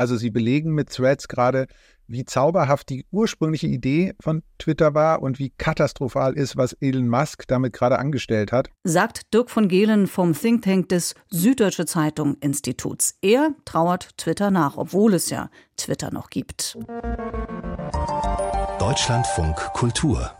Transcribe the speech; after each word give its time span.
Also 0.00 0.16
sie 0.16 0.30
belegen 0.30 0.72
mit 0.72 0.88
Threads 0.88 1.28
gerade, 1.28 1.66
wie 2.06 2.24
zauberhaft 2.24 2.88
die 2.88 3.04
ursprüngliche 3.10 3.66
Idee 3.66 4.14
von 4.18 4.42
Twitter 4.58 4.94
war 4.94 5.20
und 5.20 5.38
wie 5.38 5.50
katastrophal 5.50 6.38
ist, 6.38 6.56
was 6.56 6.72
Elon 6.72 7.06
Musk 7.06 7.46
damit 7.48 7.74
gerade 7.74 7.98
angestellt 7.98 8.50
hat. 8.50 8.70
Sagt 8.82 9.34
Dirk 9.34 9.50
von 9.50 9.68
Gehlen 9.68 10.06
vom 10.06 10.32
Think 10.32 10.62
Tank 10.62 10.88
des 10.88 11.14
Süddeutsche 11.28 11.84
Zeitung 11.84 12.38
Instituts. 12.40 13.18
Er 13.20 13.50
trauert 13.66 14.16
Twitter 14.16 14.50
nach, 14.50 14.78
obwohl 14.78 15.12
es 15.12 15.28
ja 15.28 15.50
Twitter 15.76 16.10
noch 16.10 16.30
gibt. 16.30 16.78
Deutschlandfunk 18.78 19.56
Kultur 19.74 20.30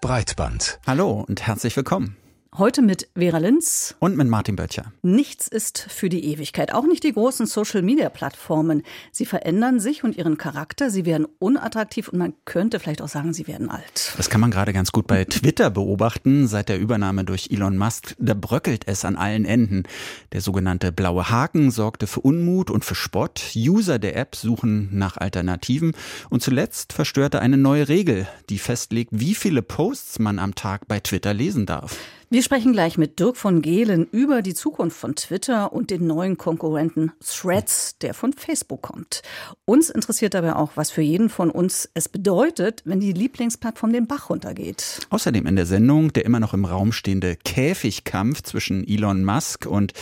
Breitband. 0.00 0.80
Hallo 0.86 1.26
und 1.28 1.46
herzlich 1.46 1.76
willkommen. 1.76 2.16
Heute 2.58 2.82
mit 2.82 3.08
Vera 3.16 3.38
Linz. 3.38 3.94
Und 4.00 4.16
mit 4.16 4.26
Martin 4.26 4.56
Böttcher. 4.56 4.92
Nichts 5.02 5.46
ist 5.46 5.86
für 5.88 6.08
die 6.08 6.24
Ewigkeit. 6.24 6.74
Auch 6.74 6.84
nicht 6.84 7.04
die 7.04 7.12
großen 7.12 7.46
Social-Media-Plattformen. 7.46 8.82
Sie 9.12 9.24
verändern 9.24 9.78
sich 9.78 10.02
und 10.02 10.16
ihren 10.16 10.36
Charakter. 10.36 10.90
Sie 10.90 11.06
werden 11.06 11.28
unattraktiv 11.38 12.08
und 12.08 12.18
man 12.18 12.34
könnte 12.46 12.80
vielleicht 12.80 13.02
auch 13.02 13.08
sagen, 13.08 13.32
sie 13.32 13.46
werden 13.46 13.70
alt. 13.70 14.14
Das 14.16 14.30
kann 14.30 14.40
man 14.40 14.50
gerade 14.50 14.72
ganz 14.72 14.90
gut 14.90 15.06
bei 15.06 15.24
Twitter 15.26 15.70
beobachten. 15.70 16.48
Seit 16.48 16.68
der 16.68 16.80
Übernahme 16.80 17.24
durch 17.24 17.50
Elon 17.52 17.78
Musk, 17.78 18.16
da 18.18 18.34
bröckelt 18.34 18.82
es 18.88 19.04
an 19.04 19.14
allen 19.14 19.44
Enden. 19.44 19.84
Der 20.32 20.40
sogenannte 20.40 20.90
blaue 20.90 21.30
Haken 21.30 21.70
sorgte 21.70 22.08
für 22.08 22.20
Unmut 22.20 22.68
und 22.72 22.84
für 22.84 22.96
Spott. 22.96 23.52
User 23.54 24.00
der 24.00 24.16
App 24.16 24.34
suchen 24.34 24.88
nach 24.90 25.16
Alternativen. 25.16 25.92
Und 26.30 26.42
zuletzt 26.42 26.94
verstörte 26.94 27.40
eine 27.40 27.56
neue 27.56 27.88
Regel, 27.88 28.26
die 28.48 28.58
festlegt, 28.58 29.10
wie 29.12 29.36
viele 29.36 29.62
Posts 29.62 30.18
man 30.18 30.40
am 30.40 30.56
Tag 30.56 30.88
bei 30.88 30.98
Twitter 30.98 31.32
lesen 31.32 31.64
darf. 31.64 31.96
Wir 32.32 32.44
sprechen 32.44 32.72
gleich 32.72 32.96
mit 32.96 33.18
Dirk 33.18 33.36
von 33.36 33.60
Gehlen 33.60 34.06
über 34.12 34.40
die 34.40 34.54
Zukunft 34.54 34.96
von 34.96 35.16
Twitter 35.16 35.72
und 35.72 35.90
den 35.90 36.06
neuen 36.06 36.38
Konkurrenten 36.38 37.10
Threads, 37.26 37.98
der 37.98 38.14
von 38.14 38.32
Facebook 38.32 38.82
kommt. 38.82 39.22
Uns 39.64 39.90
interessiert 39.90 40.34
dabei 40.34 40.54
auch, 40.54 40.70
was 40.76 40.92
für 40.92 41.02
jeden 41.02 41.28
von 41.28 41.50
uns 41.50 41.90
es 41.94 42.08
bedeutet, 42.08 42.82
wenn 42.84 43.00
die 43.00 43.12
Lieblingsplattform 43.12 43.92
den 43.92 44.06
Bach 44.06 44.30
runtergeht. 44.30 45.00
Außerdem 45.10 45.44
in 45.44 45.56
der 45.56 45.66
Sendung 45.66 46.12
der 46.12 46.24
immer 46.24 46.38
noch 46.38 46.54
im 46.54 46.66
Raum 46.66 46.92
stehende 46.92 47.34
Käfigkampf 47.34 48.42
zwischen 48.42 48.86
Elon 48.86 49.24
Musk 49.24 49.66
und 49.66 49.92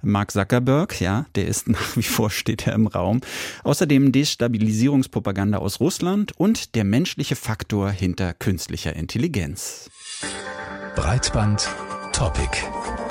Mark 0.00 0.30
Zuckerberg. 0.30 0.98
Ja, 1.02 1.26
der 1.34 1.48
ist 1.48 1.68
nach 1.68 1.98
wie 1.98 2.02
vor 2.02 2.30
steht 2.30 2.66
er 2.66 2.72
im 2.72 2.86
Raum. 2.86 3.20
Außerdem 3.62 4.10
Destabilisierungspropaganda 4.10 5.58
aus 5.58 5.80
Russland 5.80 6.32
und 6.38 6.76
der 6.76 6.84
menschliche 6.84 7.36
Faktor 7.36 7.90
hinter 7.90 8.32
künstlicher 8.32 8.96
Intelligenz. 8.96 9.90
Breitband 10.94 11.66
Topic. 12.12 13.03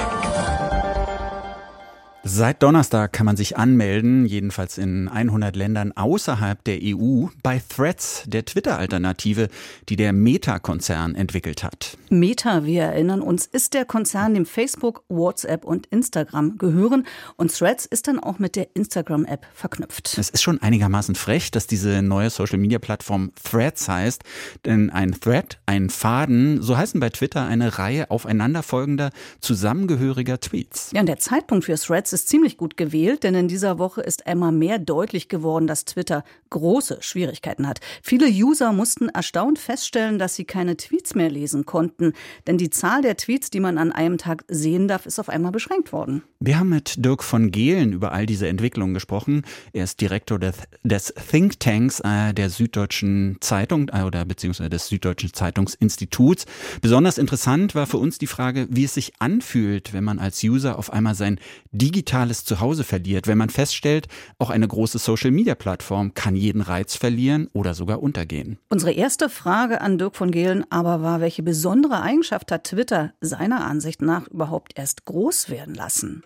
Seit 2.26 2.64
Donnerstag 2.64 3.12
kann 3.12 3.26
man 3.26 3.36
sich 3.36 3.58
anmelden, 3.58 4.26
jedenfalls 4.26 4.78
in 4.78 5.10
100 5.10 5.58
Ländern 5.58 5.92
außerhalb 5.92 6.64
der 6.64 6.80
EU, 6.82 7.26
bei 7.44 7.62
Threads, 7.68 8.24
der 8.28 8.46
Twitter-Alternative, 8.46 9.50
die 9.90 9.98
der 9.98 10.14
Meta-Konzern 10.14 11.16
entwickelt 11.16 11.66
hat. 11.66 11.98
Meta, 12.10 12.64
wir 12.64 12.84
erinnern 12.84 13.22
uns, 13.22 13.46
ist 13.46 13.74
der 13.74 13.84
Konzern, 13.84 14.36
dem 14.36 14.46
Facebook, 14.46 15.04
WhatsApp 15.10 15.66
und 15.66 15.88
Instagram 15.88 16.58
gehören. 16.58 17.06
Und 17.36 17.54
Threads 17.54 17.86
ist 17.86 18.08
dann 18.08 18.20
auch 18.20 18.40
mit 18.40 18.56
der 18.56 18.74
Instagram-App 18.74 19.46
verknüpft. 19.54 20.18
Es 20.18 20.30
ist 20.30 20.42
schon 20.42 20.62
einigermaßen 20.62 21.16
frech, 21.16 21.52
dass 21.52 21.68
diese 21.68 22.02
neue 22.02 22.30
Social-Media-Plattform 22.30 23.34
Threads 23.44 23.90
heißt. 23.90 24.24
Denn 24.64 24.92
ein 24.92 25.12
Thread, 25.12 25.60
ein 25.66 25.90
Faden, 25.90 26.62
so 26.62 26.78
heißen 26.78 27.02
bei 27.02 27.10
Twitter 27.10 27.46
eine 27.46 27.78
Reihe 27.80 28.10
aufeinanderfolgender, 28.10 29.10
zusammengehöriger 29.42 30.40
Tweets. 30.40 30.92
Ja, 30.94 31.02
und 31.02 31.08
der 31.08 31.20
Zeitpunkt 31.20 31.66
für 31.66 31.76
Threads 31.76 32.13
ist 32.14 32.30
ziemlich 32.30 32.58
gut 32.58 32.78
gewählt, 32.78 33.24
denn 33.24 33.36
in 33.36 33.48
dieser 33.48 33.80
Woche 33.80 34.02
ist 34.02 34.28
einmal 34.28 34.52
mehr 34.52 34.80
deutlich 34.80 35.28
geworden, 35.28 35.68
dass 35.68 35.86
Twitter 35.86 36.24
große 36.52 37.00
Schwierigkeiten 37.02 37.68
hat. 37.68 37.80
Viele 38.02 38.28
User 38.28 38.72
mussten 38.72 39.10
erstaunt 39.10 39.60
feststellen, 39.60 40.20
dass 40.20 40.36
sie 40.36 40.46
keine 40.46 40.78
Tweets 40.78 41.16
mehr 41.16 41.30
lesen 41.30 41.66
konnten, 41.66 42.14
denn 42.48 42.58
die 42.58 42.70
Zahl 42.70 43.02
der 43.02 43.18
Tweets, 43.18 43.50
die 43.50 43.60
man 43.60 43.78
an 43.78 43.92
einem 43.92 44.18
Tag 44.18 44.46
sehen 44.48 44.88
darf, 44.88 45.06
ist 45.06 45.20
auf 45.20 45.30
einmal 45.30 45.52
beschränkt 45.52 45.92
worden. 45.92 46.24
Wir 46.40 46.60
haben 46.60 46.70
mit 46.70 47.04
Dirk 47.04 47.24
von 47.24 47.52
Gehlen 47.52 47.94
über 47.94 48.12
all 48.12 48.26
diese 48.26 48.48
Entwicklungen 48.48 48.94
gesprochen. 48.94 49.44
Er 49.72 49.86
ist 49.86 50.00
Direktor 50.00 50.38
des, 50.40 50.58
des 50.84 51.14
Think 51.32 51.60
Tanks 51.60 52.00
äh, 52.02 52.34
der 52.34 52.50
Süddeutschen 52.50 53.38
Zeitung 53.40 53.90
äh, 53.90 54.04
oder 54.04 54.26
beziehungsweise 54.26 54.70
des 54.70 54.88
Süddeutschen 54.88 55.34
Zeitungsinstituts. 55.34 56.46
Besonders 56.82 57.18
interessant 57.18 57.76
war 57.76 57.88
für 57.88 57.98
uns 57.98 58.18
die 58.18 58.28
Frage, 58.28 58.68
wie 58.70 58.84
es 58.84 58.94
sich 58.94 59.14
anfühlt, 59.20 59.94
wenn 59.94 60.04
man 60.04 60.20
als 60.20 60.44
User 60.44 60.78
auf 60.78 60.92
einmal 60.92 61.16
sein 61.16 61.40
digitales 61.72 62.03
digitales 62.04 62.44
Zuhause 62.44 62.84
verliert, 62.84 63.28
wenn 63.28 63.38
man 63.38 63.50
feststellt, 63.50 64.08
auch 64.38 64.50
eine 64.50 64.68
große 64.68 64.98
Social-Media-Plattform 64.98 66.14
kann 66.14 66.36
jeden 66.36 66.62
Reiz 66.62 66.96
verlieren 66.96 67.48
oder 67.54 67.74
sogar 67.74 68.04
untergehen. 68.04 68.60
Unsere 68.70 68.92
erste 68.92 69.30
Frage 69.30 69.80
an 69.80 69.98
Dirk 69.98 70.18
von 70.18 70.32
Gehlen 70.32 70.66
aber 70.70 71.02
war, 71.02 71.22
welche 71.22 71.44
besondere 71.44 72.02
Eigenschaft 72.02 72.52
hat 72.52 72.66
Twitter 72.66 73.14
seiner 73.22 73.66
Ansicht 73.66 74.02
nach 74.02 74.28
überhaupt 74.28 74.74
erst 74.76 75.06
groß 75.06 75.50
werden 75.50 75.76
lassen? 75.76 76.24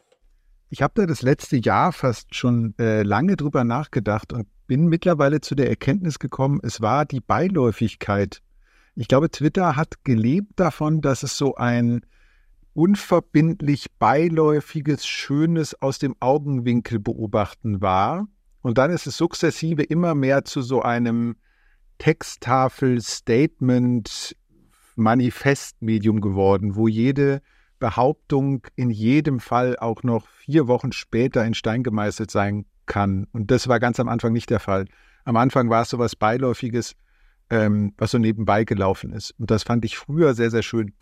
Ich 0.70 0.82
habe 0.82 0.94
da 0.96 1.06
das 1.06 1.22
letzte 1.22 1.58
Jahr 1.58 1.94
fast 1.94 2.34
schon 2.34 2.74
äh, 2.80 3.04
lange 3.04 3.38
drüber 3.38 3.64
nachgedacht 3.64 4.34
und 4.34 4.48
bin 4.66 4.88
mittlerweile 4.88 5.42
zu 5.42 5.56
der 5.56 5.70
Erkenntnis 5.70 6.20
gekommen, 6.20 6.60
es 6.64 6.82
war 6.82 7.06
die 7.06 7.22
Beiläufigkeit. 7.22 8.42
Ich 8.96 9.08
glaube, 9.08 9.30
Twitter 9.30 9.76
hat 9.76 10.04
gelebt 10.04 10.60
davon, 10.60 11.02
dass 11.02 11.22
es 11.22 11.38
so 11.38 11.56
ein 11.56 12.02
unverbindlich 12.78 13.88
beiläufiges, 13.98 15.08
schönes 15.08 15.82
aus 15.82 15.98
dem 15.98 16.16
Augenwinkel 16.20 17.00
beobachten 17.00 17.82
war. 17.82 18.28
Und 18.62 18.78
dann 18.78 18.92
ist 18.92 19.08
es 19.08 19.18
sukzessive 19.18 19.82
immer 19.82 20.14
mehr 20.14 20.46
zu 20.46 20.62
so 20.62 20.84
einem 20.84 21.38
Texttafel, 21.98 23.02
Statement, 23.02 24.36
Manifestmedium 24.96 26.22
geworden, 26.22 26.76
wo 26.76 26.88
jede 26.88 27.42
Behauptung 27.80 28.68
in 28.76 28.92
jedem 28.92 29.40
Fall 29.40 29.76
auch 29.80 30.04
noch 30.04 30.28
vier 30.28 30.68
Wochen 30.68 30.92
später 30.92 31.44
in 31.44 31.56
Stein 31.56 31.82
gemeißelt 31.82 32.30
sein 32.30 32.68
kann. 32.86 33.26
Und 33.32 33.50
das 33.50 33.68
war 33.68 33.80
ganz 33.80 34.00
am 34.00 34.08
Anfang 34.08 34.34
nicht 34.34 34.52
der 34.52 34.60
Fall. 34.60 34.86
Am 35.26 35.36
Anfang 35.36 35.72
war 35.72 35.82
es 35.82 35.90
so 35.90 35.98
was 35.98 36.16
Beiläufiges, 36.16 36.94
ähm, 37.50 37.94
was 37.98 38.12
so 38.12 38.20
nebenbei 38.20 38.66
gelaufen 38.66 39.14
ist. 39.14 39.32
Und 39.40 39.50
das 39.50 39.64
fand 39.64 39.84
ich 39.84 39.98
früher 39.98 40.36
sehr, 40.36 40.52
sehr 40.52 40.62
schön. 40.64 40.94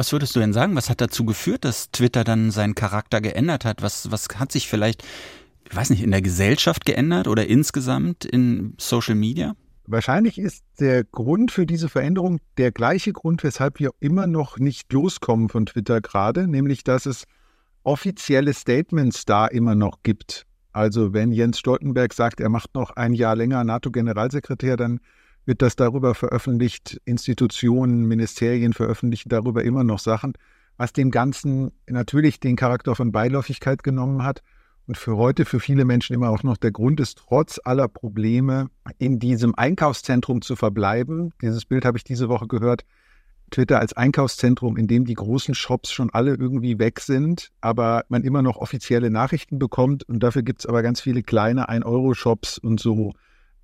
Was 0.00 0.12
würdest 0.12 0.34
du 0.34 0.40
denn 0.40 0.54
sagen? 0.54 0.76
Was 0.76 0.88
hat 0.88 1.02
dazu 1.02 1.26
geführt, 1.26 1.62
dass 1.66 1.90
Twitter 1.90 2.24
dann 2.24 2.50
seinen 2.50 2.74
Charakter 2.74 3.20
geändert 3.20 3.66
hat? 3.66 3.82
Was, 3.82 4.10
was 4.10 4.28
hat 4.36 4.50
sich 4.50 4.66
vielleicht, 4.66 5.04
ich 5.68 5.76
weiß 5.76 5.90
nicht, 5.90 6.02
in 6.02 6.10
der 6.10 6.22
Gesellschaft 6.22 6.86
geändert 6.86 7.28
oder 7.28 7.46
insgesamt 7.46 8.24
in 8.24 8.72
Social 8.78 9.14
Media? 9.14 9.52
Wahrscheinlich 9.86 10.38
ist 10.38 10.64
der 10.80 11.04
Grund 11.04 11.50
für 11.50 11.66
diese 11.66 11.90
Veränderung 11.90 12.40
der 12.56 12.72
gleiche 12.72 13.12
Grund, 13.12 13.44
weshalb 13.44 13.78
wir 13.78 13.90
immer 14.00 14.26
noch 14.26 14.58
nicht 14.58 14.90
loskommen 14.90 15.50
von 15.50 15.66
Twitter 15.66 16.00
gerade, 16.00 16.48
nämlich 16.48 16.82
dass 16.82 17.04
es 17.04 17.24
offizielle 17.82 18.54
Statements 18.54 19.26
da 19.26 19.48
immer 19.48 19.74
noch 19.74 19.98
gibt. 20.02 20.46
Also 20.72 21.12
wenn 21.12 21.30
Jens 21.30 21.58
Stoltenberg 21.58 22.14
sagt, 22.14 22.40
er 22.40 22.48
macht 22.48 22.74
noch 22.74 22.92
ein 22.92 23.12
Jahr 23.12 23.36
länger 23.36 23.64
NATO-Generalsekretär, 23.64 24.78
dann 24.78 25.00
wird 25.46 25.62
das 25.62 25.76
darüber 25.76 26.14
veröffentlicht, 26.14 27.00
Institutionen, 27.04 28.06
Ministerien 28.06 28.72
veröffentlichen 28.72 29.28
darüber 29.28 29.64
immer 29.64 29.84
noch 29.84 29.98
Sachen, 29.98 30.34
was 30.76 30.92
dem 30.92 31.10
Ganzen 31.10 31.72
natürlich 31.88 32.40
den 32.40 32.56
Charakter 32.56 32.94
von 32.94 33.12
Beiläufigkeit 33.12 33.82
genommen 33.82 34.22
hat 34.22 34.42
und 34.86 34.96
für 34.96 35.16
heute 35.16 35.44
für 35.44 35.60
viele 35.60 35.84
Menschen 35.84 36.14
immer 36.14 36.30
auch 36.30 36.42
noch 36.42 36.56
der 36.56 36.72
Grund 36.72 37.00
ist, 37.00 37.18
trotz 37.18 37.60
aller 37.62 37.86
Probleme 37.86 38.70
in 38.98 39.18
diesem 39.18 39.54
Einkaufszentrum 39.54 40.42
zu 40.42 40.56
verbleiben. 40.56 41.32
Dieses 41.42 41.64
Bild 41.64 41.84
habe 41.84 41.96
ich 41.96 42.04
diese 42.04 42.28
Woche 42.28 42.48
gehört. 42.48 42.84
Twitter 43.50 43.80
als 43.80 43.92
Einkaufszentrum, 43.92 44.76
in 44.76 44.86
dem 44.86 45.04
die 45.04 45.14
großen 45.14 45.54
Shops 45.54 45.92
schon 45.92 46.10
alle 46.10 46.34
irgendwie 46.34 46.78
weg 46.78 47.00
sind, 47.00 47.50
aber 47.60 48.04
man 48.08 48.22
immer 48.22 48.42
noch 48.42 48.56
offizielle 48.56 49.10
Nachrichten 49.10 49.58
bekommt. 49.58 50.08
Und 50.08 50.22
dafür 50.22 50.42
gibt 50.42 50.60
es 50.60 50.66
aber 50.66 50.82
ganz 50.82 51.00
viele 51.00 51.22
kleine 51.22 51.68
1-Euro-Shops 51.68 52.58
und 52.58 52.80
so 52.80 53.12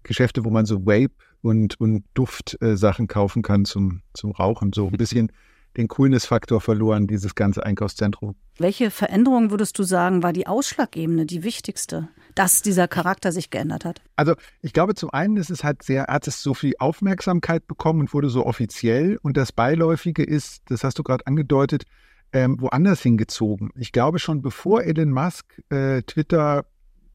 Geschäfte, 0.02 0.44
wo 0.44 0.50
man 0.50 0.66
so 0.66 0.86
Vape 0.86 1.14
und, 1.46 1.80
und 1.80 2.04
Duftsachen 2.14 3.04
äh, 3.04 3.08
kaufen 3.08 3.42
kann 3.42 3.64
zum, 3.64 4.02
zum 4.14 4.32
Rauchen. 4.32 4.72
So 4.72 4.88
ein 4.88 4.96
bisschen 4.96 5.30
den 5.76 5.88
Coolness-Faktor 5.88 6.60
verloren, 6.60 7.06
dieses 7.06 7.34
ganze 7.34 7.64
Einkaufszentrum. 7.64 8.34
Welche 8.58 8.90
Veränderung 8.90 9.50
würdest 9.50 9.78
du 9.78 9.82
sagen, 9.82 10.22
war 10.22 10.32
die 10.32 10.46
ausschlaggebende, 10.46 11.26
die 11.26 11.44
wichtigste, 11.44 12.08
dass 12.34 12.62
dieser 12.62 12.88
Charakter 12.88 13.30
sich 13.30 13.50
geändert 13.50 13.84
hat? 13.84 14.00
Also 14.16 14.34
ich 14.62 14.72
glaube, 14.72 14.94
zum 14.94 15.10
einen 15.10 15.36
ist 15.36 15.50
es 15.50 15.62
halt 15.62 15.82
sehr, 15.82 16.06
hat 16.08 16.26
es 16.26 16.42
so 16.42 16.54
viel 16.54 16.72
Aufmerksamkeit 16.78 17.66
bekommen 17.66 18.00
und 18.00 18.14
wurde 18.14 18.30
so 18.30 18.44
offiziell. 18.44 19.18
Und 19.22 19.36
das 19.36 19.52
Beiläufige 19.52 20.24
ist, 20.24 20.62
das 20.66 20.82
hast 20.82 20.98
du 20.98 21.02
gerade 21.02 21.26
angedeutet, 21.26 21.84
ähm, 22.32 22.56
woanders 22.58 23.02
hingezogen. 23.02 23.70
Ich 23.76 23.92
glaube 23.92 24.18
schon, 24.18 24.42
bevor 24.42 24.82
Elon 24.82 25.12
Musk 25.12 25.46
äh, 25.68 26.02
Twitter 26.02 26.64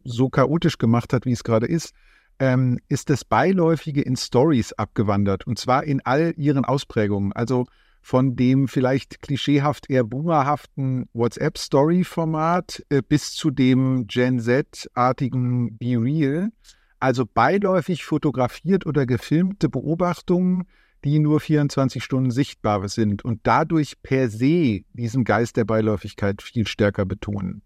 so 0.04 0.30
chaotisch 0.30 0.78
gemacht 0.78 1.13
hat, 1.13 1.25
wie 1.25 1.31
es 1.31 1.44
gerade 1.44 1.66
ist, 1.66 1.94
ähm, 2.41 2.79
ist 2.89 3.11
das 3.11 3.23
Beiläufige 3.23 4.01
in 4.01 4.17
Stories 4.17 4.73
abgewandert 4.73 5.45
und 5.45 5.59
zwar 5.59 5.83
in 5.83 6.01
all 6.03 6.33
ihren 6.38 6.65
Ausprägungen. 6.65 7.31
Also 7.33 7.67
von 8.01 8.35
dem 8.35 8.67
vielleicht 8.67 9.21
klischeehaft 9.21 9.91
eher 9.91 10.03
boomerhaften 10.03 11.07
WhatsApp-Story-Format 11.13 12.83
äh, 12.89 13.03
bis 13.07 13.33
zu 13.33 13.51
dem 13.51 14.07
Gen 14.07 14.39
Z-artigen 14.39 15.77
Be 15.77 16.01
Real. 16.01 16.49
Also 16.99 17.25
beiläufig 17.31 18.03
fotografiert 18.03 18.87
oder 18.87 19.05
gefilmte 19.05 19.69
Beobachtungen, 19.69 20.63
die 21.03 21.19
nur 21.19 21.39
24 21.39 22.03
Stunden 22.03 22.31
sichtbar 22.31 22.89
sind 22.89 23.23
und 23.23 23.41
dadurch 23.44 24.01
per 24.01 24.29
se 24.29 24.81
diesen 24.94 25.25
Geist 25.25 25.57
der 25.57 25.65
Beiläufigkeit 25.65 26.41
viel 26.41 26.65
stärker 26.65 27.05
betonen. 27.05 27.61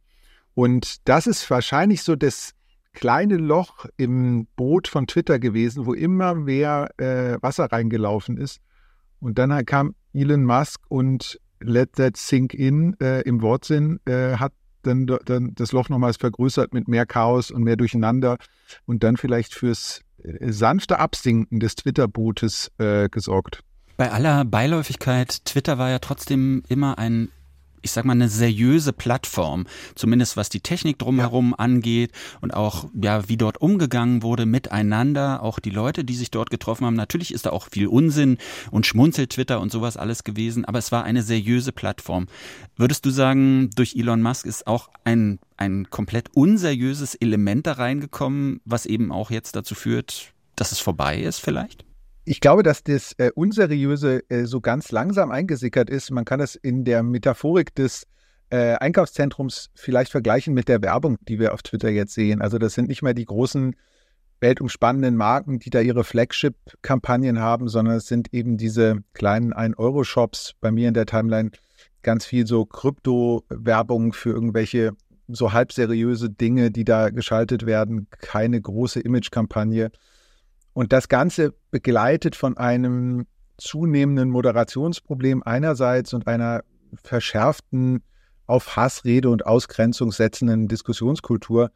Und 0.53 1.07
das 1.07 1.27
ist 1.27 1.49
wahrscheinlich 1.49 2.03
so 2.03 2.17
das 2.17 2.55
kleine 2.95 3.37
Loch 3.37 3.85
im 3.97 4.47
Boot 4.55 4.87
von 4.87 5.05
Twitter 5.05 5.37
gewesen, 5.37 5.85
wo 5.85 5.93
immer 5.93 6.33
mehr 6.33 6.89
äh, 6.97 7.37
Wasser 7.41 7.65
reingelaufen 7.65 8.37
ist. 8.37 8.59
Und 9.19 9.37
dann 9.37 9.65
kam 9.65 9.95
Elon 10.13 10.43
Musk 10.43 10.81
und 10.89 11.39
Let 11.59 11.93
That 11.93 12.17
Sink 12.17 12.53
In 12.53 12.95
äh, 12.99 13.21
im 13.21 13.41
Wortsinn 13.41 13.99
äh, 14.05 14.37
hat 14.37 14.53
dann, 14.83 15.07
dann 15.25 15.53
das 15.55 15.71
Loch 15.71 15.89
nochmals 15.89 16.17
vergrößert 16.17 16.73
mit 16.73 16.87
mehr 16.87 17.05
Chaos 17.05 17.51
und 17.51 17.63
mehr 17.63 17.75
Durcheinander 17.75 18.37
und 18.85 19.03
dann 19.03 19.17
vielleicht 19.17 19.53
fürs 19.53 20.01
äh, 20.23 20.51
sanfte 20.51 20.99
Absinken 20.99 21.59
des 21.59 21.75
Twitter-Bootes 21.75 22.71
äh, 22.77 23.09
gesorgt. 23.09 23.61
Bei 23.97 24.11
aller 24.11 24.45
Beiläufigkeit, 24.45 25.45
Twitter 25.45 25.77
war 25.77 25.89
ja 25.89 25.99
trotzdem 25.99 26.63
immer 26.67 26.97
ein 26.97 27.29
ich 27.85 27.91
sag 27.91 28.03
mal, 28.03 28.13
eine 28.13 28.29
seriöse 28.29 28.91
Plattform, 28.91 29.65
zumindest 29.93 30.35
was 30.35 30.49
die 30.49 30.59
Technik 30.59 30.99
drumherum 30.99 31.51
ja. 31.51 31.59
angeht 31.59 32.11
und 32.41 32.53
auch, 32.53 32.89
ja, 32.99 33.29
wie 33.29 33.37
dort 33.37 33.61
umgegangen 33.61 34.23
wurde 34.23 34.45
miteinander, 34.45 35.41
auch 35.43 35.59
die 35.59 35.69
Leute, 35.69 36.03
die 36.03 36.15
sich 36.15 36.31
dort 36.31 36.49
getroffen 36.49 36.85
haben. 36.85 36.95
Natürlich 36.95 37.33
ist 37.33 37.45
da 37.45 37.51
auch 37.51 37.67
viel 37.69 37.87
Unsinn 37.87 38.37
und 38.71 38.85
Schmunzel-Twitter 38.85 39.61
und 39.61 39.71
sowas 39.71 39.97
alles 39.97 40.23
gewesen, 40.23 40.65
aber 40.65 40.79
es 40.79 40.91
war 40.91 41.03
eine 41.03 41.21
seriöse 41.21 41.71
Plattform. 41.71 42.27
Würdest 42.75 43.05
du 43.05 43.11
sagen, 43.11 43.69
durch 43.75 43.95
Elon 43.95 44.21
Musk 44.21 44.45
ist 44.45 44.67
auch 44.67 44.89
ein, 45.03 45.39
ein 45.57 45.89
komplett 45.89 46.29
unseriöses 46.33 47.15
Element 47.15 47.67
da 47.67 47.73
reingekommen, 47.73 48.61
was 48.65 48.85
eben 48.85 49.11
auch 49.11 49.29
jetzt 49.29 49.55
dazu 49.55 49.75
führt, 49.75 50.33
dass 50.55 50.71
es 50.71 50.79
vorbei 50.79 51.19
ist 51.19 51.39
vielleicht? 51.39 51.84
Ich 52.27 52.39
glaube, 52.39 52.63
dass 52.63 52.83
das 52.83 53.13
äh, 53.19 53.29
Unseriöse 53.35 54.27
äh, 54.29 54.45
so 54.45 54.59
ganz 54.59 54.91
langsam 54.91 55.29
eingesickert 55.29 55.91
ist. 55.91 56.09
Man 56.09 56.25
kann 56.25 56.39
es 56.39 56.55
in 56.55 56.83
der 56.83 57.03
Metaphorik 57.03 57.75
des 57.75 58.07
äh, 58.49 58.73
Einkaufszentrums 58.73 59.69
vielleicht 59.75 60.11
vergleichen 60.11 60.55
mit 60.55 60.67
der 60.67 60.81
Werbung, 60.81 61.17
die 61.21 61.37
wir 61.37 61.53
auf 61.53 61.61
Twitter 61.61 61.89
jetzt 61.89 62.15
sehen. 62.15 62.41
Also 62.41 62.57
das 62.57 62.73
sind 62.73 62.87
nicht 62.87 63.03
mehr 63.03 63.13
die 63.13 63.25
großen 63.25 63.75
weltumspannenden 64.39 65.15
Marken, 65.15 65.59
die 65.59 65.69
da 65.69 65.81
ihre 65.81 66.03
Flagship-Kampagnen 66.03 67.39
haben, 67.39 67.67
sondern 67.67 67.97
es 67.97 68.07
sind 68.07 68.33
eben 68.33 68.57
diese 68.57 69.03
kleinen 69.13 69.53
1-Euro-Shops. 69.53 70.55
Bei 70.61 70.71
mir 70.71 70.87
in 70.87 70.95
der 70.95 71.05
Timeline 71.05 71.51
ganz 72.01 72.25
viel 72.25 72.47
so 72.47 72.65
Krypto-Werbung 72.65 74.13
für 74.13 74.31
irgendwelche 74.31 74.93
so 75.27 75.53
halbseriöse 75.53 76.31
Dinge, 76.31 76.71
die 76.71 76.85
da 76.85 77.11
geschaltet 77.11 77.67
werden. 77.67 78.07
Keine 78.09 78.59
große 78.59 78.99
Image-Kampagne. 78.99 79.91
Und 80.75 80.91
das 80.91 81.07
Ganze 81.07 81.53
begleitet 81.71 82.35
von 82.35 82.57
einem 82.57 83.27
zunehmenden 83.57 84.29
Moderationsproblem 84.29 85.41
einerseits 85.41 86.13
und 86.13 86.27
einer 86.27 86.65
verschärften, 87.01 88.03
auf 88.45 88.75
Hassrede 88.75 89.29
und 89.29 89.45
Ausgrenzung 89.45 90.11
setzenden 90.11 90.67
Diskussionskultur 90.67 91.71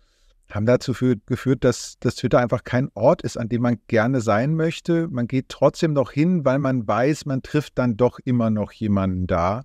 haben 0.52 0.66
dazu 0.66 0.94
geführt, 1.26 1.64
dass, 1.64 1.98
dass 2.02 2.16
Twitter 2.16 2.40
einfach 2.40 2.66
kein 2.66 2.90
Ort 2.94 3.22
ist, 3.22 3.38
an 3.38 3.48
dem 3.48 3.62
man 3.62 3.78
gerne 3.88 4.20
sein 4.20 4.54
möchte. 4.54 5.08
Man 5.08 5.28
geht 5.28 5.48
trotzdem 5.48 5.94
noch 5.94 6.12
hin, 6.12 6.44
weil 6.44 6.60
man 6.60 6.86
weiß, 6.86 7.26
man 7.26 7.42
trifft 7.42 7.78
dann 7.78 7.96
doch 7.96 8.20
immer 8.20 8.50
noch 8.50 8.74
jemanden 8.74 9.28
da. 9.28 9.64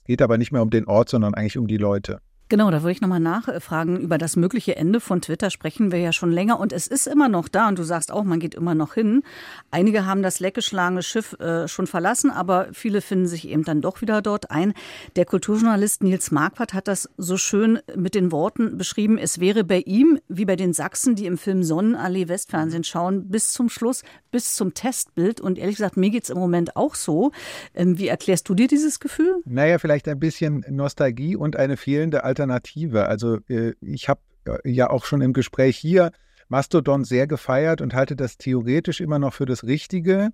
Es 0.00 0.04
geht 0.04 0.20
aber 0.20 0.36
nicht 0.36 0.52
mehr 0.52 0.62
um 0.62 0.70
den 0.70 0.86
Ort, 0.86 1.08
sondern 1.08 1.32
eigentlich 1.32 1.56
um 1.56 1.68
die 1.68 1.78
Leute. 1.78 2.20
Genau, 2.52 2.70
da 2.70 2.82
würde 2.82 2.92
ich 2.92 3.00
nochmal 3.00 3.18
nachfragen. 3.18 3.98
Über 3.98 4.18
das 4.18 4.36
mögliche 4.36 4.76
Ende 4.76 5.00
von 5.00 5.22
Twitter 5.22 5.48
sprechen 5.48 5.90
wir 5.90 5.98
ja 6.00 6.12
schon 6.12 6.30
länger 6.30 6.60
und 6.60 6.74
es 6.74 6.86
ist 6.86 7.06
immer 7.06 7.30
noch 7.30 7.48
da 7.48 7.68
und 7.68 7.78
du 7.78 7.82
sagst 7.82 8.12
auch, 8.12 8.24
man 8.24 8.40
geht 8.40 8.54
immer 8.54 8.74
noch 8.74 8.92
hin. 8.92 9.22
Einige 9.70 10.04
haben 10.04 10.22
das 10.22 10.38
leckgeschlagene 10.38 11.02
Schiff 11.02 11.32
äh, 11.40 11.66
schon 11.66 11.86
verlassen, 11.86 12.30
aber 12.30 12.68
viele 12.72 13.00
finden 13.00 13.26
sich 13.26 13.48
eben 13.48 13.64
dann 13.64 13.80
doch 13.80 14.02
wieder 14.02 14.20
dort 14.20 14.50
ein. 14.50 14.74
Der 15.16 15.24
Kulturjournalist 15.24 16.02
Nils 16.02 16.30
Marquardt 16.30 16.74
hat 16.74 16.88
das 16.88 17.08
so 17.16 17.38
schön 17.38 17.78
mit 17.96 18.14
den 18.14 18.30
Worten 18.32 18.76
beschrieben, 18.76 19.16
es 19.16 19.40
wäre 19.40 19.64
bei 19.64 19.78
ihm 19.78 20.18
wie 20.28 20.44
bei 20.44 20.56
den 20.56 20.74
Sachsen, 20.74 21.14
die 21.14 21.24
im 21.24 21.38
Film 21.38 21.62
Sonnenallee 21.62 22.28
Westfernsehen 22.28 22.84
schauen, 22.84 23.30
bis 23.30 23.54
zum 23.54 23.70
Schluss, 23.70 24.02
bis 24.30 24.56
zum 24.56 24.74
Testbild. 24.74 25.40
Und 25.40 25.56
ehrlich 25.56 25.76
gesagt, 25.76 25.96
mir 25.96 26.10
geht 26.10 26.24
es 26.24 26.30
im 26.30 26.38
Moment 26.38 26.76
auch 26.76 26.96
so. 26.96 27.32
Ähm, 27.74 27.98
wie 27.98 28.08
erklärst 28.08 28.46
du 28.50 28.54
dir 28.54 28.68
dieses 28.68 29.00
Gefühl? 29.00 29.40
Naja, 29.46 29.78
vielleicht 29.78 30.06
ein 30.06 30.20
bisschen 30.20 30.66
Nostalgie 30.68 31.34
und 31.34 31.56
eine 31.56 31.78
fehlende 31.78 32.24
Alternative 32.24 32.41
Alternative. 32.42 33.06
Also 33.06 33.38
äh, 33.48 33.74
ich 33.80 34.08
habe 34.08 34.20
äh, 34.46 34.70
ja 34.70 34.90
auch 34.90 35.04
schon 35.04 35.20
im 35.20 35.32
Gespräch 35.32 35.76
hier 35.76 36.12
Mastodon 36.48 37.04
sehr 37.04 37.26
gefeiert 37.26 37.80
und 37.80 37.94
halte 37.94 38.16
das 38.16 38.36
theoretisch 38.36 39.00
immer 39.00 39.18
noch 39.18 39.34
für 39.34 39.46
das 39.46 39.64
Richtige 39.64 40.30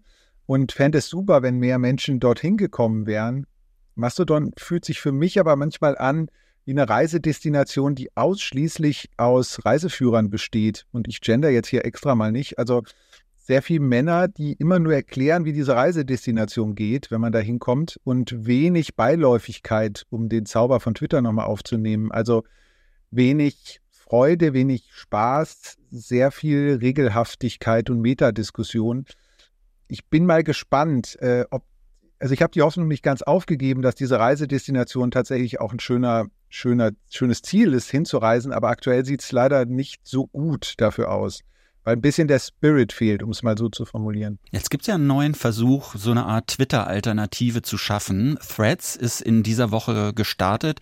und 0.46 0.72
fände 0.72 0.98
es 0.98 1.08
super, 1.08 1.42
wenn 1.42 1.58
mehr 1.58 1.78
Menschen 1.78 2.20
dorthin 2.20 2.56
gekommen 2.56 3.06
wären. 3.06 3.46
Mastodon 3.94 4.52
fühlt 4.56 4.84
sich 4.84 5.00
für 5.00 5.12
mich 5.12 5.38
aber 5.38 5.56
manchmal 5.56 5.96
an 5.96 6.28
wie 6.64 6.72
eine 6.72 6.88
Reisedestination, 6.88 7.94
die 7.94 8.14
ausschließlich 8.16 9.10
aus 9.16 9.64
Reiseführern 9.64 10.28
besteht. 10.28 10.86
Und 10.92 11.08
ich 11.08 11.20
gender 11.20 11.50
jetzt 11.50 11.68
hier 11.68 11.84
extra 11.84 12.14
mal 12.14 12.30
nicht. 12.30 12.58
Also 12.58 12.82
sehr 13.48 13.62
viele 13.62 13.80
Männer, 13.80 14.28
die 14.28 14.52
immer 14.52 14.78
nur 14.78 14.92
erklären, 14.92 15.46
wie 15.46 15.54
diese 15.54 15.74
Reisedestination 15.74 16.74
geht, 16.74 17.10
wenn 17.10 17.22
man 17.22 17.32
da 17.32 17.38
hinkommt, 17.38 17.98
und 18.04 18.46
wenig 18.46 18.94
Beiläufigkeit, 18.94 20.04
um 20.10 20.28
den 20.28 20.44
Zauber 20.44 20.80
von 20.80 20.92
Twitter 20.92 21.22
nochmal 21.22 21.46
aufzunehmen. 21.46 22.12
Also 22.12 22.44
wenig 23.10 23.80
Freude, 23.88 24.52
wenig 24.52 24.90
Spaß, 24.92 25.78
sehr 25.90 26.30
viel 26.30 26.76
Regelhaftigkeit 26.82 27.88
und 27.88 28.02
Metadiskussion. 28.02 29.06
Ich 29.88 30.04
bin 30.04 30.26
mal 30.26 30.44
gespannt, 30.44 31.16
äh, 31.22 31.46
ob, 31.50 31.64
also 32.18 32.34
ich 32.34 32.42
habe 32.42 32.52
die 32.52 32.60
Hoffnung 32.60 32.86
nicht 32.86 33.02
ganz 33.02 33.22
aufgegeben, 33.22 33.80
dass 33.80 33.94
diese 33.94 34.18
Reisedestination 34.18 35.10
tatsächlich 35.10 35.58
auch 35.58 35.72
ein 35.72 35.80
schöner, 35.80 36.26
schöner, 36.50 36.90
schönes 37.08 37.40
Ziel 37.40 37.72
ist, 37.72 37.90
hinzureisen, 37.90 38.52
aber 38.52 38.68
aktuell 38.68 39.06
sieht 39.06 39.22
es 39.22 39.32
leider 39.32 39.64
nicht 39.64 40.06
so 40.06 40.26
gut 40.26 40.74
dafür 40.76 41.10
aus 41.12 41.40
weil 41.88 41.96
ein 41.96 42.02
bisschen 42.02 42.28
der 42.28 42.38
Spirit 42.38 42.92
fehlt, 42.92 43.22
um 43.22 43.30
es 43.30 43.42
mal 43.42 43.56
so 43.56 43.70
zu 43.70 43.86
formulieren. 43.86 44.38
Jetzt 44.50 44.68
gibt 44.68 44.82
es 44.82 44.88
ja 44.88 44.96
einen 44.96 45.06
neuen 45.06 45.34
Versuch, 45.34 45.94
so 45.94 46.10
eine 46.10 46.26
Art 46.26 46.48
Twitter-Alternative 46.48 47.62
zu 47.62 47.78
schaffen. 47.78 48.38
Threads 48.46 48.94
ist 48.94 49.22
in 49.22 49.42
dieser 49.42 49.70
Woche 49.70 50.12
gestartet, 50.12 50.80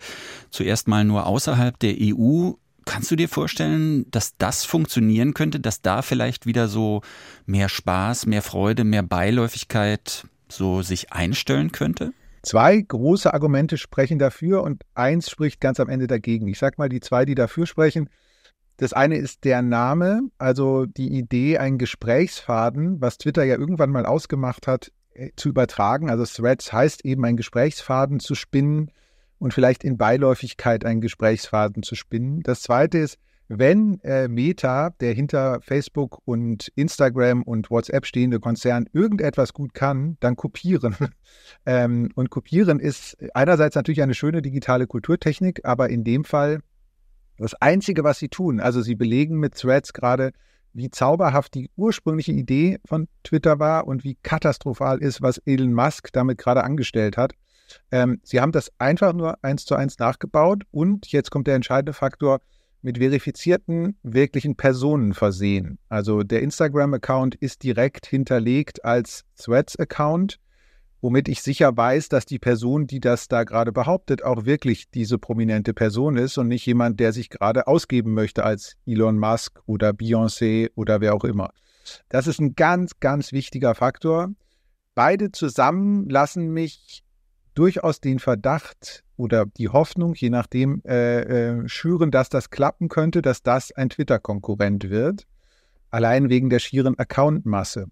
zuerst 0.49 0.89
mal 0.89 1.05
nur 1.05 1.25
außerhalb 1.25 1.79
der 1.79 1.95
EU. 1.97 2.51
Kannst 2.83 3.09
du 3.09 3.15
dir 3.15 3.29
vorstellen, 3.29 4.05
dass 4.11 4.35
das 4.37 4.65
funktionieren 4.65 5.33
könnte, 5.33 5.61
dass 5.61 5.81
da 5.81 6.01
vielleicht 6.01 6.45
wieder 6.45 6.67
so 6.67 7.03
mehr 7.45 7.69
Spaß, 7.69 8.25
mehr 8.25 8.41
Freude, 8.41 8.83
mehr 8.83 9.03
Beiläufigkeit 9.03 10.27
so 10.49 10.81
sich 10.81 11.13
einstellen 11.13 11.71
könnte? 11.71 12.11
Zwei 12.43 12.81
große 12.81 13.33
Argumente 13.33 13.77
sprechen 13.77 14.19
dafür 14.19 14.61
und 14.61 14.83
eins 14.93 15.29
spricht 15.29 15.61
ganz 15.61 15.79
am 15.79 15.87
Ende 15.87 16.07
dagegen. 16.07 16.49
Ich 16.49 16.59
sag 16.59 16.77
mal, 16.77 16.89
die 16.89 16.99
zwei, 16.99 17.23
die 17.23 17.35
dafür 17.35 17.65
sprechen, 17.65 18.09
das 18.77 18.93
eine 18.93 19.17
ist 19.17 19.43
der 19.43 19.61
Name, 19.61 20.21
also 20.37 20.85
die 20.85 21.17
Idee, 21.17 21.57
einen 21.57 21.77
Gesprächsfaden, 21.77 23.01
was 23.01 23.17
Twitter 23.17 23.43
ja 23.43 23.57
irgendwann 23.57 23.89
mal 23.89 24.05
ausgemacht 24.05 24.67
hat, 24.67 24.91
äh, 25.13 25.31
zu 25.35 25.49
übertragen. 25.49 26.09
Also 26.09 26.25
Threads 26.25 26.71
heißt 26.71 27.03
eben, 27.03 27.25
einen 27.25 27.37
Gesprächsfaden 27.37 28.19
zu 28.19 28.35
spinnen 28.35 28.91
und 29.39 29.53
vielleicht 29.53 29.83
in 29.83 29.97
Beiläufigkeit 29.97 30.85
einen 30.85 31.01
Gesprächsfaden 31.01 31.83
zu 31.83 31.95
spinnen. 31.95 32.41
Das 32.43 32.61
zweite 32.61 32.99
ist, 32.99 33.17
wenn 33.49 33.99
äh, 34.03 34.27
Meta, 34.27 34.89
der 34.99 35.13
hinter 35.13 35.61
Facebook 35.61 36.19
und 36.25 36.71
Instagram 36.75 37.43
und 37.43 37.71
WhatsApp 37.71 38.05
stehende 38.05 38.39
Konzern, 38.39 38.87
irgendetwas 38.91 39.53
gut 39.53 39.73
kann, 39.73 40.17
dann 40.19 40.35
kopieren. 40.35 40.95
ähm, 41.65 42.09
und 42.15 42.29
kopieren 42.29 42.79
ist 42.79 43.17
einerseits 43.33 43.75
natürlich 43.75 44.01
eine 44.01 44.15
schöne 44.15 44.41
digitale 44.41 44.85
Kulturtechnik, 44.85 45.61
aber 45.63 45.89
in 45.89 46.03
dem 46.03 46.25
Fall 46.25 46.59
das 47.37 47.53
Einzige, 47.55 48.03
was 48.03 48.19
sie 48.19 48.29
tun, 48.29 48.59
also 48.59 48.81
sie 48.81 48.95
belegen 48.95 49.37
mit 49.37 49.55
Threads 49.55 49.93
gerade, 49.93 50.31
wie 50.73 50.89
zauberhaft 50.89 51.55
die 51.55 51.69
ursprüngliche 51.75 52.31
Idee 52.31 52.79
von 52.85 53.07
Twitter 53.23 53.59
war 53.59 53.87
und 53.87 54.03
wie 54.03 54.15
katastrophal 54.21 54.99
ist, 54.99 55.21
was 55.21 55.39
Elon 55.39 55.73
Musk 55.73 56.11
damit 56.13 56.37
gerade 56.37 56.63
angestellt 56.63 57.17
hat. 57.17 57.33
Ähm, 57.91 58.19
sie 58.23 58.39
haben 58.39 58.51
das 58.51 58.71
einfach 58.77 59.13
nur 59.13 59.43
eins 59.43 59.65
zu 59.65 59.75
eins 59.75 59.99
nachgebaut 59.99 60.63
und 60.71 61.11
jetzt 61.11 61.31
kommt 61.31 61.47
der 61.47 61.55
entscheidende 61.55 61.93
Faktor, 61.93 62.39
mit 62.81 62.99
verifizierten 62.99 63.97
wirklichen 64.03 64.55
Personen 64.55 65.13
versehen. 65.13 65.79
Also 65.89 66.23
der 66.23 66.41
Instagram-Account 66.41 67.35
ist 67.35 67.63
direkt 67.63 68.05
hinterlegt 68.05 68.85
als 68.85 69.25
Threads-Account 69.35 70.39
womit 71.01 71.27
ich 71.27 71.41
sicher 71.41 71.75
weiß, 71.75 72.09
dass 72.09 72.25
die 72.25 72.39
Person, 72.39 72.87
die 72.87 72.99
das 72.99 73.27
da 73.27 73.43
gerade 73.43 73.71
behauptet, 73.71 74.23
auch 74.23 74.45
wirklich 74.45 74.89
diese 74.89 75.17
prominente 75.17 75.73
Person 75.73 76.17
ist 76.17 76.37
und 76.37 76.47
nicht 76.47 76.65
jemand, 76.65 76.99
der 76.99 77.13
sich 77.13 77.29
gerade 77.29 77.67
ausgeben 77.67 78.13
möchte 78.13 78.43
als 78.43 78.75
Elon 78.85 79.19
Musk 79.19 79.61
oder 79.65 79.91
Beyoncé 79.91 80.69
oder 80.75 81.01
wer 81.01 81.13
auch 81.13 81.23
immer. 81.23 81.51
Das 82.09 82.27
ist 82.27 82.39
ein 82.39 82.55
ganz, 82.55 82.99
ganz 82.99 83.31
wichtiger 83.31 83.75
Faktor. 83.75 84.29
Beide 84.95 85.31
zusammen 85.31 86.09
lassen 86.09 86.51
mich 86.51 87.03
durchaus 87.53 88.01
den 88.01 88.19
Verdacht 88.19 89.03
oder 89.15 89.45
die 89.45 89.69
Hoffnung, 89.69 90.13
je 90.15 90.29
nachdem, 90.29 90.81
äh, 90.85 91.21
äh, 91.21 91.67
schüren, 91.67 92.11
dass 92.11 92.29
das 92.29 92.49
klappen 92.49 92.87
könnte, 92.87 93.21
dass 93.21 93.41
das 93.41 93.71
ein 93.71 93.89
Twitter-Konkurrent 93.89 94.89
wird. 94.89 95.25
allein 95.89 96.29
wegen 96.29 96.49
der 96.49 96.59
schieren 96.59 96.99
Accountmasse. 96.99 97.87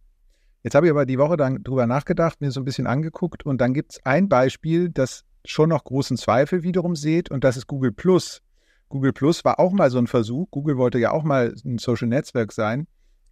Jetzt 0.65 0.73
habe 0.73 0.87
ich 0.87 0.91
aber 0.91 1.05
die 1.05 1.19
Woche 1.19 1.37
dann 1.37 1.61
drüber 1.63 1.85
nachgedacht, 1.85 2.41
mir 2.41 2.49
so 2.49 2.59
ein 2.59 2.65
bisschen 2.65 2.87
angeguckt 2.87 3.45
und 3.45 3.61
dann 3.61 3.75
gibt 3.75 3.91
es 3.91 3.99
ein 4.03 4.27
Beispiel, 4.27 4.89
das 4.89 5.23
schon 5.45 5.69
noch 5.69 5.83
großen 5.83 6.17
Zweifel 6.17 6.63
wiederum 6.63 6.95
seht 6.95 7.29
und 7.29 7.43
das 7.43 7.55
ist 7.55 7.67
Google 7.67 7.91
Plus. 7.91 8.41
Google 8.89 9.13
Plus 9.13 9.45
war 9.45 9.59
auch 9.59 9.73
mal 9.73 9.91
so 9.91 9.99
ein 9.99 10.07
Versuch. 10.07 10.49
Google 10.49 10.77
wollte 10.77 10.97
ja 10.97 11.11
auch 11.11 11.23
mal 11.23 11.53
ein 11.63 11.77
Social 11.77 12.07
Netzwerk 12.07 12.51
sein. 12.51 12.87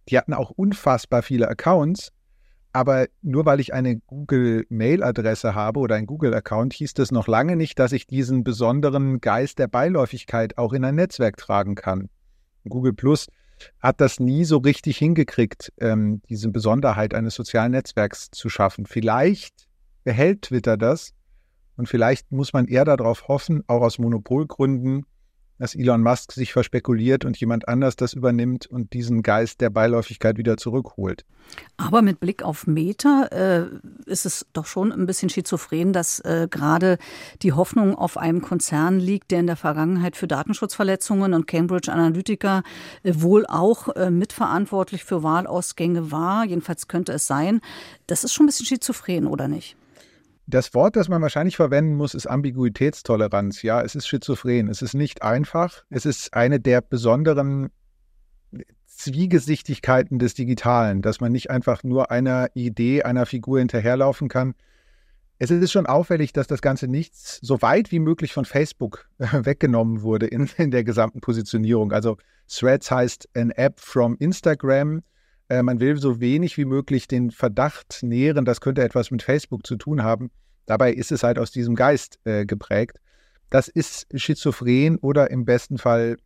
Die 0.08 0.16
hatten 0.16 0.32
auch 0.32 0.50
unfassbar 0.50 1.22
viele 1.22 1.48
Accounts, 1.48 2.12
aber 2.72 3.06
nur 3.20 3.44
weil 3.46 3.58
ich 3.58 3.74
eine 3.74 3.96
Google-Mail-Adresse 3.96 5.56
habe 5.56 5.80
oder 5.80 5.96
ein 5.96 6.06
Google-Account, 6.06 6.72
hieß 6.72 6.94
das 6.94 7.10
noch 7.10 7.26
lange 7.26 7.56
nicht, 7.56 7.80
dass 7.80 7.90
ich 7.90 8.06
diesen 8.06 8.44
besonderen 8.44 9.20
Geist 9.20 9.58
der 9.58 9.66
Beiläufigkeit 9.66 10.56
auch 10.56 10.72
in 10.72 10.84
ein 10.84 10.94
Netzwerk 10.94 11.36
tragen 11.36 11.74
kann. 11.74 12.10
Google 12.64 12.92
Plus 12.92 13.26
hat 13.80 14.00
das 14.00 14.20
nie 14.20 14.44
so 14.44 14.58
richtig 14.58 14.98
hingekriegt, 14.98 15.72
ähm, 15.80 16.22
diese 16.28 16.50
Besonderheit 16.50 17.14
eines 17.14 17.34
sozialen 17.34 17.72
Netzwerks 17.72 18.30
zu 18.30 18.48
schaffen. 18.48 18.86
Vielleicht 18.86 19.68
behält 20.02 20.42
Twitter 20.42 20.76
das 20.76 21.14
und 21.76 21.88
vielleicht 21.88 22.30
muss 22.32 22.52
man 22.52 22.66
eher 22.66 22.84
darauf 22.84 23.28
hoffen, 23.28 23.62
auch 23.66 23.82
aus 23.82 23.98
Monopolgründen, 23.98 25.06
dass 25.64 25.74
Elon 25.74 26.02
Musk 26.02 26.32
sich 26.32 26.52
verspekuliert 26.52 27.24
und 27.24 27.40
jemand 27.40 27.68
anders 27.68 27.96
das 27.96 28.12
übernimmt 28.12 28.66
und 28.66 28.92
diesen 28.92 29.22
Geist 29.22 29.62
der 29.62 29.70
Beiläufigkeit 29.70 30.36
wieder 30.36 30.58
zurückholt. 30.58 31.24
Aber 31.78 32.02
mit 32.02 32.20
Blick 32.20 32.42
auf 32.42 32.66
Meta 32.66 33.28
äh, 33.30 33.64
ist 34.04 34.26
es 34.26 34.44
doch 34.52 34.66
schon 34.66 34.92
ein 34.92 35.06
bisschen 35.06 35.30
schizophren, 35.30 35.94
dass 35.94 36.20
äh, 36.20 36.48
gerade 36.50 36.98
die 37.40 37.54
Hoffnung 37.54 37.94
auf 37.94 38.18
einem 38.18 38.42
Konzern 38.42 39.00
liegt, 39.00 39.30
der 39.30 39.40
in 39.40 39.46
der 39.46 39.56
Vergangenheit 39.56 40.18
für 40.18 40.28
Datenschutzverletzungen 40.28 41.32
und 41.32 41.46
Cambridge 41.46 41.90
Analytica 41.90 42.62
äh, 43.02 43.14
wohl 43.14 43.46
auch 43.46 43.88
äh, 43.96 44.10
mitverantwortlich 44.10 45.04
für 45.04 45.22
Wahlausgänge 45.22 46.10
war. 46.10 46.44
Jedenfalls 46.44 46.88
könnte 46.88 47.12
es 47.12 47.26
sein. 47.26 47.62
Das 48.06 48.22
ist 48.22 48.34
schon 48.34 48.44
ein 48.44 48.48
bisschen 48.48 48.66
schizophren, 48.66 49.26
oder 49.26 49.48
nicht? 49.48 49.78
Das 50.46 50.74
Wort, 50.74 50.96
das 50.96 51.08
man 51.08 51.22
wahrscheinlich 51.22 51.56
verwenden 51.56 51.96
muss, 51.96 52.14
ist 52.14 52.26
Ambiguitätstoleranz. 52.26 53.62
Ja, 53.62 53.80
es 53.80 53.94
ist 53.94 54.06
schizophren. 54.06 54.68
Es 54.68 54.82
ist 54.82 54.94
nicht 54.94 55.22
einfach. 55.22 55.84
Es 55.88 56.04
ist 56.04 56.34
eine 56.34 56.60
der 56.60 56.82
besonderen 56.82 57.70
Zwiegesichtigkeiten 58.86 60.18
des 60.18 60.34
Digitalen, 60.34 61.02
dass 61.02 61.20
man 61.20 61.32
nicht 61.32 61.50
einfach 61.50 61.82
nur 61.82 62.10
einer 62.10 62.48
Idee, 62.54 63.02
einer 63.02 63.26
Figur 63.26 63.58
hinterherlaufen 63.58 64.28
kann. 64.28 64.54
Es 65.38 65.50
ist 65.50 65.72
schon 65.72 65.86
auffällig, 65.86 66.32
dass 66.32 66.46
das 66.46 66.62
Ganze 66.62 66.86
nichts 66.86 67.38
so 67.42 67.60
weit 67.60 67.90
wie 67.90 67.98
möglich 67.98 68.32
von 68.32 68.44
Facebook 68.44 69.08
weggenommen 69.18 70.02
wurde 70.02 70.26
in, 70.26 70.48
in 70.58 70.70
der 70.70 70.84
gesamten 70.84 71.20
Positionierung. 71.20 71.92
Also 71.92 72.18
Threads 72.48 72.90
heißt 72.90 73.28
an 73.34 73.50
App 73.50 73.80
from 73.80 74.16
Instagram. 74.18 75.02
Äh, 75.48 75.62
man 75.62 75.80
will 75.80 75.96
so 75.96 76.20
wenig 76.20 76.56
wie 76.56 76.64
möglich 76.64 77.08
den 77.08 77.30
Verdacht 77.30 78.00
nähren, 78.02 78.44
das 78.44 78.60
könnte 78.60 78.82
etwas 78.82 79.10
mit 79.10 79.22
Facebook 79.22 79.66
zu 79.66 79.76
tun 79.76 80.02
haben. 80.02 80.30
Dabei 80.66 80.92
ist 80.92 81.12
es 81.12 81.22
halt 81.22 81.38
aus 81.38 81.50
diesem 81.50 81.74
Geist 81.74 82.18
äh, 82.24 82.46
geprägt. 82.46 82.98
Das 83.50 83.68
ist 83.68 84.06
schizophren 84.14 84.96
oder 84.96 85.30
im 85.30 85.44
besten 85.44 85.78
Fall 85.78 86.16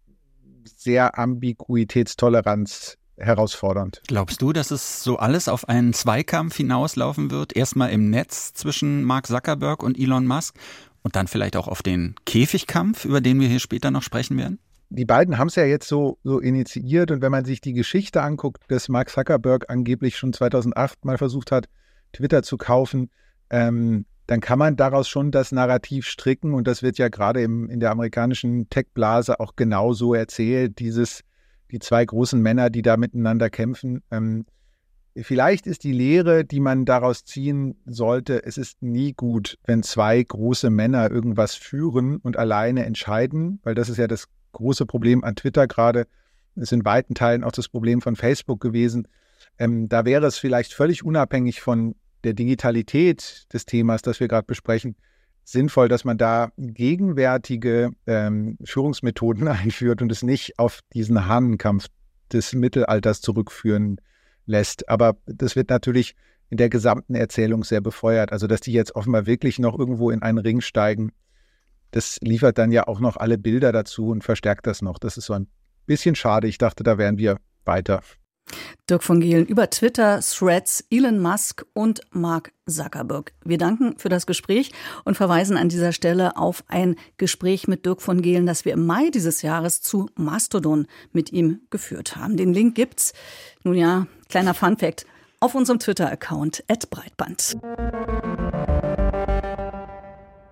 sehr 0.65 1.19
Ambiguitätstoleranz 1.19 2.97
herausfordernd. 3.17 4.03
Glaubst 4.07 4.41
du, 4.41 4.53
dass 4.53 4.71
es 4.71 5.03
so 5.03 5.19
alles 5.19 5.49
auf 5.49 5.69
einen 5.69 5.93
Zweikampf 5.93 6.57
hinauslaufen 6.57 7.31
wird? 7.31 7.57
Erstmal 7.57 7.91
im 7.91 8.11
Netz 8.11 8.53
zwischen 8.53 9.03
Mark 9.03 9.27
Zuckerberg 9.27 9.83
und 9.83 9.99
Elon 9.99 10.27
Musk 10.27 10.55
und 11.03 11.17
dann 11.17 11.27
vielleicht 11.27 11.57
auch 11.57 11.69
auf 11.69 11.83
den 11.83 12.15
Käfigkampf, 12.27 13.05
über 13.05 13.21
den 13.21 13.41
wir 13.41 13.49
hier 13.49 13.61
später 13.61 13.91
noch 13.91 14.03
sprechen 14.03 14.39
werden? 14.39 14.59
Die 14.91 15.05
beiden 15.05 15.39
haben 15.39 15.49
es 15.49 15.57
ja 15.57 15.65
jetzt 15.65 15.89
so, 15.89 16.19
so 16.25 16.39
initiiert 16.39 17.11
und 17.11 17.21
wenn 17.21 17.33
man 17.33 17.45
sich 17.45 17.61
die 17.61 17.75
Geschichte 17.75 18.23
anguckt, 18.23 18.63
dass 18.69 18.89
Mark 18.89 19.11
Zuckerberg 19.11 19.67
angeblich 19.69 20.17
schon 20.17 20.33
2008 20.33 21.05
mal 21.05 21.19
versucht 21.19 21.53
hat, 21.53 21.69
Twitter 22.13 22.43
zu 22.43 22.57
kaufen, 22.57 23.11
ähm, 23.51 24.07
dann 24.27 24.41
kann 24.41 24.59
man 24.59 24.77
daraus 24.77 25.09
schon 25.09 25.31
das 25.31 25.53
Narrativ 25.53 26.07
stricken 26.07 26.55
und 26.55 26.67
das 26.67 26.83
wird 26.83 26.99
ja 26.99 27.09
gerade 27.09 27.43
in 27.43 27.81
der 27.81 27.91
amerikanischen 27.91 28.69
Tech-Blase 28.69 29.41
auch 29.41 29.57
genau 29.57 29.93
so 29.93 30.15
erzählt, 30.15 30.79
dieses, 30.79 31.23
die 31.71 31.79
zwei 31.79 32.05
großen 32.05 32.41
Männer, 32.41 32.69
die 32.69 32.83
da 32.83 32.99
miteinander 32.99 33.49
kämpfen. 33.49 34.03
Ähm, 34.11 34.45
vielleicht 35.17 35.67
ist 35.67 35.83
die 35.83 35.93
Lehre, 35.93 36.45
die 36.45 36.61
man 36.61 36.85
daraus 36.85 37.25
ziehen 37.25 37.77
sollte, 37.87 38.45
es 38.45 38.59
ist 38.59 38.83
nie 38.83 39.15
gut, 39.15 39.59
wenn 39.65 39.83
zwei 39.83 40.23
große 40.23 40.69
Männer 40.69 41.11
irgendwas 41.11 41.55
führen 41.55 42.19
und 42.19 42.37
alleine 42.37 42.85
entscheiden, 42.85 43.61
weil 43.63 43.75
das 43.75 43.89
ist 43.89 43.97
ja 43.97 44.07
das 44.07 44.29
große 44.53 44.87
Problem 44.87 45.25
an 45.25 45.37
Twitter 45.37 45.67
gerade. 45.67 46.07
ist 46.57 46.73
in 46.73 46.85
weiten 46.85 47.15
Teilen 47.15 47.45
auch 47.45 47.53
das 47.53 47.69
Problem 47.69 48.01
von 48.01 48.17
Facebook 48.17 48.61
gewesen. 48.61 49.09
Ähm, 49.59 49.89
da 49.89 50.05
wäre 50.05 50.27
es 50.27 50.39
vielleicht 50.39 50.73
völlig 50.75 51.05
unabhängig 51.05 51.61
von 51.61 51.95
der 52.25 52.33
Digitalität 52.33 53.47
des 53.53 53.65
Themas, 53.65 54.03
das 54.03 54.21
wir 54.21 54.29
gerade 54.29 54.47
besprechen, 54.47 54.97
sinnvoll, 55.45 55.89
dass 55.89 56.05
man 56.05 56.19
da 56.19 56.53
gegenwärtige 56.59 57.91
ähm, 58.07 58.59
Führungsmethoden 58.65 59.49
einführt 59.49 60.03
und 60.03 60.13
es 60.13 60.23
nicht 60.23 60.59
auf 60.59 60.81
diesen 60.93 61.27
Hahnenkampf 61.27 61.87
des 62.33 62.55
Mittelalters 62.55 63.21
zurückführen 63.21 64.01
lässt. 64.47 64.89
Aber 64.89 65.17
das 65.27 65.57
wird 65.57 65.71
natürlich 65.71 66.15
in 66.51 66.57
der 66.57 66.69
gesamten 66.69 67.15
Erzählung 67.15 67.65
sehr 67.65 67.81
befeuert. 67.81 68.33
Also, 68.33 68.47
dass 68.47 68.61
die 68.61 68.73
jetzt 68.73 68.95
offenbar 68.95 69.27
wirklich 69.27 69.59
noch 69.59 69.79
irgendwo 69.79 70.11
in 70.11 70.23
einen 70.23 70.39
Ring 70.39 70.61
steigen, 70.61 71.13
das 71.91 72.19
liefert 72.21 72.59
dann 72.59 72.73
ja 72.73 72.87
auch 72.87 73.01
noch 73.01 73.17
alle 73.17 73.39
Bilder 73.39 73.73
dazu 73.73 74.09
und 74.09 74.25
verstärkt 74.25 74.67
das 74.67 74.83
noch. 74.83 74.99
Das 74.99 75.17
ist 75.17 75.27
so 75.27 75.35
ein 75.35 75.49
bisschen 75.87 76.15
schade. 76.15 76.49
Ich 76.49 76.59
dachte, 76.59 76.85
da 76.85 76.99
wären 76.99 77.19
wir 77.19 77.39
weiter. 77.65 78.03
Dirk 78.89 79.03
von 79.03 79.21
Gehlen 79.21 79.45
über 79.47 79.69
Twitter, 79.69 80.21
Threads, 80.21 80.85
Elon 80.91 81.21
Musk 81.21 81.67
und 81.75 82.01
Mark 82.11 82.53
Zuckerberg. 82.67 83.33
Wir 83.45 83.59
danken 83.59 83.99
für 83.99 84.09
das 84.09 84.27
Gespräch 84.27 84.73
und 85.05 85.17
verweisen 85.17 85.57
an 85.57 85.69
dieser 85.69 85.93
Stelle 85.93 86.37
auf 86.37 86.65
ein 86.69 86.97
Gespräch 87.19 87.69
mit 87.69 87.85
Dirk 87.85 88.01
von 88.01 88.23
Gehlen, 88.23 88.47
das 88.47 88.65
wir 88.65 88.73
im 88.73 88.87
Mai 88.87 89.11
dieses 89.11 89.43
Jahres 89.43 89.83
zu 89.83 90.09
Mastodon 90.17 90.87
mit 91.13 91.33
ihm 91.33 91.61
geführt 91.69 92.17
haben. 92.17 92.37
Den 92.37 92.55
Link 92.55 92.75
gibt's, 92.75 93.13
nun 93.63 93.75
ja, 93.75 94.07
kleiner 94.31 94.55
Funfact, 94.55 95.05
auf 95.41 95.55
unserem 95.55 95.79
Twitter-Account 95.79 96.65
Breitband. 96.91 97.59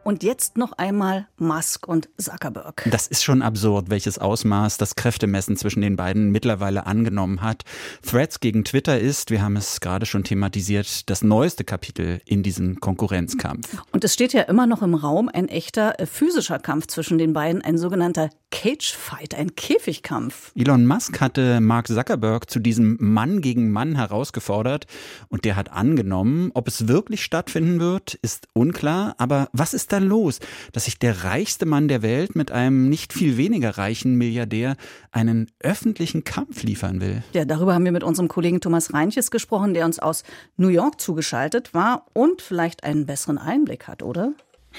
Und 0.07 0.23
jetzt 0.23 0.57
noch 0.57 0.71
einmal 0.75 1.27
Musk 1.37 1.89
und 1.89 2.09
Zuckerberg. 2.17 2.89
Das 2.89 3.09
ist 3.09 3.25
schon 3.25 3.43
absurd, 3.43 3.91
welches 3.91 4.21
Ausmaß 4.21 4.79
das 4.79 4.95
Kräftemessen 4.95 5.57
zwischen 5.57 5.81
den 5.81 5.97
beiden 5.97 6.31
mittlerweile 6.31 6.87
angenommen 6.87 7.43
hat. 7.43 7.65
Threads 8.09 8.39
gegen 8.39 8.63
Twitter 8.63 9.01
ist, 9.01 9.33
wir 9.33 9.43
haben 9.43 9.57
es 9.57 9.81
gerade 9.81 10.07
schon 10.07 10.23
thematisiert, 10.23 11.11
das 11.11 11.25
neueste 11.25 11.65
Kapitel 11.65 12.21
in 12.25 12.45
diesem 12.45 12.79
Konkurrenzkampf. 12.79 13.83
Und 13.91 14.05
es 14.05 14.15
steht 14.15 14.33
ja 14.33 14.43
immer 14.43 14.69
noch 14.69 14.81
im 14.83 14.95
Raum 14.95 15.29
ein 15.29 15.49
echter 15.49 15.99
äh, 15.99 16.07
physischer 16.07 16.61
Kampf 16.61 16.87
zwischen 16.87 17.19
den 17.19 17.33
beiden, 17.33 17.63
ein 17.63 17.77
sogenannter 17.77 18.31
Cage-Fight, 18.53 19.35
ein 19.35 19.57
Käfigkampf. 19.57 20.53
Elon 20.55 20.87
Musk 20.87 21.21
hatte 21.21 21.61
Mark 21.61 21.89
Zuckerberg 21.89 22.49
zu 22.49 22.61
diesem 22.61 22.97
Mann 23.01 23.41
gegen 23.41 23.73
Mann 23.73 23.97
herausgefordert 23.97 24.87
und 25.29 25.45
der 25.45 25.57
hat 25.57 25.73
angenommen. 25.73 26.53
Ob 26.55 26.69
es 26.69 26.87
wirklich 26.87 27.25
stattfinden 27.25 27.81
wird, 27.81 28.15
ist 28.15 28.47
unklar. 28.53 29.17
Aber 29.19 29.49
was 29.53 29.75
ist 29.75 29.93
da 29.93 29.96
da 29.97 30.05
los, 30.05 30.41
dass 30.73 30.85
sich 30.85 30.99
der 30.99 31.25
reichste 31.25 31.67
Mann 31.67 31.89
der 31.89 32.03
Welt 32.03 32.37
mit 32.37 32.51
einem 32.51 32.89
nicht 32.89 33.13
viel 33.13 33.37
weniger 33.37 33.79
reichen 33.79 34.17
Milliardär 34.17 34.77
einen 35.11 35.51
öffentlichen 35.61 36.25
Kampf 36.25 36.63
liefern 36.63 37.01
will? 37.01 37.23
Ja, 37.33 37.45
darüber 37.45 37.75
haben 37.75 37.85
wir 37.85 37.93
mit 37.93 38.05
unserem 38.05 38.29
Kollegen 38.29 38.61
Thomas 38.61 38.93
Reinches 38.93 39.31
gesprochen, 39.31 39.75
der 39.75 39.85
uns 39.85 39.99
aus 39.99 40.23
New 40.57 40.69
York 40.69 41.01
zugeschaltet 41.01 41.75
war 41.75 42.07
und 42.13 42.43
vielleicht 42.43 42.85
einen 42.85 43.07
besseren 43.07 43.39
Einblick 43.39 43.89
hat, 43.89 44.03
oder? 44.03 44.33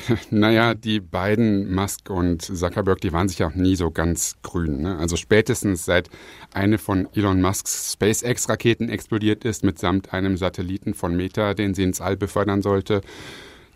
Naja, 0.29 0.74
die 0.74 1.00
beiden, 1.00 1.74
Musk 1.74 2.09
und 2.09 2.41
Zuckerberg, 2.41 3.01
die 3.01 3.13
waren 3.13 3.27
sich 3.27 3.39
ja 3.39 3.47
auch 3.47 3.55
nie 3.55 3.75
so 3.75 3.91
ganz 3.91 4.36
grün. 4.43 4.81
Ne? 4.81 4.97
Also 4.97 5.15
spätestens 5.15 5.86
seit 5.86 6.09
eine 6.53 6.77
von 6.77 7.07
Elon 7.13 7.41
Musks 7.41 7.93
SpaceX-Raketen 7.93 8.89
explodiert 8.89 9.45
ist, 9.45 9.63
mitsamt 9.63 10.13
einem 10.13 10.38
Satelliten 10.38 10.93
von 10.93 11.15
Meta, 11.15 11.53
den 11.53 11.74
sie 11.74 11.83
ins 11.83 12.01
All 12.01 12.17
befördern 12.17 12.62
sollte, 12.62 13.01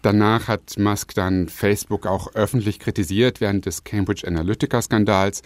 Danach 0.02 0.48
hat 0.48 0.78
Musk 0.78 1.14
dann 1.14 1.48
Facebook 1.48 2.08
auch 2.08 2.34
öffentlich 2.34 2.80
kritisiert 2.80 3.42
während 3.42 3.66
des 3.66 3.84
Cambridge 3.84 4.28
Analytica-Skandals. 4.28 5.44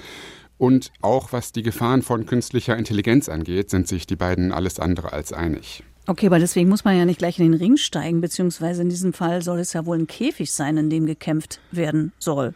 Und 0.57 0.91
auch 1.01 1.33
was 1.33 1.51
die 1.51 1.63
Gefahren 1.63 2.01
von 2.01 2.25
künstlicher 2.25 2.77
Intelligenz 2.77 3.27
angeht, 3.27 3.69
sind 3.69 3.87
sich 3.87 4.07
die 4.07 4.15
beiden 4.15 4.53
alles 4.53 4.79
andere 4.79 5.11
als 5.11 5.33
einig. 5.33 5.83
Okay, 6.07 6.27
aber 6.27 6.39
deswegen 6.39 6.69
muss 6.69 6.85
man 6.85 6.97
ja 6.97 7.03
nicht 7.03 7.17
gleich 7.17 7.39
in 7.39 7.51
den 7.51 7.59
Ring 7.59 7.77
steigen, 7.77 8.21
beziehungsweise 8.21 8.83
in 8.83 8.89
diesem 8.89 9.11
Fall 9.11 9.41
soll 9.41 9.59
es 9.59 9.73
ja 9.73 9.85
wohl 9.85 9.97
ein 9.97 10.07
Käfig 10.07 10.51
sein, 10.51 10.77
in 10.77 10.89
dem 10.89 11.07
gekämpft 11.07 11.59
werden 11.71 12.13
soll. 12.19 12.53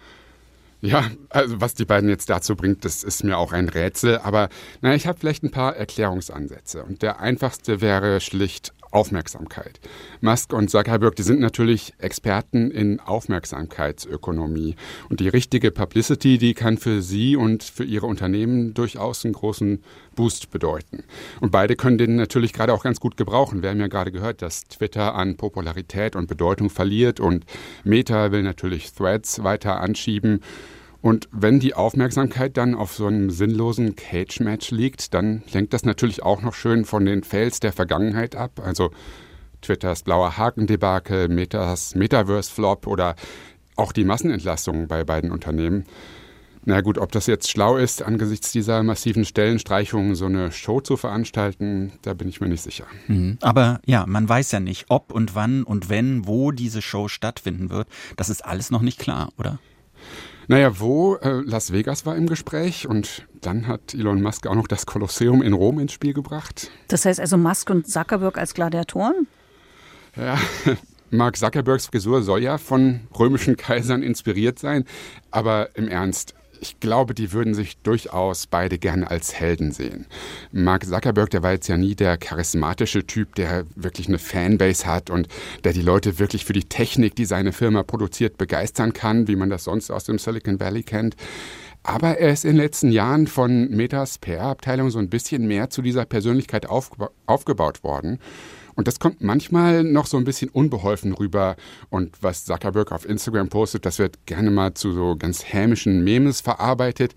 Ja, 0.82 1.10
also 1.30 1.60
was 1.60 1.74
die 1.74 1.84
beiden 1.84 2.10
jetzt 2.10 2.30
dazu 2.30 2.56
bringt, 2.56 2.86
das 2.86 3.04
ist 3.04 3.24
mir 3.24 3.38
auch 3.38 3.52
ein 3.52 3.68
Rätsel. 3.68 4.20
Aber 4.20 4.50
naja, 4.82 4.96
ich 4.96 5.08
habe 5.08 5.20
vielleicht 5.20 5.44
ein 5.44 5.52
paar 5.52 5.76
Erklärungsansätze. 5.76 6.84
Und 6.84 7.02
der 7.02 7.20
einfachste 7.20 7.82
wäre 7.82 8.22
schlicht 8.22 8.74
Aufmerksamkeit. 8.92 9.80
Musk 10.22 10.54
und 10.54 10.70
Zuckerberg, 10.70 11.16
die 11.16 11.24
sind 11.24 11.40
natürlich 11.40 11.94
Experten 12.00 12.72
in 12.72 13.00
Aufmerksamkeitsökonomie. 13.00 14.76
Und 15.10 15.20
die 15.20 15.30
richtige 15.30 15.72
Publicity, 15.72 16.38
die 16.38 16.54
kann 16.54 16.78
für 16.78 17.02
sie 17.02 17.36
und 17.36 17.64
für 17.64 17.84
ihre 17.84 18.08
Unternehmen 18.08 18.74
durchaus 18.74 19.26
einen 19.26 19.34
großen 19.34 19.84
Boost 20.16 20.52
bedeuten. 20.52 21.04
Und 21.40 21.52
beide 21.52 21.76
können 21.76 21.98
den 21.98 22.16
natürlich 22.16 22.54
gerade 22.54 22.74
auch 22.74 22.84
ganz 22.84 23.00
gut 23.00 23.16
gebrauchen. 23.16 23.62
Wir 23.62 23.70
haben 23.70 23.80
ja 23.80 23.88
gerade 23.88 24.12
gehört, 24.12 24.42
dass 24.42 24.68
Twitter 24.68 25.16
an 25.16 25.38
Popularität 25.38 26.16
und 26.16 26.28
Bedeutung 26.28 26.70
verliert 26.70 27.20
und 27.20 27.46
Meta 27.84 28.32
will 28.32 28.44
natürlich 28.44 28.92
Threads 28.94 29.44
weiter 29.44 29.80
anschieben. 29.80 30.42
Und 31.02 31.30
wenn 31.32 31.60
die 31.60 31.76
Aufmerksamkeit 31.76 32.58
dann 32.58 32.76
auf 32.76 32.94
so 32.94 33.08
einem 33.08 33.30
sinnlosen 33.30 33.96
Cage-Match 33.96 34.72
liegt, 34.72 35.14
dann 35.14 35.44
lenkt 35.52 35.74
das 35.74 35.84
natürlich 35.84 36.24
auch 36.24 36.42
noch 36.42 36.54
schön 36.54 36.84
von 36.84 37.06
den 37.06 37.24
Fails 37.24 37.60
der 37.60 37.72
Vergangenheit 37.72 38.36
ab. 38.36 38.62
Also 38.64 38.92
Twitters 39.62 40.04
blauer 40.04 40.38
Haken-Debakel, 40.38 41.30
Metas 41.30 41.96
Metaverse-Flop 41.96 42.88
oder 42.88 43.16
auch 43.76 43.94
die 43.94 44.04
Massenentlassungen 44.04 44.88
bei 44.88 45.04
beiden 45.06 45.32
Unternehmen. 45.32 45.86
Na 46.66 46.82
gut, 46.82 46.98
ob 46.98 47.14
das 47.14 47.26
jetzt 47.28 47.50
schlau 47.50 47.78
ist, 47.78 48.04
angesichts 48.04 48.52
dieser 48.52 48.84
massiven 48.84 49.24
Stellenstreichungen 49.24 50.16
so 50.16 50.26
eine 50.26 50.52
Show 50.52 50.82
zu 50.82 50.98
veranstalten, 50.98 51.94
da 52.02 52.14
bin 52.14 52.28
ich 52.28 52.42
mir 52.42 52.50
nicht 52.50 52.62
sicher. 52.62 52.86
Mhm. 53.08 53.38
Aber 53.42 53.80
ja, 53.86 54.06
man 54.06 54.28
weiß 54.28 54.52
ja 54.52 54.60
nicht, 54.60 54.86
ob 54.90 55.14
und 55.14 55.36
wann 55.36 55.64
und 55.64 55.90
wenn, 55.90 56.28
wo 56.28 56.52
diese 56.52 56.82
Show 56.82 57.08
stattfinden 57.08 57.70
wird. 57.70 57.88
Das 58.18 58.30
ist 58.30 58.44
alles 58.44 58.72
noch 58.72 58.82
nicht 58.82 59.00
klar, 59.00 59.32
oder? 59.38 59.60
Naja, 60.50 60.80
wo? 60.80 61.16
Äh, 61.18 61.42
Las 61.46 61.72
Vegas 61.72 62.08
war 62.08 62.16
im 62.16 62.26
Gespräch 62.26 62.88
und 62.88 63.28
dann 63.40 63.68
hat 63.68 63.94
Elon 63.94 64.20
Musk 64.20 64.48
auch 64.48 64.56
noch 64.56 64.68
das 64.68 64.88
Kolosseum 64.88 65.44
in 65.44 65.54
Rom 65.54 65.78
ins 65.78 65.94
Spiel 65.94 66.12
gebracht. 66.12 66.72
Das 66.88 67.06
heißt 67.06 67.20
also 67.20 67.38
Musk 67.38 67.70
und 67.70 67.88
Zuckerberg 67.88 68.40
als 68.40 68.56
Gladiatoren? 68.56 69.28
Ja, 70.16 70.40
Mark 71.12 71.38
Zuckerbergs 71.38 71.86
Frisur 71.86 72.24
soll 72.24 72.42
ja 72.42 72.58
von 72.58 73.02
römischen 73.18 73.58
Kaisern 73.58 74.02
inspiriert 74.02 74.58
sein, 74.58 74.86
aber 75.30 75.70
im 75.76 75.88
Ernst, 75.88 76.34
ich 76.62 76.80
glaube, 76.80 77.14
die 77.14 77.32
würden 77.32 77.54
sich 77.54 77.78
durchaus 77.78 78.48
beide 78.48 78.78
gerne 78.78 79.10
als 79.10 79.34
Helden 79.34 79.72
sehen. 79.72 80.06
Mark 80.52 80.86
Zuckerberg, 80.86 81.30
der 81.30 81.44
war 81.44 81.52
jetzt 81.52 81.68
ja 81.68 81.78
nie 81.78 81.96
der 81.96 82.18
charismatische 82.18 83.06
Typ, 83.06 83.36
der 83.36 83.66
wirklich 83.76 84.08
eine 84.08 84.20
Fanbase 84.20 84.86
hat 84.86 85.10
und 85.10 85.28
der 85.64 85.74
die 85.74 85.82
Leute 85.82 86.20
wirklich 86.20 86.46
für 86.46 86.54
die 86.54 86.66
Technik, 86.66 87.16
die 87.16 87.26
seine 87.26 87.52
Firma 87.52 87.84
produziert, 87.84 88.38
begeistern 88.38 88.94
kann, 88.94 89.28
wie 89.28 89.36
man 89.36 89.50
das 89.50 89.64
sonst 89.64 89.92
aus 89.92 90.04
dem 90.04 90.20
Silicon 90.20 90.60
Valley 90.60 90.84
kennt. 90.84 91.16
Aber 91.84 92.18
er 92.18 92.34
ist 92.34 92.44
in 92.44 92.52
den 92.52 92.58
letzten 92.58 92.92
Jahren 92.92 93.28
von 93.28 93.70
Metas 93.70 94.18
PR-Abteilung 94.18 94.90
so 94.90 95.00
ein 95.00 95.10
bisschen 95.10 95.48
mehr 95.48 95.70
zu 95.70 95.82
dieser 95.82 96.06
Persönlichkeit 96.06 96.68
aufgebaut 96.68 97.84
worden. 97.84 98.20
Und 98.80 98.88
das 98.88 98.98
kommt 98.98 99.20
manchmal 99.20 99.84
noch 99.84 100.06
so 100.06 100.16
ein 100.16 100.24
bisschen 100.24 100.48
unbeholfen 100.48 101.12
rüber. 101.12 101.58
Und 101.90 102.16
was 102.22 102.46
Zuckerberg 102.46 102.94
auf 102.94 103.04
Instagram 103.04 103.50
postet, 103.50 103.86
das 103.86 104.00
wird 104.00 104.26
gerne 104.26 104.52
mal 104.52 104.74
zu 104.74 104.94
so 104.94 105.18
ganz 105.18 105.44
hämischen 105.44 106.06
Memes 106.06 106.40
verarbeitet. 106.40 107.14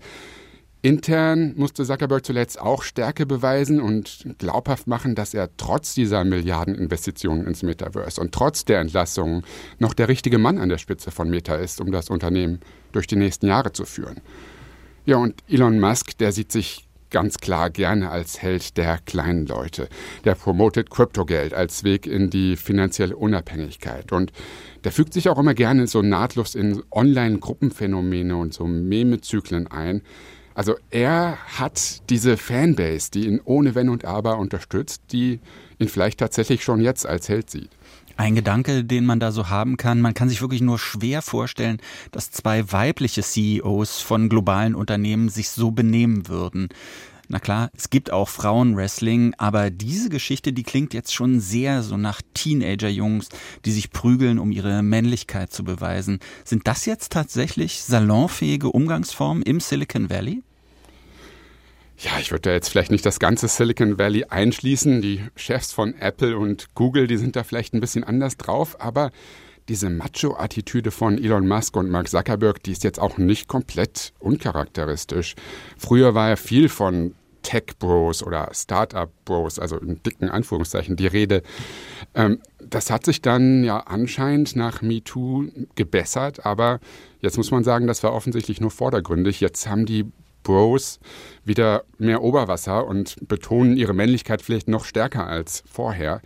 Intern 0.81 1.53
musste 1.55 1.85
Zuckerberg 1.85 2.25
zuletzt 2.25 2.59
auch 2.59 2.83
Stärke 2.83 3.25
beweisen 3.25 3.79
und 3.79 4.25
glaubhaft 4.39 4.87
machen, 4.87 5.15
dass 5.15 5.33
er 5.33 5.55
trotz 5.55 5.93
dieser 5.93 6.25
Milliardeninvestitionen 6.25 7.47
ins 7.47 7.63
Metaverse 7.63 8.19
und 8.19 8.33
trotz 8.33 8.65
der 8.65 8.81
Entlassungen 8.81 9.45
noch 9.79 9.93
der 9.93 10.09
richtige 10.09 10.39
Mann 10.39 10.57
an 10.57 10.67
der 10.67 10.79
Spitze 10.79 11.11
von 11.11 11.29
Meta 11.29 11.55
ist, 11.55 11.79
um 11.79 11.93
das 11.93 12.09
Unternehmen 12.09 12.59
durch 12.91 13.07
die 13.07 13.15
nächsten 13.15 13.47
Jahre 13.47 13.71
zu 13.71 13.85
führen. 13.85 14.19
Ja, 15.05 15.15
und 15.15 15.41
Elon 15.47 15.79
Musk, 15.79 16.17
der 16.17 16.33
sieht 16.33 16.51
sich 16.51 16.89
ganz 17.13 17.37
klar 17.37 17.69
gerne 17.69 18.09
als 18.09 18.41
Held 18.41 18.75
der 18.75 18.97
kleinen 18.97 19.45
Leute. 19.45 19.87
Der 20.25 20.35
promotet 20.35 20.89
Kryptogeld 20.89 21.53
als 21.53 21.85
Weg 21.85 22.05
in 22.05 22.29
die 22.29 22.57
finanzielle 22.57 23.15
Unabhängigkeit. 23.15 24.11
Und 24.11 24.33
der 24.83 24.91
fügt 24.91 25.13
sich 25.13 25.29
auch 25.29 25.39
immer 25.39 25.53
gerne 25.53 25.87
so 25.87 26.01
nahtlos 26.01 26.55
in 26.55 26.83
Online-Gruppenphänomene 26.91 28.35
und 28.35 28.53
so 28.53 28.65
Meme-Zyklen 28.65 29.67
ein. 29.67 30.01
Also 30.55 30.75
er 30.91 31.37
hat 31.57 32.09
diese 32.09 32.37
Fanbase, 32.37 33.11
die 33.11 33.27
ihn 33.27 33.41
ohne 33.43 33.75
Wenn 33.75 33.89
und 33.89 34.05
Aber 34.05 34.37
unterstützt, 34.37 35.01
die 35.11 35.39
ihn 35.79 35.87
vielleicht 35.87 36.19
tatsächlich 36.19 36.63
schon 36.63 36.81
jetzt 36.81 37.05
als 37.05 37.29
Held 37.29 37.49
sieht. 37.49 37.69
Ein 38.15 38.35
Gedanke, 38.35 38.83
den 38.83 39.05
man 39.05 39.19
da 39.19 39.31
so 39.31 39.49
haben 39.49 39.75
kann, 39.75 39.99
man 39.99 40.13
kann 40.13 40.29
sich 40.29 40.41
wirklich 40.41 40.61
nur 40.61 40.77
schwer 40.77 41.23
vorstellen, 41.23 41.79
dass 42.11 42.29
zwei 42.29 42.71
weibliche 42.71 43.23
CEOs 43.23 44.01
von 44.01 44.29
globalen 44.29 44.75
Unternehmen 44.75 45.29
sich 45.29 45.49
so 45.49 45.71
benehmen 45.71 46.27
würden. 46.27 46.69
Na 47.27 47.39
klar, 47.39 47.71
es 47.75 47.89
gibt 47.89 48.11
auch 48.11 48.29
Frauenwrestling, 48.29 49.33
aber 49.39 49.71
diese 49.71 50.09
Geschichte, 50.09 50.53
die 50.53 50.61
klingt 50.61 50.93
jetzt 50.93 51.13
schon 51.13 51.39
sehr 51.39 51.81
so 51.81 51.97
nach 51.97 52.21
Teenager-Jungs, 52.35 53.29
die 53.65 53.71
sich 53.71 53.89
prügeln, 53.91 54.37
um 54.37 54.51
ihre 54.51 54.83
Männlichkeit 54.83 55.51
zu 55.51 55.63
beweisen. 55.63 56.19
Sind 56.43 56.67
das 56.67 56.85
jetzt 56.85 57.11
tatsächlich 57.11 57.81
salonfähige 57.81 58.69
Umgangsformen 58.69 59.41
im 59.41 59.59
Silicon 59.59 60.11
Valley? 60.11 60.43
Ja, 61.97 62.11
ich 62.19 62.31
würde 62.31 62.41
da 62.41 62.51
jetzt 62.51 62.69
vielleicht 62.69 62.91
nicht 62.91 63.05
das 63.05 63.19
ganze 63.19 63.47
Silicon 63.47 63.97
Valley 63.97 64.25
einschließen. 64.25 65.01
Die 65.01 65.21
Chefs 65.35 65.71
von 65.71 65.93
Apple 65.95 66.37
und 66.37 66.73
Google, 66.75 67.07
die 67.07 67.17
sind 67.17 67.35
da 67.35 67.43
vielleicht 67.43 67.73
ein 67.73 67.79
bisschen 67.79 68.03
anders 68.03 68.37
drauf, 68.37 68.75
aber 68.79 69.11
diese 69.69 69.89
Macho-Attitüde 69.89 70.91
von 70.91 71.17
Elon 71.17 71.47
Musk 71.47 71.77
und 71.77 71.89
Mark 71.89 72.09
Zuckerberg, 72.09 72.61
die 72.63 72.71
ist 72.71 72.83
jetzt 72.83 72.99
auch 72.99 73.17
nicht 73.17 73.47
komplett 73.47 74.11
uncharakteristisch. 74.19 75.35
Früher 75.77 76.13
war 76.15 76.29
er 76.29 76.37
viel 76.37 76.67
von 76.67 77.15
Tech-Bros 77.43 78.23
oder 78.23 78.49
Startup-Bros, 78.53 79.59
also 79.59 79.77
in 79.77 80.01
dicken 80.01 80.29
Anführungszeichen, 80.29 80.95
die 80.95 81.07
Rede. 81.07 81.43
Ähm, 82.15 82.39
das 82.59 82.89
hat 82.89 83.05
sich 83.05 83.21
dann 83.21 83.63
ja 83.63 83.79
anscheinend 83.79 84.55
nach 84.55 84.81
MeToo 84.81 85.47
gebessert, 85.75 86.45
aber 86.45 86.79
jetzt 87.19 87.37
muss 87.37 87.51
man 87.51 87.63
sagen, 87.63 87.87
das 87.87 88.01
war 88.03 88.13
offensichtlich 88.13 88.61
nur 88.61 88.71
vordergründig. 88.71 89.41
Jetzt 89.41 89.67
haben 89.67 89.85
die 89.85 90.05
Bros 90.43 90.99
wieder 91.43 91.83
mehr 91.97 92.21
Oberwasser 92.21 92.85
und 92.85 93.15
betonen 93.27 93.77
ihre 93.77 93.93
Männlichkeit 93.93 94.41
vielleicht 94.41 94.67
noch 94.67 94.85
stärker 94.85 95.27
als 95.27 95.63
vorher. 95.71 96.21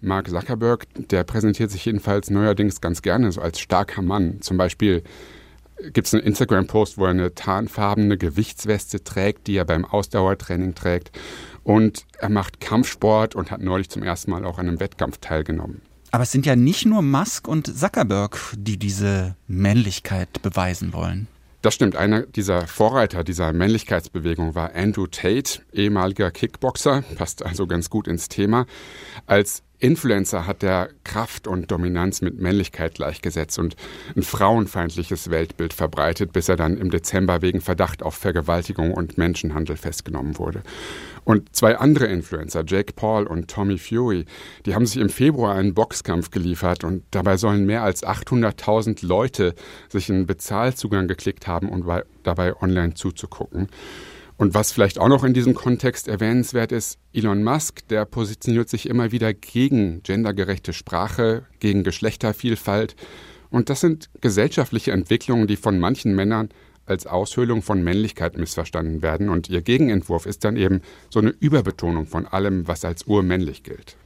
Mark 0.00 0.28
Zuckerberg, 0.28 0.86
der 0.94 1.24
präsentiert 1.24 1.70
sich 1.70 1.84
jedenfalls 1.84 2.30
neuerdings 2.30 2.80
ganz 2.80 3.02
gerne 3.02 3.32
so 3.32 3.40
als 3.40 3.60
starker 3.60 4.02
Mann. 4.02 4.40
Zum 4.40 4.56
Beispiel 4.56 5.02
gibt 5.92 6.06
es 6.06 6.14
einen 6.14 6.22
Instagram-Post, 6.22 6.98
wo 6.98 7.04
er 7.04 7.10
eine 7.10 7.34
tarnfarbene 7.34 8.18
Gewichtsweste 8.18 9.02
trägt, 9.02 9.46
die 9.46 9.56
er 9.56 9.64
beim 9.64 9.84
Ausdauertraining 9.84 10.74
trägt. 10.74 11.10
Und 11.62 12.06
er 12.18 12.28
macht 12.28 12.60
Kampfsport 12.60 13.34
und 13.34 13.50
hat 13.50 13.60
neulich 13.60 13.90
zum 13.90 14.02
ersten 14.02 14.30
Mal 14.30 14.44
auch 14.44 14.58
an 14.58 14.68
einem 14.68 14.80
Wettkampf 14.80 15.18
teilgenommen. 15.18 15.82
Aber 16.12 16.24
es 16.24 16.32
sind 16.32 16.46
ja 16.46 16.56
nicht 16.56 16.86
nur 16.86 17.02
Musk 17.02 17.46
und 17.46 17.78
Zuckerberg, 17.78 18.38
die 18.56 18.78
diese 18.78 19.36
Männlichkeit 19.46 20.42
beweisen 20.42 20.92
wollen. 20.92 21.28
Das 21.62 21.74
stimmt. 21.74 21.94
Einer 21.94 22.22
dieser 22.22 22.66
Vorreiter 22.66 23.22
dieser 23.22 23.52
Männlichkeitsbewegung 23.52 24.54
war 24.54 24.74
Andrew 24.74 25.06
Tate, 25.06 25.60
ehemaliger 25.74 26.30
Kickboxer, 26.30 27.04
passt 27.16 27.44
also 27.44 27.66
ganz 27.66 27.90
gut 27.90 28.08
ins 28.08 28.28
Thema. 28.28 28.64
Als 29.26 29.62
Influencer 29.78 30.46
hat 30.46 30.62
der 30.62 30.90
Kraft 31.04 31.46
und 31.46 31.70
Dominanz 31.70 32.22
mit 32.22 32.40
Männlichkeit 32.40 32.94
gleichgesetzt 32.94 33.58
und 33.58 33.76
ein 34.16 34.22
frauenfeindliches 34.22 35.30
Weltbild 35.30 35.74
verbreitet, 35.74 36.32
bis 36.32 36.48
er 36.48 36.56
dann 36.56 36.78
im 36.78 36.90
Dezember 36.90 37.42
wegen 37.42 37.60
Verdacht 37.60 38.02
auf 38.02 38.14
Vergewaltigung 38.14 38.92
und 38.92 39.18
Menschenhandel 39.18 39.76
festgenommen 39.76 40.38
wurde. 40.38 40.62
Und 41.24 41.54
zwei 41.54 41.76
andere 41.76 42.06
Influencer, 42.06 42.64
Jake 42.66 42.92
Paul 42.94 43.26
und 43.26 43.48
Tommy 43.48 43.78
Fury, 43.78 44.24
die 44.66 44.74
haben 44.74 44.86
sich 44.86 45.00
im 45.00 45.08
Februar 45.08 45.54
einen 45.54 45.74
Boxkampf 45.74 46.30
geliefert 46.30 46.84
und 46.84 47.04
dabei 47.10 47.36
sollen 47.36 47.66
mehr 47.66 47.82
als 47.82 48.04
800.000 48.04 49.06
Leute 49.06 49.54
sich 49.88 50.10
einen 50.10 50.26
Bezahlzugang 50.26 51.08
geklickt 51.08 51.46
haben, 51.46 51.68
um 51.68 51.84
dabei 52.22 52.56
online 52.60 52.94
zuzugucken. 52.94 53.68
Und 54.40 54.54
was 54.54 54.72
vielleicht 54.72 54.98
auch 54.98 55.08
noch 55.08 55.22
in 55.22 55.34
diesem 55.34 55.52
Kontext 55.52 56.08
erwähnenswert 56.08 56.72
ist, 56.72 56.98
Elon 57.12 57.44
Musk, 57.44 57.86
der 57.88 58.06
positioniert 58.06 58.70
sich 58.70 58.88
immer 58.88 59.12
wieder 59.12 59.34
gegen 59.34 60.02
gendergerechte 60.02 60.72
Sprache, 60.72 61.44
gegen 61.58 61.84
Geschlechtervielfalt. 61.84 62.96
Und 63.50 63.68
das 63.68 63.80
sind 63.80 64.08
gesellschaftliche 64.22 64.92
Entwicklungen, 64.92 65.46
die 65.46 65.56
von 65.56 65.78
manchen 65.78 66.14
Männern 66.14 66.48
als 66.90 67.06
Aushöhlung 67.06 67.62
von 67.62 67.82
Männlichkeit 67.82 68.36
missverstanden 68.36 69.00
werden. 69.00 69.28
Und 69.28 69.48
ihr 69.48 69.62
Gegenentwurf 69.62 70.26
ist 70.26 70.44
dann 70.44 70.56
eben 70.56 70.82
so 71.08 71.20
eine 71.20 71.30
Überbetonung 71.30 72.06
von 72.06 72.26
allem, 72.26 72.68
was 72.68 72.84
als 72.84 73.04
urmännlich 73.04 73.62
gilt. 73.62 73.96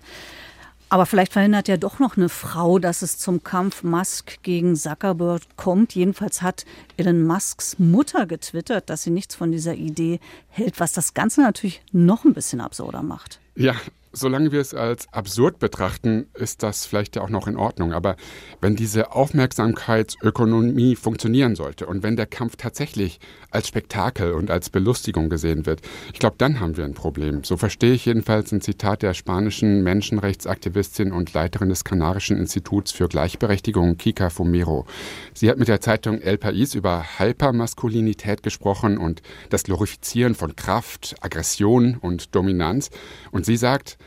Aber 0.91 1.07
vielleicht 1.07 1.33
verhindert 1.33 1.67
ja 1.67 1.77
doch 1.77 1.99
noch 1.99 2.17
eine 2.17 2.29
Frau, 2.29 2.79
dass 2.79 3.03
es 3.03 3.19
zum 3.19 3.43
Kampf 3.43 3.83
Musk 3.83 4.41
gegen 4.45 4.77
Zuckerberg 4.77 5.43
kommt. 5.57 5.95
Jedenfalls 5.95 6.41
hat 6.41 6.65
Elon 6.97 7.27
Musks 7.27 7.81
Mutter 7.81 8.27
getwittert, 8.27 8.91
dass 8.91 9.03
sie 9.03 9.11
nichts 9.11 9.35
von 9.35 9.51
dieser 9.51 9.75
Idee 9.75 10.21
hält, 10.49 10.79
was 10.79 10.93
das 10.93 11.15
Ganze 11.15 11.41
natürlich 11.41 11.83
noch 11.91 12.25
ein 12.25 12.35
bisschen 12.35 12.61
absurder 12.61 13.03
macht. 13.03 13.41
Ja, 13.57 13.75
solange 14.15 14.53
wir 14.53 14.61
es 14.61 14.75
als 14.75 15.13
absurd 15.13 15.59
betrachten, 15.59 16.27
ist 16.35 16.63
das 16.63 16.87
vielleicht 16.87 17.17
ja 17.17 17.23
auch 17.23 17.29
noch 17.29 17.47
in 17.47 17.57
Ordnung. 17.57 17.93
Aber 17.93 18.17
wenn 18.61 18.77
diese 18.77 19.13
Aufmerksamkeitsökonomie 19.13 20.97
funktionieren 20.97 21.57
sollte 21.57 21.87
und 21.87 22.03
wenn 22.03 22.17
der 22.17 22.27
Kampf 22.27 22.57
tatsächlich 22.57 23.21
als 23.51 23.69
Spektakel 23.69 24.33
und 24.33 24.51
als 24.51 24.71
Belustigung 24.71 25.29
gesehen 25.29 25.67
wird, 25.67 25.83
ich 26.13 26.19
glaube, 26.19 26.37
dann 26.39 26.61
haben 26.61 26.77
wir 26.77 26.85
ein 26.85 26.95
Problem. 26.95 27.45
So 27.45 27.57
verstehe 27.57 27.93
ich 27.93 28.07
jedenfalls 28.07 28.53
ein 28.53 28.61
Zitat 28.61 29.03
der 29.03 29.15
spanischen 29.15 29.83
Menschenrechtsaktivistin 29.83 31.13
und 31.13 31.33
Leiterin 31.33 31.69
des 31.69 31.85
Kanarischen 31.85 32.37
Instituts 32.37 32.93
für 32.93 33.09
Gleichberechtigung, 33.09 33.97
Kika 33.97 34.31
Fumero. 34.31 34.87
Sie 35.35 35.51
hat 35.51 35.59
mit 35.59 35.69
der 35.69 35.81
Zeitung 35.81 36.21
El 36.21 36.37
País 36.37 36.77
über 36.77 37.05
Hypermaskulinität 37.19 38.43
gesprochen 38.43 38.99
und 38.99 39.23
das 39.51 39.65
Glorifizieren 39.65 40.35
von 40.35 40.57
Kraft, 40.57 41.17
Aggression 41.21 41.97
und 42.01 42.35
Dominanz. 42.35 42.91
Und 43.31 43.45
sie 43.45 43.57
sagt, 43.57 43.99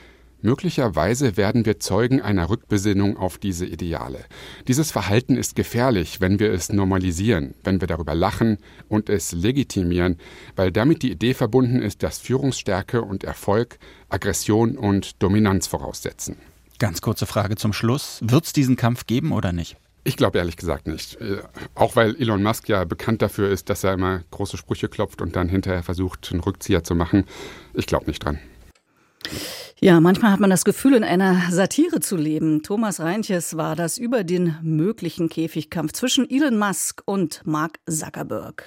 Möglicherweise 0.42 1.36
werden 1.36 1.66
wir 1.66 1.80
Zeugen 1.80 2.22
einer 2.22 2.50
Rückbesinnung 2.50 3.18
auf 3.18 3.38
diese 3.38 3.66
Ideale. 3.66 4.26
Dieses 4.68 4.92
Verhalten 4.92 5.36
ist 5.36 5.56
gefährlich, 5.56 6.22
wenn 6.22 6.40
wir 6.40 6.52
es 6.54 6.72
normalisieren, 6.72 7.56
wenn 7.64 7.82
wir 7.82 7.88
darüber 7.88 8.14
lachen 8.14 8.60
und 8.88 9.10
es 9.10 9.32
legitimieren, 9.32 10.18
weil 10.56 10.72
damit 10.72 11.02
die 11.02 11.12
Idee 11.12 11.34
verbunden 11.34 11.82
ist, 11.82 12.04
dass 12.04 12.20
Führungsstärke 12.20 13.02
und 13.02 13.24
Erfolg 13.24 13.80
Aggression 14.10 14.78
und 14.78 15.22
Dominanz 15.24 15.66
voraussetzen. 15.66 16.38
Ganz 16.80 17.02
kurze 17.02 17.26
Frage 17.26 17.56
zum 17.56 17.74
Schluss. 17.74 18.20
Wird 18.22 18.46
es 18.46 18.54
diesen 18.54 18.76
Kampf 18.76 19.08
geben 19.08 19.32
oder 19.32 19.52
nicht? 19.52 19.78
Ich 20.04 20.16
glaube 20.16 20.38
ehrlich 20.38 20.56
gesagt 20.56 20.88
nicht. 20.88 21.20
Äh, 21.20 21.42
auch 21.74 21.96
weil 21.96 22.16
Elon 22.16 22.44
Musk 22.44 22.70
ja 22.70 22.86
bekannt 22.86 23.22
dafür 23.22 23.50
ist, 23.50 23.70
dass 23.70 23.84
er 23.84 23.94
immer 23.94 24.22
große 24.32 24.56
Sprüche 24.56 24.88
klopft 24.88 25.22
und 25.22 25.36
dann 25.36 25.50
hinterher 25.50 25.84
versucht, 25.84 26.30
einen 26.32 26.40
Rückzieher 26.40 26.84
zu 26.84 26.96
machen. 26.96 27.26
Ich 27.74 27.88
glaube 27.88 28.06
nicht 28.06 28.24
dran. 28.24 28.40
Ja, 29.80 30.00
manchmal 30.00 30.32
hat 30.32 30.40
man 30.40 30.50
das 30.50 30.66
Gefühl, 30.66 30.96
in 30.96 31.04
einer 31.04 31.52
Satire 31.52 32.00
zu 32.00 32.16
leben. 32.16 32.64
Thomas 32.64 33.00
Reintjes 33.00 33.58
war 33.58 33.76
das 33.76 34.00
über 34.00 34.24
den 34.24 34.58
möglichen 34.64 35.30
Käfigkampf 35.30 35.94
zwischen 35.94 36.28
Elon 36.30 36.58
Musk 36.58 37.04
und 37.06 37.42
Mark 37.46 37.80
Zuckerberg. 37.88 38.64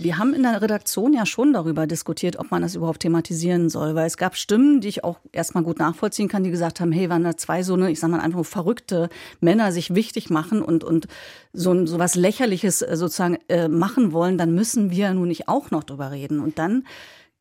Wir 0.00 0.16
haben 0.16 0.32
in 0.32 0.44
der 0.44 0.62
Redaktion 0.62 1.12
ja 1.12 1.26
schon 1.26 1.52
darüber 1.52 1.88
diskutiert, 1.88 2.38
ob 2.38 2.52
man 2.52 2.62
das 2.62 2.76
überhaupt 2.76 3.00
thematisieren 3.00 3.68
soll, 3.68 3.96
weil 3.96 4.06
es 4.06 4.16
gab 4.16 4.36
Stimmen, 4.36 4.80
die 4.80 4.86
ich 4.86 5.02
auch 5.02 5.18
erstmal 5.32 5.64
gut 5.64 5.80
nachvollziehen 5.80 6.28
kann, 6.28 6.44
die 6.44 6.52
gesagt 6.52 6.78
haben, 6.78 6.92
hey, 6.92 7.10
wenn 7.10 7.24
da 7.24 7.36
zwei 7.36 7.64
so 7.64 7.74
eine, 7.74 7.90
ich 7.90 7.98
sag 7.98 8.08
mal 8.08 8.20
einfach 8.20 8.44
verrückte 8.44 9.08
Männer 9.40 9.72
sich 9.72 9.96
wichtig 9.96 10.30
machen 10.30 10.62
und, 10.62 10.84
und 10.84 11.08
so, 11.52 11.84
so 11.84 11.98
was 11.98 12.14
Lächerliches 12.14 12.80
äh, 12.82 12.96
sozusagen 12.96 13.38
äh, 13.48 13.66
machen 13.66 14.12
wollen, 14.12 14.38
dann 14.38 14.54
müssen 14.54 14.92
wir 14.92 15.12
nun 15.14 15.26
nicht 15.26 15.48
auch 15.48 15.72
noch 15.72 15.82
drüber 15.82 16.12
reden. 16.12 16.38
Und 16.38 16.60
dann 16.60 16.84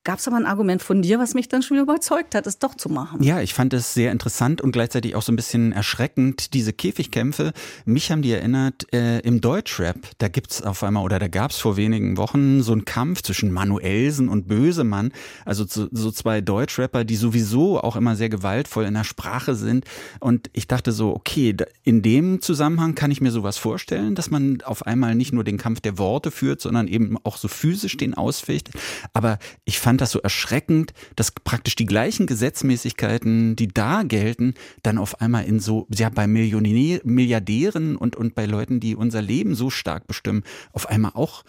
gab 0.08 0.20
es 0.20 0.28
aber 0.30 0.38
ein 0.38 0.46
Argument 0.46 0.82
von 0.82 1.02
dir, 1.02 1.20
was 1.20 1.34
mich 1.34 1.50
dann 1.50 1.62
schon 1.62 1.78
überzeugt 1.78 2.34
hat, 2.34 2.48
es 2.48 2.60
doch 2.60 2.76
zu 2.76 2.88
machen. 2.88 3.22
Ja, 3.22 3.42
ich 3.42 3.54
fand 3.54 3.74
es 3.74 3.94
sehr 3.94 4.14
interessant 4.14 4.62
und 4.62 4.72
gleichzeitig 4.72 5.16
auch 5.16 5.22
so 5.22 5.34
ein 5.34 5.36
bisschen 5.36 5.74
erschreckend, 5.74 6.54
diese 6.54 6.72
Käfigkämpfe. 6.72 7.52
Mich 7.84 8.10
haben 8.10 8.22
die 8.22 8.32
erinnert, 8.32 8.88
äh, 8.94 9.20
im 9.20 9.42
Deutschrap, 9.42 9.98
da 10.20 10.30
gibt's 10.30 10.62
auf 10.62 10.82
einmal, 10.82 11.04
oder 11.04 11.20
da 11.20 11.28
gab's 11.28 11.58
vor 11.58 11.76
wenigen 11.76 12.16
Wochen 12.16 12.64
so 12.64 12.72
einen 12.72 12.86
Kampf 12.86 13.22
zwischen 13.22 13.52
Manuelsen 13.52 14.30
und 14.30 14.48
Bösemann, 14.48 15.12
also 15.44 15.66
so, 15.68 15.90
so 15.92 16.10
zwei 16.12 16.40
Deutschrapper, 16.40 17.04
die 17.04 17.18
sowieso 17.18 17.82
auch 17.82 17.98
immer 17.98 18.16
sehr 18.16 18.30
gewaltvoll 18.30 18.86
in 18.86 18.94
der 18.94 19.04
Sprache 19.04 19.56
sind. 19.56 19.84
Und 20.22 20.50
ich 20.54 20.70
dachte 20.70 20.94
so, 20.94 21.14
okay, 21.14 21.54
in 21.84 22.02
dem 22.02 22.40
Zusammenhang 22.40 22.96
kann 22.96 23.12
ich 23.12 23.20
mir 23.20 23.32
sowas 23.32 23.58
vorstellen, 23.58 24.16
dass 24.16 24.32
man 24.32 24.62
auf 24.62 24.88
einmal 24.88 25.16
nicht 25.16 25.34
nur 25.34 25.44
den 25.44 25.58
Kampf 25.58 25.82
der 25.82 25.98
Worte 25.98 26.32
führt, 26.32 26.62
sondern 26.62 26.88
eben 26.88 27.18
auch 27.26 27.36
so 27.36 27.50
physisch 27.50 27.98
den 27.98 28.14
ausficht. 28.14 28.70
Aber 29.12 29.38
ich 29.66 29.82
fand 29.82 29.97
fand 29.98 30.02
das 30.02 30.12
so 30.12 30.20
erschreckend, 30.20 30.94
dass 31.16 31.32
praktisch 31.32 31.76
die 31.76 31.88
gleichen 31.88 32.28
Gesetzmäßigkeiten, 32.28 33.56
die 33.56 33.68
da 33.68 34.04
gelten, 34.04 34.54
dann 34.84 35.00
auf 35.00 35.22
einmal 35.22 35.46
in 35.46 35.60
so, 35.60 35.88
ja, 35.92 36.10
bei 36.10 36.28
Millionär, 36.28 37.02
Milliardären 37.04 37.96
und, 37.96 38.16
und 38.16 38.36
bei 38.36 38.46
Leuten, 38.46 38.80
die 38.80 38.96
unser 38.96 39.24
Leben 39.24 39.56
so 39.56 39.72
stark 39.72 40.06
bestimmen, 40.06 40.44
auf 40.72 40.88
einmal 40.88 41.14
auch, 41.16 41.44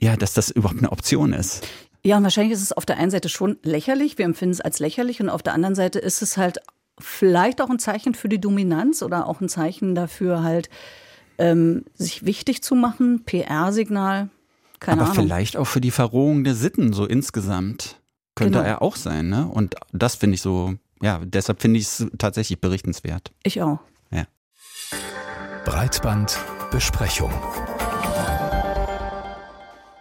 ja, 0.00 0.16
dass 0.16 0.32
das 0.34 0.50
überhaupt 0.50 0.78
eine 0.78 0.90
Option 0.90 1.32
ist. 1.32 1.64
Ja, 2.02 2.16
und 2.16 2.24
wahrscheinlich 2.24 2.54
ist 2.54 2.62
es 2.62 2.72
auf 2.72 2.86
der 2.86 2.96
einen 2.96 3.12
Seite 3.12 3.28
schon 3.28 3.58
lächerlich, 3.62 4.18
wir 4.18 4.24
empfinden 4.24 4.54
es 4.54 4.60
als 4.60 4.80
lächerlich 4.80 5.20
und 5.20 5.28
auf 5.28 5.44
der 5.44 5.54
anderen 5.54 5.76
Seite 5.76 6.00
ist 6.00 6.22
es 6.22 6.36
halt 6.36 6.58
vielleicht 6.98 7.60
auch 7.60 7.70
ein 7.70 7.78
Zeichen 7.78 8.14
für 8.14 8.28
die 8.28 8.40
Dominanz 8.40 9.02
oder 9.02 9.28
auch 9.28 9.40
ein 9.40 9.48
Zeichen 9.48 9.94
dafür 9.94 10.42
halt, 10.42 10.70
ähm, 11.38 11.84
sich 11.94 12.26
wichtig 12.26 12.62
zu 12.62 12.74
machen, 12.74 13.22
PR-Signal. 13.24 14.28
Keine 14.80 15.02
Aber 15.02 15.10
Ahnung. 15.10 15.24
vielleicht 15.24 15.56
auch 15.56 15.66
für 15.66 15.80
die 15.80 15.90
Verrohung 15.90 16.42
der 16.42 16.54
Sitten 16.54 16.92
so 16.92 17.04
insgesamt 17.04 18.00
könnte 18.34 18.58
genau. 18.58 18.68
er 18.68 18.82
auch 18.82 18.96
sein, 18.96 19.28
ne? 19.28 19.46
Und 19.46 19.74
das 19.92 20.14
finde 20.14 20.34
ich 20.34 20.42
so, 20.42 20.74
ja, 21.02 21.20
deshalb 21.22 21.60
finde 21.60 21.78
ich 21.78 21.86
es 21.86 22.06
tatsächlich 22.18 22.60
berichtenswert. 22.60 23.32
Ich 23.42 23.60
auch. 23.60 23.80
Ja. 24.10 24.24
Breitbandbesprechung. 25.64 27.32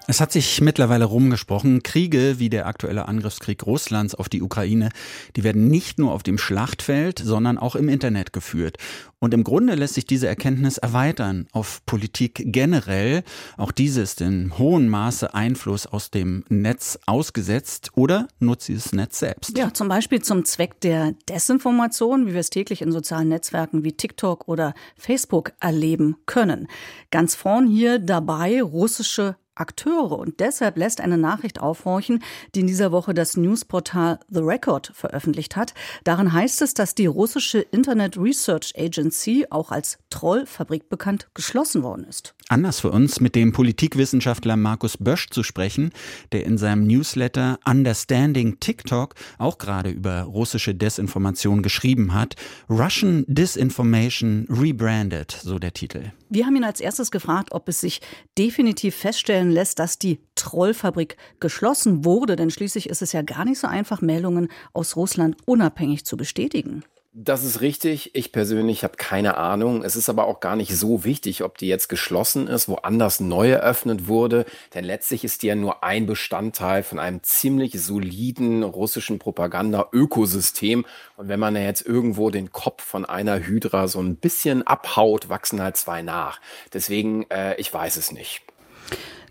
Es 0.10 0.20
hat 0.20 0.32
sich 0.32 0.60
mittlerweile 0.60 1.06
rumgesprochen, 1.06 1.84
Kriege 1.84 2.40
wie 2.40 2.50
der 2.50 2.66
aktuelle 2.66 3.08
Angriffskrieg 3.08 3.64
Russlands 3.68 4.16
auf 4.16 4.28
die 4.28 4.42
Ukraine, 4.42 4.90
die 5.36 5.44
werden 5.44 5.68
nicht 5.68 6.00
nur 6.00 6.14
auf 6.14 6.24
dem 6.24 6.40
Schlachtfeld, 6.40 7.22
sondern 7.24 7.60
auch 7.60 7.76
im 7.76 7.90
Internet 7.90 8.34
geführt. 8.34 8.78
Und 9.20 9.36
im 9.36 9.44
Grunde 9.44 9.76
lässt 9.76 9.94
sich 9.94 10.08
diese 10.08 10.28
Erkenntnis 10.28 10.80
erweitern 10.80 11.48
auf 11.52 11.86
Politik 11.86 12.42
generell. 12.48 13.22
Auch 13.56 13.72
diese 13.72 14.02
ist 14.02 14.20
in 14.22 14.58
hohem 14.58 14.88
Maße 14.88 15.36
Einfluss 15.36 15.86
aus 15.86 16.10
dem 16.10 16.44
Netz 16.50 16.98
ausgesetzt 17.06 17.92
oder 17.94 18.28
nutzt 18.40 18.66
sie 18.66 18.74
das 18.74 18.94
Netz 18.94 19.20
selbst. 19.20 19.56
Ja, 19.60 19.72
zum 19.76 19.90
Beispiel 19.90 20.24
zum 20.24 20.44
Zweck 20.44 20.82
der 20.82 21.14
Desinformation, 21.30 22.26
wie 22.26 22.34
wir 22.34 22.40
es 22.40 22.50
täglich 22.50 22.82
in 22.82 22.92
sozialen 22.92 23.28
Netzwerken 23.28 23.84
wie 23.84 23.92
TikTok 23.92 24.48
oder 24.48 24.74
Facebook 24.98 25.52
erleben 25.60 26.16
können. 26.26 26.68
Ganz 27.12 27.36
vorn 27.36 27.68
hier 27.68 28.00
dabei 28.00 28.64
russische 28.64 29.36
Akteure. 29.60 30.18
Und 30.18 30.40
deshalb 30.40 30.78
lässt 30.78 31.02
eine 31.02 31.18
Nachricht 31.18 31.60
aufhorchen, 31.60 32.24
die 32.56 32.62
in 32.62 32.68
dieser 32.68 32.92
Woche 32.92 33.14
das 33.14 33.38
Newsportal 33.38 34.20
The 34.30 34.40
Record 34.40 34.92
veröffentlicht 34.94 35.56
hat. 35.56 35.74
Darin 36.04 36.34
heißt 36.34 36.62
es, 36.62 36.74
dass 36.74 36.96
die 36.96 37.06
russische 37.06 37.60
Internet 37.60 38.18
Research 38.18 38.74
Agency, 38.78 39.48
auch 39.50 39.72
als 39.72 39.98
Trollfabrik 40.10 40.90
bekannt, 40.90 41.28
geschlossen 41.34 41.84
worden 41.84 42.06
ist. 42.06 42.36
Anders 42.52 42.80
für 42.80 42.90
uns, 42.90 43.20
mit 43.20 43.36
dem 43.36 43.52
Politikwissenschaftler 43.52 44.56
Markus 44.56 44.98
Bösch 44.98 45.30
zu 45.30 45.44
sprechen, 45.44 45.92
der 46.32 46.48
in 46.48 46.58
seinem 46.58 46.88
Newsletter 46.88 47.60
Understanding 47.64 48.60
TikTok 48.60 49.14
auch 49.38 49.60
gerade 49.60 49.92
über 49.92 50.24
russische 50.24 50.74
Desinformation 50.74 51.62
geschrieben 51.62 52.16
hat. 52.16 52.36
Russian 52.68 53.24
Disinformation 53.28 54.48
Rebranded, 54.50 55.32
so 55.32 55.60
der 55.60 55.74
Titel. 55.74 56.12
Wir 56.30 56.48
haben 56.48 56.56
ihn 56.56 56.64
als 56.64 56.82
erstes 56.82 57.12
gefragt, 57.12 57.50
ob 57.52 57.70
es 57.70 57.82
sich 57.82 58.02
definitiv 58.36 58.96
feststellen 58.96 59.52
lässt, 59.52 59.78
dass 59.78 60.00
die 60.00 60.20
Trollfabrik 60.34 61.18
geschlossen 61.40 62.04
wurde, 62.04 62.36
denn 62.36 62.50
schließlich 62.50 62.90
ist 62.90 63.04
es 63.04 63.12
ja 63.12 63.22
gar 63.22 63.46
nicht 63.46 63.60
so 63.60 63.68
einfach, 63.68 64.02
Meldungen 64.02 64.48
aus 64.74 64.96
Russland 64.96 65.38
unabhängig 65.46 66.04
zu 66.04 66.18
bestätigen. 66.18 66.84
Das 67.22 67.44
ist 67.44 67.60
richtig. 67.60 68.16
Ich 68.16 68.32
persönlich 68.32 68.86
habe 68.86 68.96
keine 68.96 69.36
Ahnung. 69.36 69.84
Es 69.84 69.98
ist 69.98 70.08
aber 70.08 70.24
auch 70.24 70.40
gar 70.40 70.56
nicht 70.56 70.74
so 70.74 71.04
wichtig, 71.04 71.44
ob 71.44 71.58
die 71.58 71.68
jetzt 71.68 71.90
geschlossen 71.90 72.48
ist, 72.48 72.70
woanders 72.70 73.20
neu 73.20 73.50
eröffnet 73.50 74.08
wurde. 74.08 74.46
Denn 74.74 74.86
letztlich 74.86 75.26
ist 75.26 75.44
die 75.44 75.48
ja 75.48 75.56
nur 75.56 75.84
ein 75.84 76.06
Bestandteil 76.06 76.82
von 76.82 76.98
einem 76.98 77.22
ziemlich 77.22 77.74
soliden 77.84 78.64
russischen 78.64 79.20
Propaganda-Ökosystem. 79.20 80.86
Und 81.18 81.28
wenn 81.28 81.42
man 81.42 81.58
ja 81.58 81.64
jetzt 81.64 81.86
irgendwo 81.86 82.30
den 82.30 82.54
Kopf 82.54 82.86
von 82.86 83.04
einer 83.04 83.46
Hydra 83.46 83.90
so 83.90 84.00
ein 84.00 84.16
bisschen 84.16 84.66
abhaut, 84.66 85.28
wachsen 85.28 85.62
halt 85.62 85.76
zwei 85.76 86.02
nach. 86.02 86.40
Deswegen, 86.72 87.30
äh, 87.30 87.60
ich 87.60 87.74
weiß 87.74 87.98
es 87.98 88.14
nicht. 88.14 88.44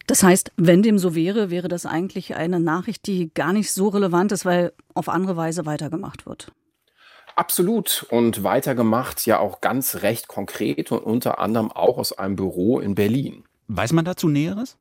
Das 0.07 0.22
heißt, 0.22 0.53
wenn 0.59 0.83
dem 0.83 0.98
so 0.98 1.14
wäre, 1.14 1.48
wäre 1.48 1.68
das 1.68 1.87
eigentlich 1.87 2.37
eine 2.37 2.61
Nachricht, 2.61 3.07
die 3.07 3.33
gar 3.33 3.55
nicht 3.55 3.72
so 3.72 3.88
relevant 3.88 4.33
ist, 4.33 4.44
weil 4.44 4.74
auf 4.92 5.09
andere 5.09 5.37
Weise 5.37 5.64
weitergemacht 5.64 6.27
wird. 6.27 6.53
Absolut 7.38 8.05
und 8.11 8.42
weitergemacht 8.42 9.24
ja 9.24 9.38
auch 9.38 9.61
ganz 9.61 10.03
recht 10.03 10.27
konkret 10.27 10.90
und 10.90 10.98
unter 10.98 11.38
anderem 11.38 11.70
auch 11.70 11.96
aus 11.96 12.12
einem 12.12 12.35
Büro 12.35 12.81
in 12.81 12.96
Berlin. 12.96 13.44
Weiß 13.68 13.92
man 13.92 14.05
dazu 14.05 14.29
Näheres? 14.29 14.77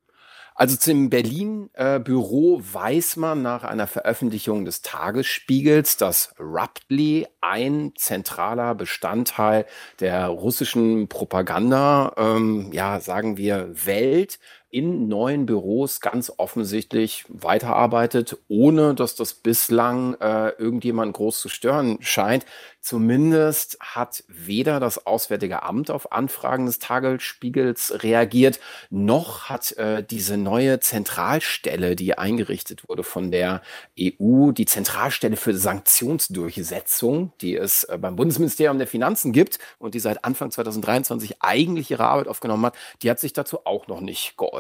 Also 0.56 0.76
zum 0.76 1.12
Berlin-Büro 1.12 2.58
äh, 2.58 2.74
weiß 2.74 3.18
man 3.18 3.44
nach 3.44 3.64
einer 3.64 3.86
Veröffentlichung 3.86 4.66
des 4.66 4.82
Tagesspiegels, 4.82 5.98
dass 5.98 6.34
Ruptly 6.40 7.28
ein 7.42 7.92
zentraler 7.96 8.74
Bestandteil 8.74 9.68
der 10.00 10.26
russischen 10.26 11.10
Propaganda, 11.10 12.14
ähm, 12.18 12.72
ja, 12.74 13.00
sagen 13.02 13.38
wir, 13.38 13.70
Welt 13.86 14.40
in 14.70 15.08
neuen 15.08 15.46
Büros 15.46 16.02
ganz 16.02 16.32
offensichtlich 16.38 17.24
weiterarbeitet, 17.30 18.38
ohne 18.50 18.96
dass 18.96 19.16
das 19.16 19.34
bislang 19.34 20.16
äh, 20.16 20.50
irgendjemand 20.50 21.14
groß 21.14 21.40
zu 21.40 21.50
stören 21.50 21.98
scheint. 22.02 22.46
Zumindest 22.82 23.78
hat 23.80 24.24
weder 24.28 24.80
das 24.80 25.06
Auswärtige 25.06 25.64
Amt 25.64 25.90
auf 25.90 26.12
Anfragen 26.12 26.66
des 26.66 26.80
Tagesspiegels 26.80 28.04
reagiert, 28.04 28.60
noch 28.90 29.50
hat 29.50 29.74
äh, 29.74 30.04
diese 30.04 30.38
neue 30.38 30.80
Zentralstelle, 30.80 31.96
die 31.96 32.18
eingerichtet 32.18 32.88
wurde 32.88 33.04
von 33.04 33.32
der 33.32 33.62
EU, 34.00 34.52
die 34.52 34.66
Zentralstelle 34.66 35.38
für 35.38 35.54
Sanktionsdurchsetzung, 35.54 37.34
die 37.42 37.56
es 37.56 37.84
äh, 37.86 37.98
beim 37.98 38.16
Bundesministerium 38.16 38.78
der 38.78 38.88
Finanzen 38.88 39.32
gibt 39.32 39.60
und 39.80 39.94
die 39.94 40.00
seit 40.00 40.24
Anfang 40.26 40.52
2023 40.52 41.42
eigentlich 41.42 41.92
ihre 41.92 42.06
Arbeit 42.06 42.28
aufgenommen 42.28 42.66
hat, 42.66 42.76
die 43.02 43.10
hat 43.10 43.20
sich 43.20 43.34
dazu 43.34 43.66
auch 43.66 43.88
noch 43.88 44.02
nicht 44.02 44.38
geäußert. 44.38 44.57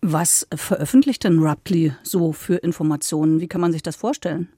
Was 0.00 0.46
veröffentlicht 0.54 1.24
denn 1.24 1.42
Raptly 1.42 1.94
so 2.02 2.32
für 2.32 2.56
Informationen? 2.56 3.40
Wie 3.40 3.48
kann 3.48 3.60
man 3.60 3.72
sich 3.72 3.82
das 3.82 3.96
vorstellen? 3.96 4.52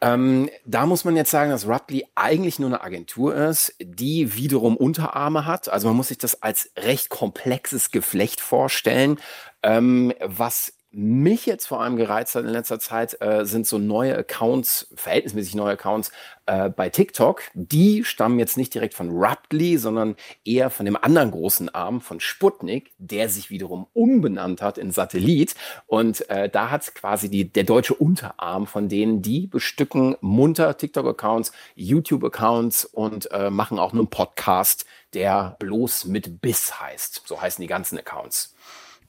Ähm, 0.00 0.50
da 0.64 0.86
muss 0.86 1.04
man 1.04 1.16
jetzt 1.16 1.30
sagen, 1.30 1.50
dass 1.50 1.66
Ruptly 1.66 2.06
eigentlich 2.14 2.58
nur 2.58 2.68
eine 2.68 2.82
Agentur 2.82 3.34
ist, 3.34 3.74
die 3.80 4.34
wiederum 4.34 4.76
Unterarme 4.76 5.46
hat. 5.46 5.68
Also 5.68 5.88
man 5.88 5.96
muss 5.96 6.08
sich 6.08 6.18
das 6.18 6.42
als 6.42 6.70
recht 6.76 7.08
komplexes 7.08 7.90
Geflecht 7.90 8.40
vorstellen, 8.40 9.18
ähm, 9.62 10.12
was 10.20 10.72
mich 10.92 11.46
jetzt 11.46 11.66
vor 11.66 11.80
allem 11.80 11.96
gereizt 11.96 12.34
hat 12.34 12.44
in 12.44 12.50
letzter 12.50 12.78
Zeit, 12.78 13.20
äh, 13.20 13.44
sind 13.44 13.66
so 13.66 13.78
neue 13.78 14.16
Accounts, 14.16 14.88
verhältnismäßig 14.94 15.54
neue 15.54 15.72
Accounts 15.72 16.12
äh, 16.46 16.68
bei 16.68 16.90
TikTok. 16.90 17.42
Die 17.54 18.04
stammen 18.04 18.38
jetzt 18.38 18.56
nicht 18.56 18.74
direkt 18.74 18.94
von 18.94 19.08
Raptly, 19.10 19.78
sondern 19.78 20.16
eher 20.44 20.70
von 20.70 20.84
dem 20.84 20.96
anderen 20.96 21.30
großen 21.30 21.74
Arm 21.74 22.00
von 22.00 22.20
Sputnik, 22.20 22.92
der 22.98 23.28
sich 23.28 23.48
wiederum 23.48 23.86
umbenannt 23.94 24.60
hat 24.60 24.76
in 24.76 24.90
Satellit. 24.90 25.54
Und 25.86 26.28
äh, 26.28 26.48
da 26.48 26.70
hat 26.70 26.94
quasi 26.94 27.30
die, 27.30 27.50
der 27.50 27.64
deutsche 27.64 27.94
Unterarm 27.94 28.66
von 28.66 28.88
denen, 28.88 29.22
die 29.22 29.46
bestücken 29.46 30.16
munter 30.20 30.76
TikTok-Accounts, 30.76 31.52
YouTube-Accounts 31.74 32.84
und 32.84 33.30
äh, 33.32 33.50
machen 33.50 33.78
auch 33.78 33.92
einen 33.92 34.08
Podcast, 34.08 34.84
der 35.14 35.56
bloß 35.58 36.06
mit 36.06 36.40
Biss 36.40 36.80
heißt. 36.80 37.22
So 37.26 37.40
heißen 37.40 37.62
die 37.62 37.68
ganzen 37.68 37.98
Accounts. 37.98 38.54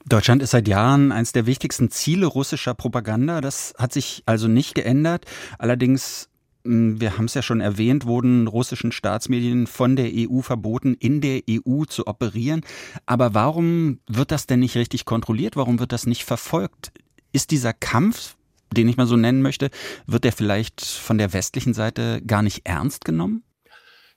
Deutschland 0.06 0.42
ist 0.42 0.50
seit 0.50 0.68
Jahren 0.68 1.12
eines 1.12 1.32
der 1.32 1.46
wichtigsten 1.46 1.90
Ziele 1.90 2.26
russischer 2.26 2.74
Propaganda. 2.74 3.40
Das 3.40 3.74
hat 3.78 3.92
sich 3.92 4.22
also 4.26 4.48
nicht 4.48 4.74
geändert. 4.74 5.24
Allerdings 5.58 6.28
hm, 6.64 7.00
wir 7.00 7.16
haben 7.16 7.26
es 7.26 7.34
ja 7.34 7.42
schon 7.42 7.60
erwähnt, 7.60 8.06
wurden 8.06 8.46
russischen 8.46 8.92
Staatsmedien 8.92 9.66
von 9.66 9.96
der 9.96 10.10
EU 10.12 10.40
verboten, 10.40 10.94
in 10.94 11.20
der 11.20 11.42
EU 11.48 11.84
zu 11.84 12.06
operieren. 12.06 12.62
Aber 13.06 13.34
warum 13.34 14.00
wird 14.06 14.30
das 14.30 14.46
denn 14.46 14.60
nicht 14.60 14.76
richtig 14.76 15.04
kontrolliert? 15.04 15.56
Warum 15.56 15.78
wird 15.78 15.92
das 15.92 16.06
nicht 16.06 16.24
verfolgt? 16.24 16.92
Ist 17.32 17.50
dieser 17.50 17.72
Kampf, 17.72 18.36
den 18.72 18.88
ich 18.88 18.96
mal 18.96 19.06
so 19.06 19.16
nennen 19.16 19.42
möchte, 19.42 19.70
wird 20.06 20.24
der 20.24 20.32
vielleicht 20.32 20.82
von 20.82 21.18
der 21.18 21.32
westlichen 21.32 21.74
Seite 21.74 22.22
gar 22.26 22.42
nicht 22.42 22.66
ernst 22.66 23.04
genommen? 23.04 23.42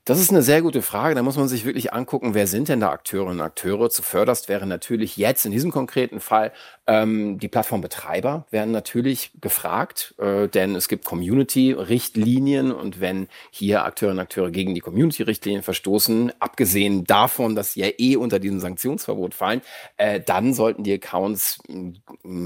Das 0.07 0.21
ist 0.21 0.29
eine 0.29 0.41
sehr 0.41 0.61
gute 0.61 0.81
Frage. 0.81 1.15
Da 1.15 1.21
muss 1.21 1.35
man 1.35 1.49
sich 1.49 1.65
wirklich 1.65 1.91
angucken, 1.91 2.33
wer 2.33 2.47
sind 2.47 2.69
denn 2.69 2.79
da 2.79 2.91
Akteurinnen 2.91 3.41
und 3.41 3.45
Akteure? 3.45 3.89
Zuvörderst 3.89 4.47
wäre 4.47 4.65
natürlich 4.65 5.17
jetzt 5.17 5.45
in 5.45 5.51
diesem 5.51 5.69
konkreten 5.69 6.21
Fall 6.21 6.53
ähm, 6.87 7.37
die 7.37 7.49
Plattformbetreiber 7.49 8.45
werden 8.49 8.71
natürlich 8.71 9.31
gefragt, 9.41 10.15
äh, 10.19 10.47
denn 10.47 10.73
es 10.73 10.87
gibt 10.87 11.03
Community-Richtlinien 11.03 12.71
und 12.71 13.01
wenn 13.01 13.27
hier 13.51 13.83
Akteurinnen 13.83 14.19
und 14.19 14.23
Akteure 14.23 14.51
gegen 14.51 14.73
die 14.73 14.79
Community-Richtlinien 14.79 15.63
verstoßen, 15.63 16.31
abgesehen 16.39 17.03
davon, 17.03 17.55
dass 17.55 17.73
sie 17.73 17.81
ja 17.81 17.89
eh 17.97 18.15
unter 18.15 18.39
diesem 18.39 18.61
Sanktionsverbot 18.61 19.33
fallen, 19.33 19.61
äh, 19.97 20.21
dann 20.21 20.53
sollten 20.53 20.83
die 20.83 20.93
Accounts 20.93 21.59
äh, 21.67 21.91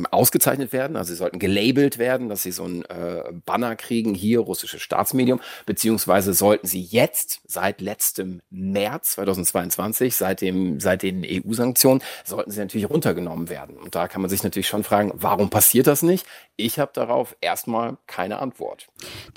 ausgezeichnet 0.09 0.73
werden, 0.73 0.97
also 0.97 1.13
sie 1.13 1.17
sollten 1.17 1.37
gelabelt 1.37 1.99
werden, 1.99 2.27
dass 2.27 2.41
sie 2.41 2.51
so 2.51 2.63
ein 2.63 2.83
äh, 2.85 3.23
Banner 3.45 3.75
kriegen, 3.75 4.15
hier 4.15 4.39
russisches 4.39 4.81
Staatsmedium, 4.81 5.39
beziehungsweise 5.67 6.33
sollten 6.33 6.65
sie 6.65 6.81
jetzt 6.81 7.41
seit 7.45 7.79
letztem 7.79 8.41
März 8.49 9.11
2022, 9.11 10.15
seit, 10.15 10.41
dem, 10.41 10.79
seit 10.79 11.03
den 11.03 11.23
EU-Sanktionen, 11.23 12.01
sollten 12.23 12.49
sie 12.49 12.59
natürlich 12.59 12.89
runtergenommen 12.89 13.47
werden. 13.47 13.77
Und 13.77 13.93
da 13.93 14.07
kann 14.07 14.21
man 14.21 14.30
sich 14.31 14.43
natürlich 14.43 14.67
schon 14.67 14.83
fragen, 14.83 15.11
warum 15.13 15.49
passiert 15.49 15.87
das 15.87 16.01
nicht? 16.01 16.25
Ich 16.55 16.79
habe 16.79 16.91
darauf 16.93 17.35
erstmal 17.39 17.97
keine 18.07 18.39
Antwort. 18.39 18.87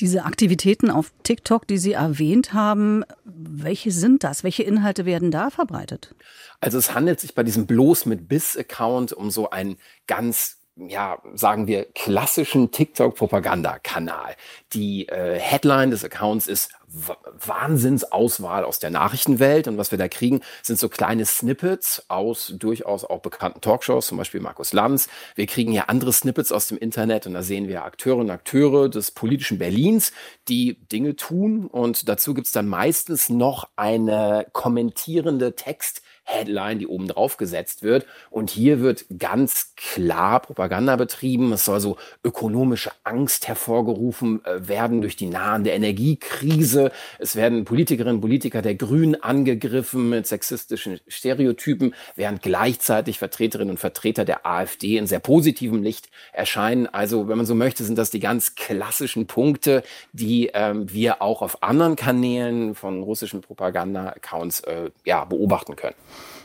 Diese 0.01 0.25
Aktivitäten 0.25 0.91
auf 0.91 1.13
TikTok, 1.23 1.67
die 1.67 1.79
Sie 1.79 1.93
erwähnt 1.93 2.55
haben, 2.55 3.05
welche 3.25 3.91
sind 3.91 4.25
das? 4.25 4.43
Welche 4.43 4.63
Inhalte 4.63 5.05
werden 5.05 5.31
da 5.31 5.51
verbreitet? 5.51 6.15
Also 6.61 6.79
es 6.79 6.95
handelt 6.95 7.21
sich 7.21 7.35
bei 7.35 7.43
diesem 7.43 7.67
bloß 7.67 8.07
mit 8.07 8.29
Biss-Account 8.29 9.13
um 9.13 9.31
so 9.31 9.51
ein 9.51 9.77
ganz 10.07 10.64
ja, 10.77 11.19
sagen 11.35 11.67
wir, 11.67 11.85
klassischen 11.95 12.73
TikTok-Propagandakanal. 12.73 14.35
Die 14.73 15.09
äh, 15.09 15.39
Headline 15.39 15.91
des 15.91 16.05
Accounts 16.05 16.49
ist 16.49 16.71
Wahnsinnsauswahl 16.87 18.65
aus 18.65 18.79
der 18.79 18.91
Nachrichtenwelt. 18.91 19.69
Und 19.69 19.79
was 19.79 19.91
wir 19.91 19.99
da 19.99 20.09
kriegen, 20.09 20.41
sind 20.63 20.79
so 20.79 20.89
kleine 20.89 21.27
Snippets 21.27 22.05
aus 22.09 22.55
durchaus 22.57 23.05
auch 23.05 23.21
bekannten 23.21 23.61
Talkshows, 23.61 24.07
zum 24.07 24.19
Beispiel 24.19 24.41
Markus 24.41 24.73
Lanz. 24.73 25.09
Wir 25.35 25.47
kriegen 25.47 25.73
ja 25.73 25.85
andere 25.85 26.13
Snippets 26.13 26.53
aus 26.53 26.69
dem 26.69 26.79
Internet 26.79 27.27
und 27.27 27.35
da 27.35 27.43
sehen 27.43 27.69
wir 27.69 27.85
Akteurinnen 27.85 28.27
und 28.27 28.35
Akteure 28.35 28.89
des 28.89 29.11
politischen 29.11 29.59
Berlins, 29.59 30.13
die 30.49 30.87
Dinge 30.89 31.17
tun. 31.17 31.67
Und 31.67 32.09
dazu 32.09 32.35
gibt's 32.35 32.53
dann 32.53 32.69
meistens 32.69 33.29
noch 33.29 33.69
eine 33.77 34.47
kommentierende 34.53 35.55
Text- 35.55 36.03
Headline, 36.25 36.79
die 36.79 36.87
oben 36.87 37.07
drauf 37.07 37.37
gesetzt 37.37 37.83
wird. 37.83 38.07
Und 38.31 38.51
hier 38.51 38.81
wird 38.81 39.05
ganz 39.19 39.75
klar 39.77 40.41
Propaganda 40.41 40.97
betrieben. 40.97 41.53
Es 41.53 41.67
soll 41.67 41.81
so 41.81 41.97
ökonomische 42.25 42.91
Angst 43.05 43.47
hervorgerufen 43.47 44.45
äh, 44.45 44.67
werden 44.67 45.03
durch 45.03 45.17
die 45.17 45.27
nahende 45.27 45.71
Energiekrise. 45.71 46.91
Es 47.19 47.37
werden 47.37 47.65
Politikerinnen 47.65 48.17
und 48.17 48.21
Politiker 48.23 48.63
der 48.63 48.75
Grünen 48.75 49.23
angegriffen 49.23 50.09
mit 50.09 50.27
sexistischen 50.27 50.99
Stereotypen, 51.07 51.95
während 52.17 52.43
gleichzeitig 52.43 53.19
Vertreterinnen 53.19 53.73
und 53.73 53.79
Vertreter 53.79 54.25
der 54.25 54.47
AfD 54.47 54.97
in 54.97 55.07
sehr 55.07 55.21
positivem 55.21 55.83
Licht 55.83 56.09
erscheinen. 56.33 56.87
Also, 56.87 57.29
wenn 57.29 57.37
man 57.37 57.47
so 57.47 57.55
möchte, 57.55 57.85
sind 57.85 57.99
das 57.99 58.11
die 58.11 58.21
ganz 58.21 58.55
klassischen 58.55 59.27
Punkte, 59.27 59.83
die 60.13 60.51
ähm, 60.55 60.91
wir 60.91 61.21
auch 61.21 61.43
auf 61.43 61.63
anderen 61.63 61.97
Kanälen 61.97 62.75
von 62.75 63.03
russischen 63.03 63.43
Propaganda-Accounts 63.43 64.61
äh, 64.61 64.91
ja, 65.05 65.25
beobachten 65.25 65.77
können. 65.77 65.95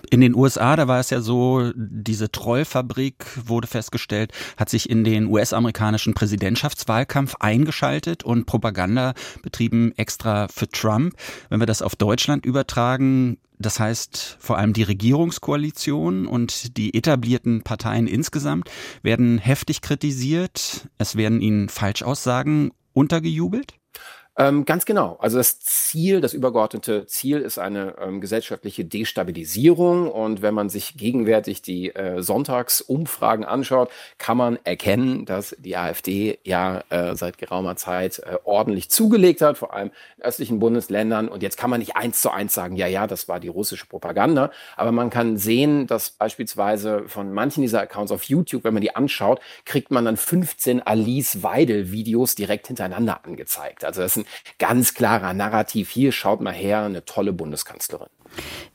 In 0.09 0.21
den 0.21 0.35
USA, 0.35 0.75
da 0.75 0.87
war 0.87 0.99
es 0.99 1.09
ja 1.09 1.21
so, 1.21 1.71
diese 1.75 2.31
Trollfabrik 2.31 3.25
wurde 3.45 3.67
festgestellt, 3.67 4.31
hat 4.57 4.69
sich 4.69 4.89
in 4.89 5.03
den 5.03 5.27
US-amerikanischen 5.27 6.13
Präsidentschaftswahlkampf 6.13 7.35
eingeschaltet 7.39 8.23
und 8.23 8.45
Propaganda 8.45 9.13
betrieben 9.41 9.93
extra 9.97 10.47
für 10.47 10.69
Trump. 10.69 11.15
Wenn 11.49 11.59
wir 11.59 11.67
das 11.67 11.81
auf 11.81 11.95
Deutschland 11.95 12.45
übertragen, 12.45 13.37
das 13.59 13.79
heißt 13.79 14.37
vor 14.39 14.57
allem 14.57 14.73
die 14.73 14.83
Regierungskoalition 14.83 16.27
und 16.27 16.77
die 16.77 16.93
etablierten 16.93 17.61
Parteien 17.61 18.07
insgesamt 18.07 18.69
werden 19.03 19.37
heftig 19.37 19.81
kritisiert. 19.81 20.87
Es 20.97 21.17
werden 21.17 21.41
ihnen 21.41 21.67
Falschaussagen 21.67 22.71
untergejubelt. 22.93 23.73
Ähm, 24.39 24.63
ganz 24.63 24.85
genau. 24.85 25.17
Also 25.19 25.37
das 25.37 25.59
Ziel, 25.59 26.21
das 26.21 26.33
übergeordnete 26.33 27.05
Ziel 27.07 27.41
ist 27.41 27.59
eine 27.59 27.95
ähm, 27.99 28.21
gesellschaftliche 28.21 28.85
Destabilisierung. 28.85 30.09
Und 30.09 30.41
wenn 30.41 30.53
man 30.53 30.69
sich 30.69 30.95
gegenwärtig 30.95 31.61
die 31.61 31.93
äh, 31.93 32.21
Sonntagsumfragen 32.21 33.43
anschaut, 33.43 33.91
kann 34.17 34.37
man 34.37 34.57
erkennen, 34.63 35.25
dass 35.25 35.57
die 35.59 35.75
AfD 35.75 36.39
ja 36.45 36.85
äh, 36.89 37.17
seit 37.17 37.37
geraumer 37.37 37.75
Zeit 37.75 38.19
äh, 38.19 38.37
ordentlich 38.45 38.89
zugelegt 38.89 39.41
hat, 39.41 39.57
vor 39.57 39.73
allem 39.73 39.91
in 40.15 40.23
östlichen 40.23 40.59
Bundesländern. 40.59 41.27
Und 41.27 41.43
jetzt 41.43 41.57
kann 41.57 41.69
man 41.69 41.81
nicht 41.81 41.97
eins 41.97 42.21
zu 42.21 42.31
eins 42.31 42.53
sagen, 42.53 42.77
ja, 42.77 42.87
ja, 42.87 43.07
das 43.07 43.27
war 43.27 43.41
die 43.41 43.49
russische 43.49 43.87
Propaganda. 43.87 44.51
Aber 44.77 44.93
man 44.93 45.09
kann 45.09 45.35
sehen, 45.35 45.85
dass 45.85 46.11
beispielsweise 46.11 47.09
von 47.09 47.33
manchen 47.33 47.61
dieser 47.61 47.81
Accounts 47.81 48.13
auf 48.13 48.23
YouTube, 48.23 48.63
wenn 48.63 48.73
man 48.73 48.81
die 48.81 48.95
anschaut, 48.95 49.41
kriegt 49.65 49.91
man 49.91 50.05
dann 50.05 50.15
15 50.15 50.81
Alice 50.81 51.43
Weidel-Videos 51.43 52.35
direkt 52.35 52.67
hintereinander 52.67 53.25
angezeigt. 53.25 53.83
Also 53.83 53.99
das 53.99 54.13
sind 54.13 54.28
ganz 54.57 54.93
klarer 54.93 55.33
Narrativ. 55.33 55.89
Hier 55.89 56.11
schaut 56.11 56.41
mal 56.41 56.53
her, 56.53 56.83
eine 56.83 57.05
tolle 57.05 57.33
Bundeskanzlerin. 57.33 58.09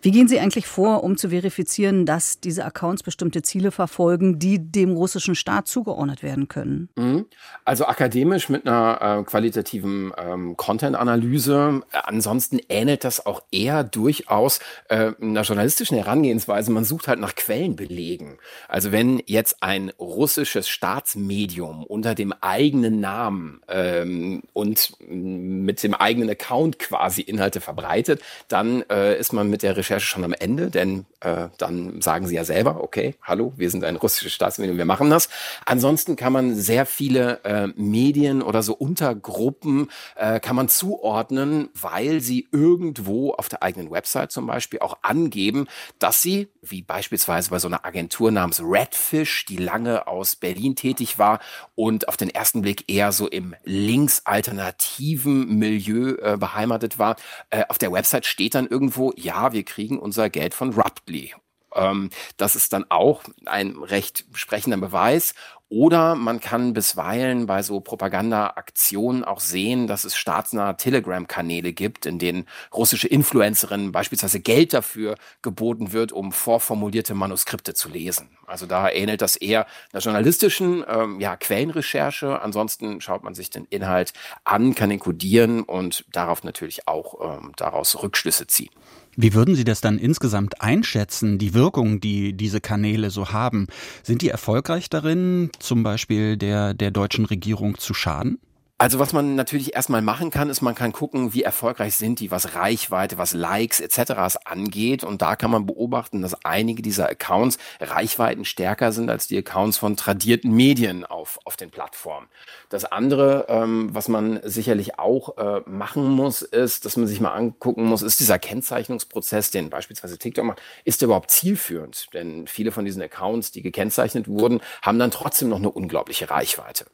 Wie 0.03 0.11
gehen 0.11 0.29
Sie 0.29 0.39
eigentlich 0.39 0.67
vor, 0.67 1.03
um 1.03 1.17
zu 1.17 1.31
verifizieren, 1.31 2.05
dass 2.05 2.41
diese 2.41 2.65
Accounts 2.65 3.03
bestimmte 3.03 3.43
Ziele 3.43 3.71
verfolgen, 3.71 4.39
die 4.39 4.59
dem 4.59 4.93
russischen 4.93 5.35
Staat 5.35 5.67
zugeordnet 5.67 6.23
werden 6.23 6.49
können? 6.49 6.89
Mhm. 6.97 7.27
Also 7.65 7.87
akademisch 7.87 8.49
mit 8.49 8.67
einer 8.67 9.21
äh, 9.21 9.25
qualitativen 9.25 10.13
ähm, 10.19 10.57
Content-Analyse. 10.57 11.83
Ansonsten 11.93 12.61
ähnelt 12.69 13.05
das 13.05 13.25
auch 13.25 13.43
eher 13.51 13.85
durchaus 13.85 14.61
äh, 14.89 15.13
einer 15.21 15.43
journalistischen 15.43 15.97
Herangehensweise. 15.97 16.71
Man 16.71 16.85
sucht 16.85 17.09
halt 17.09 17.21
nach 17.21 17.35
Quellenbelegen. 17.35 18.39
Also 18.69 18.93
wenn 18.93 19.23
jetzt 19.27 19.63
ein 19.63 19.91
russisches 19.99 20.69
Staatsmedium 20.69 21.85
unter 21.85 22.15
dem 22.15 22.35
eigenen 22.41 23.01
Namen 23.01 23.63
ähm, 23.69 24.43
und 24.53 24.93
mit 25.09 25.83
dem 25.83 25.95
eigenen 25.95 26.29
Account 26.29 26.79
quasi 26.79 27.23
Inhalte 27.23 27.61
verbreitet, 27.61 28.21
dann 28.49 28.83
äh, 28.91 29.19
ist 29.19 29.33
man 29.33 29.44
man 29.45 29.51
mit 29.51 29.63
der 29.63 29.77
Recherche 29.77 30.07
schon 30.07 30.25
am 30.25 30.33
Ende, 30.33 30.71
denn 30.71 31.07
äh, 31.21 31.49
dann 31.59 32.01
sagen 32.01 32.27
sie 32.27 32.35
ja 32.35 32.45
selber, 32.45 32.83
okay, 32.83 33.15
hallo, 33.23 33.53
wir 33.57 33.71
sind 33.71 33.85
ein 33.85 33.97
russisches 33.97 34.33
Staatsmedium, 34.33 34.77
wir 34.77 34.85
machen 34.85 35.11
das. 35.11 35.29
Ansonsten 35.65 36.17
kann 36.17 36.33
man 36.33 36.55
sehr 36.55 36.87
viele 36.87 37.43
äh, 37.45 37.69
Medien 37.77 38.43
oder 38.43 38.63
so 38.63 38.75
Untergruppen 38.75 39.91
äh, 40.17 40.41
kann 40.41 40.57
man 40.57 40.69
zuordnen, 40.69 41.69
weil 41.81 42.21
sie 42.21 42.49
irgendwo 42.53 43.33
auf 43.33 43.49
der 43.49 43.63
eigenen 43.63 43.91
Website 43.91 44.33
zum 44.33 44.47
Beispiel 44.47 44.81
auch 44.81 44.99
angeben, 45.03 45.67
dass 45.99 46.23
sie, 46.23 46.49
wie 46.63 46.83
beispielsweise 46.83 47.51
bei 47.51 47.59
so 47.59 47.69
einer 47.69 47.85
Agentur 47.85 48.31
namens 48.31 48.61
Redfish, 48.63 49.45
die 49.47 49.57
lange 49.57 50.07
aus 50.07 50.37
Berlin 50.37 50.77
tätig 50.77 51.19
war 51.19 51.41
und 51.75 52.09
auf 52.09 52.17
den 52.17 52.31
ersten 52.31 52.63
Blick 52.63 52.85
eher 52.89 53.13
so 53.13 53.29
im 53.29 53.55
linksalternativen 53.65 55.59
Milieu 55.59 56.17
äh, 56.21 56.37
beheimatet 56.39 56.99
war, 56.99 57.17
äh, 57.51 57.65
auf 57.69 57.79
der 57.79 57.93
Website 57.93 58.27
steht 58.27 58.55
dann 58.55 58.67
irgendwo, 58.67 59.13
ja, 59.17 59.34
wir 59.53 59.65
kriegen 59.65 59.99
unser 59.99 60.31
Geld 60.31 60.55
von 60.55 60.73
Ruptly. 60.73 61.35
Ähm, 61.75 62.11
das 62.37 62.57
ist 62.57 62.73
dann 62.73 62.87
auch 62.89 63.23
ein 63.47 63.77
recht 63.77 64.25
sprechender 64.33 64.77
Beweis. 64.77 65.35
Oder 65.71 66.15
man 66.15 66.39
kann 66.39 66.73
bisweilen 66.73 67.47
bei 67.47 67.63
so 67.63 67.81
Propagandaaktionen 67.81 69.25
auch 69.25 69.41
sehen, 69.41 69.89
dass 69.89 70.05
es 70.05 70.15
staatsnahe 70.15 70.77
Telegram-Kanäle 70.77 71.73
gibt, 71.73 72.07
in 72.07 72.21
denen 72.21 72.47
russische 72.73 73.09
Influencerinnen 73.09 73.91
beispielsweise 73.91 74.39
Geld 74.39 74.73
dafür 74.73 75.17
geboten 75.43 75.93
wird, 75.93 76.13
um 76.13 76.31
vorformulierte 76.31 77.15
Manuskripte 77.15 77.75
zu 77.75 77.89
lesen. 77.89 78.37
Also 78.47 78.67
da 78.67 78.89
ähnelt 78.89 79.21
das 79.21 79.35
eher 79.35 79.67
einer 79.93 80.03
journalistischen 80.03 80.85
ähm, 80.87 81.19
ja, 81.19 81.37
Quellenrecherche. 81.37 82.41
Ansonsten 82.41 83.01
schaut 83.01 83.25
man 83.25 83.35
sich 83.35 83.51
den 83.51 83.65
Inhalt 83.65 84.13
an, 84.45 84.77
kann 84.77 84.93
ihn 84.93 85.01
kodieren 85.01 85.63
und 85.63 86.05
darauf 86.13 86.45
natürlich 86.45 86.87
auch 86.87 87.39
ähm, 87.39 87.53
daraus 87.57 88.01
Rückschlüsse 88.01 88.47
ziehen. 88.47 88.71
Wie 89.17 89.35
würden 89.35 89.55
Sie 89.55 89.65
das 89.65 89.81
dann 89.81 89.99
insgesamt 89.99 90.61
einschätzen, 90.61 91.39
die 91.39 91.55
Wirkung, 91.55 92.01
die 92.01 92.33
diese 92.33 92.61
Kanäle 92.61 93.11
so 93.11 93.33
haben? 93.33 93.67
Sind 94.03 94.23
die 94.23 94.29
erfolgreich 94.29 94.91
darin, 94.91 95.51
zum 95.59 95.83
Beispiel 95.83 96.37
der, 96.37 96.75
der 96.75 96.91
deutschen 96.91 97.25
Regierung 97.25 97.79
zu 97.79 97.95
schaden? 97.95 98.39
Also 98.77 98.99
was 98.99 99.13
man 99.13 99.37
natürlich 99.37 99.77
erstmal 99.77 100.03
machen 100.03 100.31
kann, 100.31 100.51
ist, 100.51 100.61
man 100.61 100.75
kann 100.75 100.91
gucken, 100.91 101.33
wie 101.33 101.45
erfolgreich 101.45 101.97
sind 101.97 102.19
die, 102.19 102.33
was 102.33 102.57
Reichweite, 102.57 103.19
was 103.19 103.33
Likes 103.33 103.79
etc. 103.79 104.37
angeht. 104.45 105.05
Und 105.05 105.23
da 105.23 105.37
kann 105.37 105.53
man 105.53 105.65
beobachten, 105.65 106.23
dass 106.23 106.45
einige 106.45 106.83
dieser 106.83 107.09
Accounts 107.09 107.59
Reichweiten 107.81 108.45
stärker 108.45 108.91
sind 108.91 109.11
als 109.11 109.29
die 109.29 109.39
Accounts 109.39 109.79
von 109.79 109.97
tradierten 109.97 110.53
Medien 110.53 111.05
auf, 111.05 111.39
auf 111.45 111.57
den 111.57 111.71
Plattformen. 111.71 112.27
Das 112.69 112.85
andere, 112.85 113.47
ähm, 113.49 113.91
was 113.93 114.09
man 114.09 114.41
sicherlich 114.43 114.99
auch 114.99 115.39
äh, 115.39 115.61
machen 115.67 116.11
muss, 116.11 116.43
ist, 116.43 116.85
dass 116.85 116.97
man 116.97 117.07
sich 117.07 117.21
mal 117.21 117.33
angucken 117.33 117.85
muss, 117.85 118.03
ist 118.03 118.19
dieser 118.19 118.41
Kennzeichnungsprozess, 118.41 119.53
den 119.53 119.71
beispielsweise 119.71 120.19
TikTok 120.19 120.47
macht, 120.47 120.63
ist 120.85 121.01
der 121.01 121.07
überhaupt 121.07 121.31
zielführend? 121.31 122.09
Denn 122.13 122.49
viele 122.49 122.73
von 122.73 122.85
diesen 122.85 123.03
Accounts, 123.03 123.53
die 123.53 123.63
gekennzeichnet 123.63 124.27
wurden, 124.27 124.61
haben 124.83 124.99
dann 124.99 125.13
trotzdem 125.13 125.49
noch 125.49 125.59
eine 125.59 125.71
unglaubliche 125.71 126.29
Reichweite. 126.29 126.87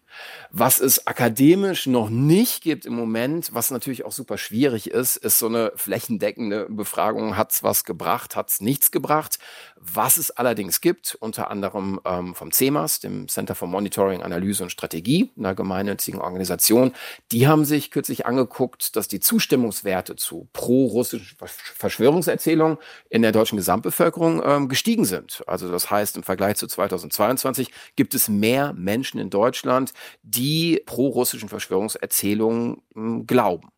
Was 0.51 0.81
es 0.81 1.07
akademisch 1.07 1.69
noch 1.87 2.11
nicht 2.11 2.62
gibt 2.62 2.87
im 2.87 2.94
Moment, 2.94 3.54
was 3.54 3.70
natürlich 3.70 4.04
auch 4.04 4.12
super 4.12 4.38
schwierig 4.38 4.90
ist, 4.90 5.16
ist 5.16 5.38
so 5.38 5.46
eine 5.46 5.72
flächendeckende 5.76 6.66
Befragung, 6.68 7.37
hat's 7.37 7.62
was 7.62 7.85
gebracht, 7.85 8.37
hat's 8.37 8.61
nichts 8.61 8.90
gebracht. 8.90 9.38
Was 9.76 10.16
es 10.18 10.30
allerdings 10.30 10.80
gibt, 10.80 11.16
unter 11.20 11.50
anderem 11.50 12.00
ähm, 12.04 12.35
vom 12.35 12.52
CEMAS, 12.52 13.00
dem 13.00 13.28
Center 13.28 13.54
for 13.54 13.66
Monitoring, 13.66 14.22
Analyse 14.22 14.62
und 14.62 14.70
Strategie, 14.70 15.30
einer 15.38 15.54
gemeinnützigen 15.54 16.20
Organisation, 16.20 16.92
die 17.33 17.48
haben 17.48 17.64
sich 17.64 17.90
kürzlich 17.90 18.26
angeguckt, 18.26 18.94
dass 18.96 19.09
die 19.09 19.20
Zustimmungswerte 19.20 20.16
zu 20.16 20.48
pro-russischen 20.52 21.37
Verschwörungserzählungen 21.46 22.78
in 23.09 23.22
der 23.22 23.33
deutschen 23.33 23.56
Gesamtbevölkerung 23.56 24.42
ähm, 24.44 24.68
gestiegen 24.68 25.04
sind. 25.04 25.42
Also 25.46 25.70
das 25.70 25.90
heißt, 25.90 26.16
im 26.16 26.22
Vergleich 26.22 26.56
zu 26.56 26.66
2022 26.66 27.70
gibt 27.96 28.14
es 28.14 28.28
mehr 28.28 28.74
Menschen 28.74 29.18
in 29.20 29.30
Deutschland, 29.30 29.92
die 30.22 30.83
pro-russischen 30.85 31.48
Verschwörungserzählungen 31.61 32.83
hm, 32.94 33.27
glauben. 33.27 33.68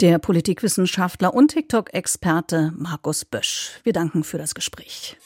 Der 0.00 0.18
Politikwissenschaftler 0.18 1.34
und 1.34 1.48
TikTok-Experte 1.48 2.72
Markus 2.76 3.24
Bösch. 3.24 3.80
Wir 3.84 3.92
danken 3.92 4.24
für 4.24 4.38
das 4.38 4.54
Gespräch. 4.54 5.16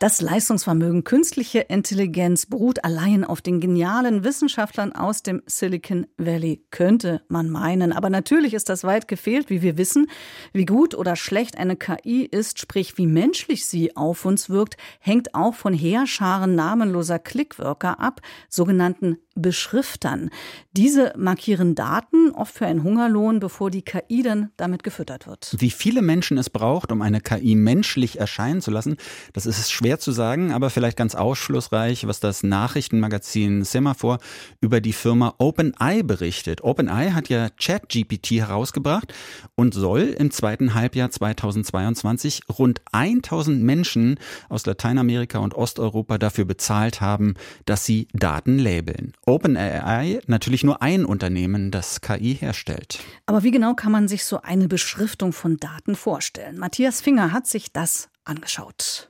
Das 0.00 0.20
Leistungsvermögen 0.20 1.02
künstliche 1.02 1.58
Intelligenz 1.58 2.46
beruht 2.46 2.84
allein 2.84 3.24
auf 3.24 3.40
den 3.40 3.58
genialen 3.58 4.22
Wissenschaftlern 4.22 4.92
aus 4.92 5.24
dem 5.24 5.42
Silicon 5.46 6.06
Valley, 6.16 6.62
könnte 6.70 7.22
man 7.26 7.50
meinen. 7.50 7.92
Aber 7.92 8.08
natürlich 8.08 8.54
ist 8.54 8.68
das 8.68 8.84
weit 8.84 9.08
gefehlt, 9.08 9.50
wie 9.50 9.60
wir 9.60 9.76
wissen. 9.76 10.08
Wie 10.52 10.66
gut 10.66 10.94
oder 10.94 11.16
schlecht 11.16 11.58
eine 11.58 11.74
KI 11.74 12.24
ist, 12.24 12.60
sprich 12.60 12.96
wie 12.96 13.08
menschlich 13.08 13.66
sie 13.66 13.96
auf 13.96 14.24
uns 14.24 14.48
wirkt, 14.48 14.76
hängt 15.00 15.34
auch 15.34 15.56
von 15.56 15.74
Heerscharen 15.74 16.54
namenloser 16.54 17.18
Clickworker 17.18 17.98
ab, 17.98 18.20
sogenannten 18.48 19.18
Beschriftern. 19.34 20.30
Diese 20.72 21.12
markieren 21.16 21.74
Daten, 21.74 22.30
oft 22.32 22.54
für 22.54 22.66
einen 22.66 22.82
Hungerlohn, 22.82 23.40
bevor 23.40 23.70
die 23.70 23.82
KI 23.82 24.22
dann 24.22 24.50
damit 24.56 24.82
gefüttert 24.82 25.26
wird. 25.26 25.54
Wie 25.58 25.70
viele 25.70 26.02
Menschen 26.02 26.38
es 26.38 26.50
braucht, 26.50 26.92
um 26.92 27.02
eine 27.02 27.20
KI 27.20 27.54
menschlich 27.54 28.18
erscheinen 28.18 28.60
zu 28.60 28.70
lassen, 28.70 28.96
das 29.32 29.46
ist 29.46 29.70
schwer 29.70 29.87
zu 29.96 30.12
sagen, 30.12 30.52
aber 30.52 30.70
vielleicht 30.70 30.98
ganz 30.98 31.14
ausschlussreich, 31.14 32.06
was 32.06 32.20
das 32.20 32.42
Nachrichtenmagazin 32.42 33.64
Semaphore 33.64 34.18
über 34.60 34.80
die 34.80 34.92
Firma 34.92 35.34
OpenEye 35.38 36.02
berichtet. 36.02 36.62
OpenEye 36.62 37.14
hat 37.14 37.28
ja 37.28 37.48
ChatGPT 37.48 38.32
herausgebracht 38.32 39.14
und 39.54 39.72
soll 39.72 40.14
im 40.18 40.30
zweiten 40.30 40.74
Halbjahr 40.74 41.10
2022 41.10 42.42
rund 42.58 42.82
1000 42.92 43.62
Menschen 43.62 44.18
aus 44.48 44.66
Lateinamerika 44.66 45.38
und 45.38 45.54
Osteuropa 45.54 46.18
dafür 46.18 46.44
bezahlt 46.44 47.00
haben, 47.00 47.34
dass 47.64 47.86
sie 47.86 48.08
Daten 48.12 48.58
labeln. 48.58 49.14
OpenAI 49.24 50.20
natürlich 50.26 50.64
nur 50.64 50.82
ein 50.82 51.04
Unternehmen, 51.04 51.70
das 51.70 52.02
KI 52.02 52.34
herstellt. 52.34 52.98
Aber 53.26 53.42
wie 53.42 53.50
genau 53.50 53.74
kann 53.74 53.92
man 53.92 54.08
sich 54.08 54.24
so 54.24 54.42
eine 54.42 54.68
Beschriftung 54.68 55.32
von 55.32 55.56
Daten 55.56 55.94
vorstellen? 55.94 56.58
Matthias 56.58 57.00
Finger 57.00 57.32
hat 57.32 57.46
sich 57.46 57.72
das 57.72 58.08
angeschaut. 58.24 59.08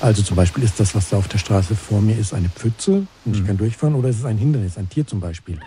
Also 0.00 0.22
zum 0.22 0.36
Beispiel 0.36 0.62
ist 0.62 0.78
das, 0.78 0.94
was 0.94 1.08
da 1.08 1.16
auf 1.16 1.28
der 1.28 1.38
Straße 1.38 1.74
vor 1.74 2.00
mir 2.00 2.16
ist, 2.16 2.32
eine 2.32 2.48
Pfütze 2.48 3.06
und 3.24 3.34
ich 3.34 3.42
mhm. 3.42 3.46
kann 3.46 3.56
durchfahren 3.56 3.94
oder 3.94 4.08
ist 4.08 4.18
es 4.18 4.24
ein 4.24 4.38
Hindernis, 4.38 4.78
ein 4.78 4.88
Tier 4.88 5.06
zum 5.06 5.20
Beispiel 5.20 5.58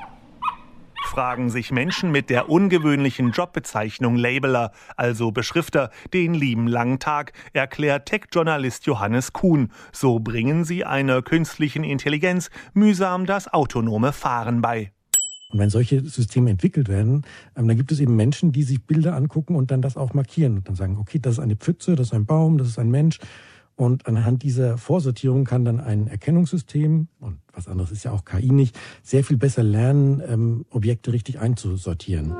fragen 1.11 1.49
sich 1.49 1.71
Menschen 1.71 2.09
mit 2.09 2.29
der 2.29 2.47
ungewöhnlichen 2.47 3.31
Jobbezeichnung 3.31 4.15
Labeler, 4.15 4.71
also 4.95 5.33
Beschrifter, 5.33 5.89
den 6.13 6.33
lieben 6.33 6.69
langen 6.69 6.99
Tag, 6.99 7.33
erklärt 7.51 8.05
Tech-Journalist 8.05 8.85
Johannes 8.85 9.33
Kuhn. 9.33 9.73
So 9.91 10.19
bringen 10.19 10.63
sie 10.63 10.85
einer 10.85 11.21
künstlichen 11.21 11.83
Intelligenz 11.83 12.49
mühsam 12.73 13.25
das 13.25 13.51
autonome 13.51 14.13
Fahren 14.13 14.61
bei. 14.61 14.93
Und 15.49 15.59
wenn 15.59 15.69
solche 15.69 15.99
Systeme 15.99 16.49
entwickelt 16.49 16.87
werden, 16.87 17.23
ähm, 17.57 17.67
dann 17.67 17.75
gibt 17.75 17.91
es 17.91 17.99
eben 17.99 18.15
Menschen, 18.15 18.53
die 18.53 18.63
sich 18.63 18.85
Bilder 18.85 19.13
angucken 19.13 19.57
und 19.57 19.69
dann 19.69 19.81
das 19.81 19.97
auch 19.97 20.13
markieren 20.13 20.59
und 20.59 20.69
dann 20.69 20.75
sagen, 20.75 20.97
okay, 20.97 21.19
das 21.19 21.33
ist 21.33 21.39
eine 21.39 21.57
Pfütze, 21.57 21.97
das 21.97 22.07
ist 22.07 22.13
ein 22.13 22.25
Baum, 22.25 22.57
das 22.57 22.69
ist 22.69 22.79
ein 22.79 22.89
Mensch. 22.89 23.19
Und 23.75 24.05
anhand 24.07 24.43
dieser 24.43 24.77
Vorsortierung 24.77 25.43
kann 25.43 25.65
dann 25.65 25.79
ein 25.79 26.07
Erkennungssystem, 26.07 27.07
und 27.19 27.39
was 27.53 27.67
anderes 27.67 27.91
ist 27.91 28.03
ja 28.03 28.11
auch 28.11 28.25
KI 28.25 28.51
nicht, 28.51 28.77
sehr 29.01 29.23
viel 29.23 29.37
besser 29.37 29.63
lernen, 29.63 30.21
ähm, 30.27 30.65
Objekte 30.69 31.13
richtig 31.13 31.39
einzusortieren. 31.39 32.35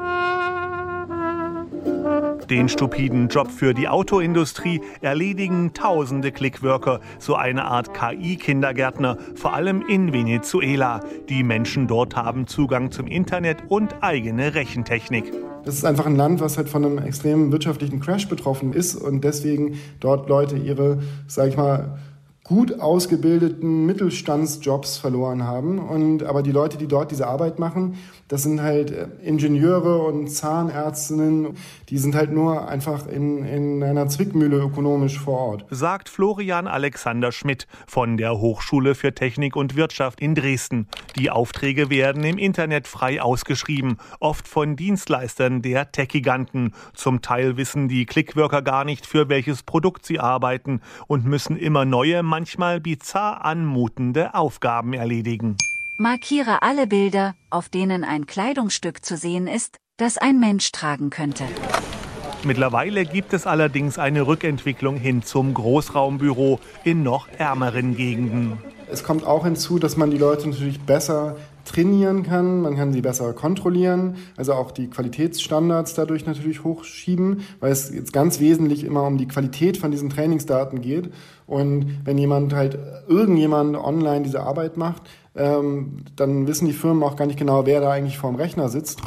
Den 2.50 2.67
stupiden 2.67 3.30
Job 3.30 3.50
für 3.50 3.74
die 3.74 3.88
Autoindustrie 3.88 4.82
erledigen 5.00 5.74
tausende 5.74 6.34
Clickworker, 6.34 7.00
so 7.17 7.36
eine 7.36 7.63
Art 7.63 7.94
KI-Kindergärtner, 7.94 9.17
vor 9.36 9.54
allem 9.54 9.82
in 9.88 10.12
Venezuela. 10.12 11.00
Die 11.30 11.44
Menschen 11.44 11.88
dort 11.88 12.17
haben 12.17 12.48
Zugang 12.48 12.91
zum 12.91 13.08
Internet 13.08 13.63
und 13.70 14.04
eigene 14.04 14.54
Rechentechnik. 14.54 15.32
Das 15.63 15.76
ist 15.76 15.86
einfach 15.86 16.08
ein 16.08 16.15
Land, 16.15 16.41
was 16.41 16.58
halt 16.58 16.69
von 16.69 16.84
einem 16.84 16.97
extremen 16.97 17.52
wirtschaftlichen 17.52 18.00
Crash 18.00 18.28
betroffen 18.28 18.74
ist 18.74 18.95
und 18.95 19.24
deswegen 19.24 19.80
dort 20.00 20.28
Leute 20.28 20.58
ihre, 20.58 21.00
sag 21.28 21.50
ich 21.50 21.58
mal, 21.58 22.00
gut 22.43 22.80
ausgebildeten 22.80 23.86
Mittelstandsjobs 23.86 24.97
verloren 24.97 25.43
haben. 25.43 25.80
Und 25.80 26.24
aber 26.24 26.41
die 26.41 26.52
Leute, 26.52 26.78
die 26.78 26.88
dort 26.88 27.12
diese 27.12 27.28
Arbeit 27.28 27.60
machen, 27.60 27.95
das 28.32 28.44
sind 28.44 28.62
halt 28.62 28.91
äh, 28.91 29.08
Ingenieure 29.24 30.04
und 30.04 30.30
Zahnärztinnen, 30.30 31.58
die 31.89 31.98
sind 31.98 32.15
halt 32.15 32.32
nur 32.32 32.65
einfach 32.70 33.06
in, 33.08 33.44
in 33.44 33.84
einer 33.84 34.08
Zwickmühle 34.08 34.58
ökonomisch 34.58 35.20
vor 35.20 35.38
Ort. 35.38 35.65
Sagt 35.70 36.08
Florian 36.08 36.65
Alexander 36.65 37.34
Schmidt 37.34 37.67
von 37.88 38.15
der 38.15 38.39
Hochschule 38.39 38.96
für 38.96 39.13
Technik 39.13 39.58
und 39.58 39.76
Wirtschaft 39.76 40.22
in 40.22 40.34
Dresden. 40.34 40.88
Die 41.17 41.30
Aufträge 41.30 41.89
werden 41.89 42.24
im 42.24 42.38
Internet 42.38 42.88
frei 42.88 43.22
ausgeschrieben, 43.22 43.98
oft 44.22 44.48
von 44.48 44.78
Dienstleistern 44.78 45.62
der 45.62 45.91
Tech-Giganten. 45.91 46.74
Zum 46.94 47.22
Teil 47.22 47.58
wissen 47.58 47.89
die 47.89 48.06
Clickworker 48.06 48.62
gar 48.62 48.86
nicht, 48.86 49.06
für 49.06 49.28
welches 49.28 49.63
Produkt 49.63 50.06
sie 50.06 50.22
arbeiten 50.22 50.80
und 51.08 51.26
müssen 51.26 51.58
immer 51.58 51.84
neue, 51.84 52.24
manchmal 52.24 52.80
bizarr 52.80 53.44
anmutende 53.44 54.34
Aufgaben 54.36 54.94
erledigen. 54.94 55.58
Markiere 56.02 56.64
alle 56.64 56.88
Bilder, 56.88 57.36
auf 57.52 57.70
denen 57.70 58.04
ein 58.04 58.26
Kleidungsstück 58.26 59.06
zu 59.06 59.16
sehen 59.18 59.46
ist, 59.46 59.78
das 59.98 60.18
ein 60.18 60.40
Mensch 60.40 60.72
tragen 60.72 61.12
könnte. 61.12 61.44
Mittlerweile 62.44 63.06
gibt 63.06 63.34
es 63.34 63.46
allerdings 63.46 64.00
eine 64.00 64.26
Rückentwicklung 64.26 64.95
hin 64.95 65.22
zum 65.22 65.54
Großraumbüro 65.54 66.60
in 66.84 67.04
noch 67.04 67.28
ärmeren 67.38 67.95
Gegenden. 67.95 68.58
Es 68.91 69.04
kommt 69.04 69.28
auch 69.28 69.45
hinzu, 69.45 69.78
dass 69.78 69.95
man 69.95 70.10
die 70.10 70.18
Leute 70.18 70.49
natürlich 70.49 70.82
besser 70.82 71.36
trainieren 71.66 72.24
kann, 72.24 72.62
man 72.62 72.76
kann 72.76 72.91
sie 72.91 73.02
besser 73.02 73.32
kontrollieren, 73.34 74.16
also 74.36 74.54
auch 74.54 74.72
die 74.72 74.89
Qualitätsstandards 74.89 75.93
dadurch 75.93 76.26
natürlich 76.26 76.64
hochschieben, 76.64 77.41
weil 77.60 77.72
es 77.72 77.93
jetzt 77.93 78.12
ganz 78.12 78.39
wesentlich 78.39 78.84
immer 78.84 79.04
um 79.04 79.20
die 79.20 79.28
Qualität 79.28 79.78
von 79.78 79.91
diesen 79.91 80.10
Trainingsdaten 80.10 80.82
geht. 80.82 81.12
Und 81.45 81.99
wenn 82.06 82.18
jemand 82.18 82.54
halt, 82.54 82.78
irgendjemand 83.08 83.78
online 83.78 84.24
diese 84.24 84.41
Arbeit 84.41 84.76
macht, 84.78 85.04
ähm, 85.36 86.06
dann 86.16 86.48
wissen 86.48 86.66
die 86.66 86.74
Firmen 86.74 87.04
auch 87.04 87.16
gar 87.16 87.26
nicht 87.26 87.40
genau, 87.40 87.66
wer 87.66 87.82
da 87.82 87.92
eigentlich 87.92 88.18
vorm 88.18 88.36
Rechner 88.36 88.70
sitzt. 88.70 89.00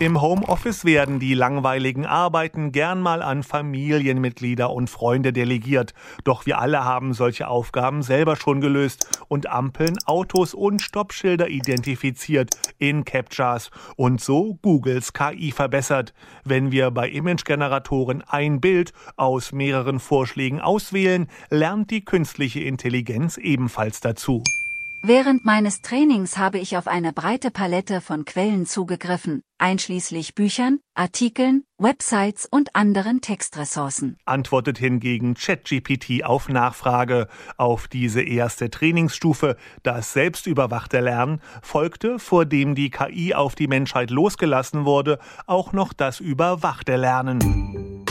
Im 0.00 0.20
Homeoffice 0.20 0.84
werden 0.84 1.18
die 1.18 1.34
langweiligen 1.34 2.06
Arbeiten 2.06 2.70
gern 2.70 3.00
mal 3.00 3.20
an 3.20 3.42
Familienmitglieder 3.42 4.70
und 4.70 4.88
Freunde 4.88 5.32
delegiert. 5.32 5.92
Doch 6.22 6.46
wir 6.46 6.60
alle 6.60 6.84
haben 6.84 7.14
solche 7.14 7.48
Aufgaben 7.48 8.02
selber 8.02 8.36
schon 8.36 8.60
gelöst 8.60 9.24
und 9.26 9.48
Ampeln, 9.48 9.98
Autos 10.06 10.54
und 10.54 10.82
Stoppschilder 10.82 11.48
identifiziert 11.48 12.50
in 12.78 13.04
Captchas 13.04 13.72
und 13.96 14.20
so 14.20 14.56
Googles 14.62 15.14
KI 15.14 15.50
verbessert. 15.50 16.14
Wenn 16.44 16.70
wir 16.70 16.92
bei 16.92 17.08
Imagegeneratoren 17.08 18.22
ein 18.22 18.60
Bild 18.60 18.92
aus 19.16 19.50
mehreren 19.50 19.98
Vorschlägen 19.98 20.60
auswählen, 20.60 21.26
lernt 21.50 21.90
die 21.90 22.04
künstliche 22.04 22.60
Intelligenz 22.60 23.36
ebenfalls 23.36 23.98
dazu. 23.98 24.44
Während 25.02 25.44
meines 25.44 25.80
Trainings 25.80 26.38
habe 26.38 26.58
ich 26.58 26.76
auf 26.76 26.88
eine 26.88 27.12
breite 27.12 27.52
Palette 27.52 28.00
von 28.00 28.24
Quellen 28.24 28.66
zugegriffen, 28.66 29.42
einschließlich 29.56 30.34
Büchern, 30.34 30.80
Artikeln, 30.94 31.62
Websites 31.78 32.46
und 32.50 32.74
anderen 32.74 33.20
Textressourcen. 33.20 34.16
Antwortet 34.24 34.76
hingegen 34.76 35.34
ChatGPT 35.34 36.24
auf 36.24 36.48
Nachfrage. 36.48 37.28
Auf 37.56 37.86
diese 37.86 38.22
erste 38.22 38.70
Trainingsstufe, 38.70 39.56
das 39.84 40.12
selbstüberwachte 40.12 40.98
Lernen, 40.98 41.40
folgte, 41.62 42.18
vor 42.18 42.44
dem 42.44 42.74
die 42.74 42.90
KI 42.90 43.34
auf 43.34 43.54
die 43.54 43.68
Menschheit 43.68 44.10
losgelassen 44.10 44.84
wurde, 44.84 45.20
auch 45.46 45.72
noch 45.72 45.92
das 45.92 46.18
überwachte 46.18 46.96
Lernen. 46.96 48.04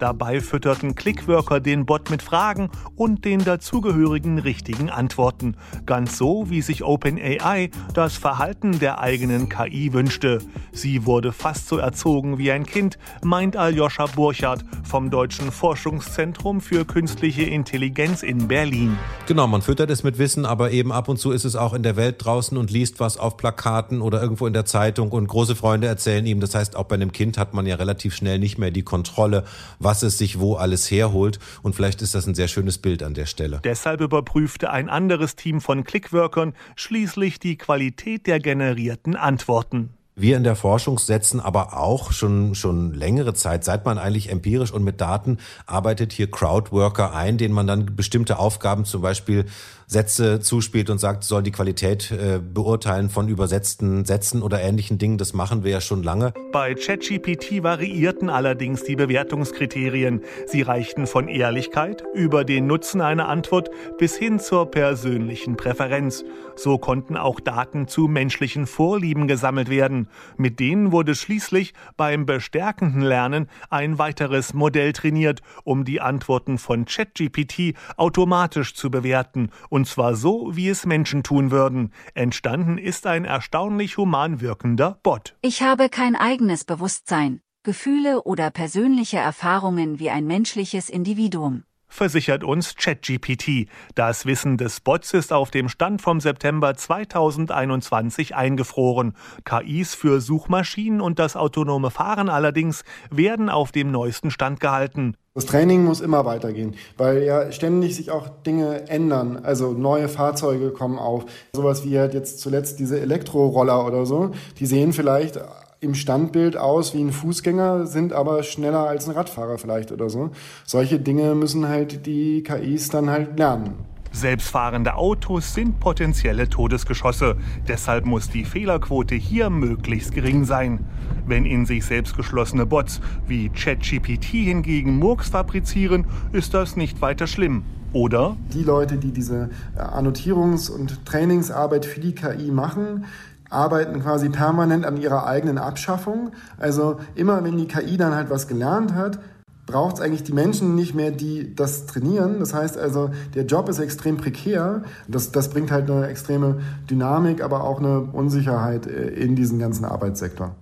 Dabei 0.00 0.40
fütterten 0.40 0.94
Clickworker 0.94 1.60
den 1.60 1.84
Bot 1.84 2.08
mit 2.08 2.22
Fragen 2.22 2.70
und 2.96 3.26
den 3.26 3.44
dazugehörigen 3.44 4.38
richtigen 4.38 4.88
Antworten. 4.88 5.56
Ganz 5.84 6.16
so, 6.16 6.48
wie 6.48 6.62
sich 6.62 6.82
OpenAI 6.82 7.68
das 7.92 8.16
Verhalten 8.16 8.78
der 8.78 8.98
eigenen 8.98 9.50
KI 9.50 9.92
wünschte. 9.92 10.38
Sie 10.72 11.04
wurde 11.04 11.32
fast 11.32 11.68
so 11.68 11.76
erzogen 11.76 12.38
wie 12.38 12.50
ein 12.50 12.64
Kind, 12.64 12.98
meint 13.22 13.58
Aljoscha 13.58 14.06
Burchardt 14.06 14.64
vom 14.84 15.10
Deutschen 15.10 15.52
Forschungszentrum 15.52 16.62
für 16.62 16.86
künstliche 16.86 17.42
Intelligenz 17.42 18.22
in 18.22 18.48
Berlin. 18.48 18.96
Genau, 19.26 19.46
man 19.48 19.60
füttert 19.60 19.90
es 19.90 20.02
mit 20.02 20.16
Wissen, 20.16 20.46
aber 20.46 20.70
eben 20.70 20.92
ab 20.92 21.10
und 21.10 21.18
zu 21.18 21.30
ist 21.30 21.44
es 21.44 21.56
auch 21.56 21.74
in 21.74 21.82
der 21.82 21.96
Welt 21.96 22.24
draußen 22.24 22.56
und 22.56 22.70
liest 22.70 23.00
was 23.00 23.18
auf 23.18 23.36
Plakaten 23.36 24.00
oder 24.00 24.22
irgendwo 24.22 24.46
in 24.46 24.54
der 24.54 24.64
Zeitung 24.64 25.12
und 25.12 25.26
große 25.26 25.56
Freunde 25.56 25.88
erzählen 25.88 26.24
ihm. 26.24 26.40
Das 26.40 26.54
heißt, 26.54 26.74
auch 26.74 26.84
bei 26.84 26.94
einem 26.94 27.12
Kind 27.12 27.36
hat 27.36 27.52
man 27.52 27.66
ja 27.66 27.76
relativ 27.76 28.14
schnell 28.14 28.38
nicht 28.38 28.56
mehr 28.56 28.70
die 28.70 28.82
Kontrolle, 28.82 29.44
was 29.78 29.89
es 30.02 30.18
sich 30.18 30.38
wo 30.40 30.54
alles 30.54 30.90
herholt. 30.90 31.38
Und 31.62 31.74
vielleicht 31.74 32.02
ist 32.02 32.14
das 32.14 32.26
ein 32.26 32.34
sehr 32.34 32.48
schönes 32.48 32.78
Bild 32.78 33.02
an 33.02 33.14
der 33.14 33.26
Stelle. 33.26 33.60
Deshalb 33.64 34.00
überprüfte 34.00 34.70
ein 34.70 34.88
anderes 34.88 35.36
Team 35.36 35.60
von 35.60 35.84
Clickworkern 35.84 36.54
schließlich 36.76 37.38
die 37.38 37.56
Qualität 37.56 38.26
der 38.26 38.38
generierten 38.38 39.16
Antworten. 39.16 39.90
Wir 40.16 40.36
in 40.36 40.44
der 40.44 40.56
Forschung 40.56 40.98
setzen 40.98 41.40
aber 41.40 41.78
auch 41.78 42.12
schon, 42.12 42.54
schon 42.54 42.92
längere 42.92 43.32
Zeit, 43.32 43.64
seit 43.64 43.86
man 43.86 43.96
eigentlich 43.96 44.30
empirisch 44.30 44.70
und 44.70 44.84
mit 44.84 45.00
Daten 45.00 45.38
arbeitet, 45.64 46.12
hier 46.12 46.30
Crowdworker 46.30 47.14
ein, 47.14 47.38
denen 47.38 47.54
man 47.54 47.66
dann 47.66 47.96
bestimmte 47.96 48.38
Aufgaben, 48.38 48.84
zum 48.84 49.00
Beispiel 49.00 49.46
Sätze 49.90 50.38
zuspielt 50.38 50.88
und 50.88 50.98
sagt, 50.98 51.24
soll 51.24 51.42
die 51.42 51.50
Qualität 51.50 52.12
äh, 52.12 52.38
beurteilen 52.38 53.10
von 53.10 53.26
übersetzten 53.26 54.04
Sätzen 54.04 54.40
oder 54.40 54.60
ähnlichen 54.60 54.98
Dingen. 54.98 55.18
Das 55.18 55.32
machen 55.32 55.64
wir 55.64 55.72
ja 55.72 55.80
schon 55.80 56.04
lange. 56.04 56.32
Bei 56.52 56.74
ChatGPT 56.74 57.64
variierten 57.64 58.30
allerdings 58.30 58.84
die 58.84 58.94
Bewertungskriterien. 58.94 60.20
Sie 60.46 60.62
reichten 60.62 61.08
von 61.08 61.26
Ehrlichkeit 61.26 62.04
über 62.14 62.44
den 62.44 62.68
Nutzen 62.68 63.00
einer 63.00 63.28
Antwort 63.28 63.68
bis 63.98 64.16
hin 64.16 64.38
zur 64.38 64.70
persönlichen 64.70 65.56
Präferenz. 65.56 66.24
So 66.54 66.78
konnten 66.78 67.16
auch 67.16 67.40
Daten 67.40 67.88
zu 67.88 68.06
menschlichen 68.06 68.68
Vorlieben 68.68 69.26
gesammelt 69.26 69.70
werden. 69.70 70.06
Mit 70.36 70.60
denen 70.60 70.92
wurde 70.92 71.16
schließlich 71.16 71.74
beim 71.96 72.26
bestärkenden 72.26 73.02
Lernen 73.02 73.48
ein 73.70 73.98
weiteres 73.98 74.54
Modell 74.54 74.92
trainiert, 74.92 75.40
um 75.64 75.84
die 75.84 76.00
Antworten 76.00 76.58
von 76.58 76.84
ChatGPT 76.84 77.74
automatisch 77.96 78.74
zu 78.74 78.88
bewerten 78.88 79.50
und 79.68 79.79
zwar 79.84 80.14
so, 80.14 80.56
wie 80.56 80.68
es 80.68 80.86
Menschen 80.86 81.22
tun 81.22 81.50
würden. 81.50 81.92
Entstanden 82.14 82.78
ist 82.78 83.06
ein 83.06 83.24
erstaunlich 83.24 83.96
human 83.96 84.40
wirkender 84.40 84.98
Bot. 85.02 85.36
Ich 85.42 85.62
habe 85.62 85.88
kein 85.88 86.16
eigenes 86.16 86.64
Bewusstsein, 86.64 87.40
Gefühle 87.62 88.22
oder 88.22 88.50
persönliche 88.50 89.18
Erfahrungen 89.18 89.98
wie 89.98 90.10
ein 90.10 90.26
menschliches 90.26 90.88
Individuum 90.88 91.64
versichert 91.90 92.44
uns 92.44 92.76
ChatGPT. 92.76 93.68
Das 93.94 94.24
Wissen 94.24 94.56
des 94.56 94.80
Bots 94.80 95.12
ist 95.12 95.32
auf 95.32 95.50
dem 95.50 95.68
Stand 95.68 96.00
vom 96.00 96.20
September 96.20 96.74
2021 96.74 98.34
eingefroren. 98.34 99.14
KIs 99.44 99.94
für 99.94 100.22
Suchmaschinen 100.22 101.02
und 101.02 101.18
das 101.18 101.36
autonome 101.36 101.90
Fahren 101.90 102.30
allerdings 102.30 102.84
werden 103.10 103.50
auf 103.50 103.72
dem 103.72 103.90
neuesten 103.90 104.30
Stand 104.30 104.60
gehalten. 104.60 105.16
Das 105.34 105.46
Training 105.46 105.84
muss 105.84 106.00
immer 106.00 106.24
weitergehen, 106.24 106.74
weil 106.96 107.22
ja 107.22 107.52
ständig 107.52 107.94
sich 107.94 108.10
auch 108.10 108.28
Dinge 108.28 108.88
ändern. 108.88 109.38
Also 109.42 109.72
neue 109.72 110.08
Fahrzeuge 110.08 110.70
kommen 110.70 110.98
auf. 110.98 111.24
Sowas 111.52 111.84
wie 111.84 111.98
halt 111.98 112.14
jetzt 112.14 112.40
zuletzt 112.40 112.80
diese 112.80 112.98
Elektroroller 112.98 113.86
oder 113.86 114.06
so. 114.06 114.32
Die 114.58 114.66
sehen 114.66 114.92
vielleicht 114.92 115.38
im 115.80 115.94
Standbild 115.94 116.56
aus 116.56 116.94
wie 116.94 117.00
ein 117.00 117.12
Fußgänger, 117.12 117.86
sind 117.86 118.12
aber 118.12 118.42
schneller 118.42 118.86
als 118.86 119.08
ein 119.08 119.14
Radfahrer 119.14 119.56
vielleicht 119.58 119.92
oder 119.92 120.10
so. 120.10 120.30
Solche 120.66 121.00
Dinge 121.00 121.34
müssen 121.34 121.68
halt 121.68 122.06
die 122.06 122.42
KIs 122.42 122.90
dann 122.90 123.08
halt 123.08 123.38
lernen. 123.38 123.74
Selbstfahrende 124.12 124.96
Autos 124.96 125.54
sind 125.54 125.78
potenzielle 125.78 126.48
Todesgeschosse. 126.48 127.36
Deshalb 127.68 128.06
muss 128.06 128.28
die 128.28 128.44
Fehlerquote 128.44 129.14
hier 129.14 129.50
möglichst 129.50 130.12
gering 130.12 130.44
sein. 130.44 130.84
Wenn 131.26 131.46
in 131.46 131.64
sich 131.64 131.84
selbst 131.84 132.16
geschlossene 132.16 132.66
Bots 132.66 133.00
wie 133.26 133.48
ChatGPT 133.50 134.24
hingegen 134.24 134.98
Murks 134.98 135.28
fabrizieren, 135.28 136.06
ist 136.32 136.54
das 136.54 136.76
nicht 136.76 137.00
weiter 137.00 137.28
schlimm. 137.28 137.62
Oder? 137.92 138.36
Die 138.52 138.64
Leute, 138.64 138.96
die 138.96 139.12
diese 139.12 139.50
äh, 139.76 139.80
Annotierungs- 139.80 140.70
und 140.70 141.06
Trainingsarbeit 141.06 141.86
für 141.86 142.00
die 142.00 142.14
KI 142.14 142.50
machen, 142.50 143.04
arbeiten 143.50 144.00
quasi 144.00 144.28
permanent 144.28 144.86
an 144.86 144.96
ihrer 144.96 145.26
eigenen 145.26 145.58
Abschaffung. 145.58 146.30
Also 146.58 147.00
immer 147.14 147.44
wenn 147.44 147.58
die 147.58 147.66
KI 147.66 147.96
dann 147.96 148.14
halt 148.14 148.30
was 148.30 148.48
gelernt 148.48 148.94
hat, 148.94 149.18
braucht 149.66 149.96
es 149.96 150.00
eigentlich 150.00 150.24
die 150.24 150.32
Menschen 150.32 150.74
nicht 150.74 150.94
mehr, 150.94 151.10
die 151.10 151.54
das 151.54 151.86
trainieren. 151.86 152.40
Das 152.40 152.54
heißt 152.54 152.78
also, 152.78 153.10
der 153.34 153.44
Job 153.44 153.68
ist 153.68 153.78
extrem 153.78 154.16
prekär. 154.16 154.82
Das, 155.06 155.32
das 155.32 155.50
bringt 155.50 155.70
halt 155.70 155.90
eine 155.90 156.08
extreme 156.08 156.60
Dynamik, 156.88 157.42
aber 157.42 157.64
auch 157.64 157.78
eine 157.78 158.00
Unsicherheit 158.00 158.86
äh, 158.86 159.08
in 159.08 159.36
diesen 159.36 159.58
ganzen 159.58 159.84
Arbeitssektor 159.84 160.54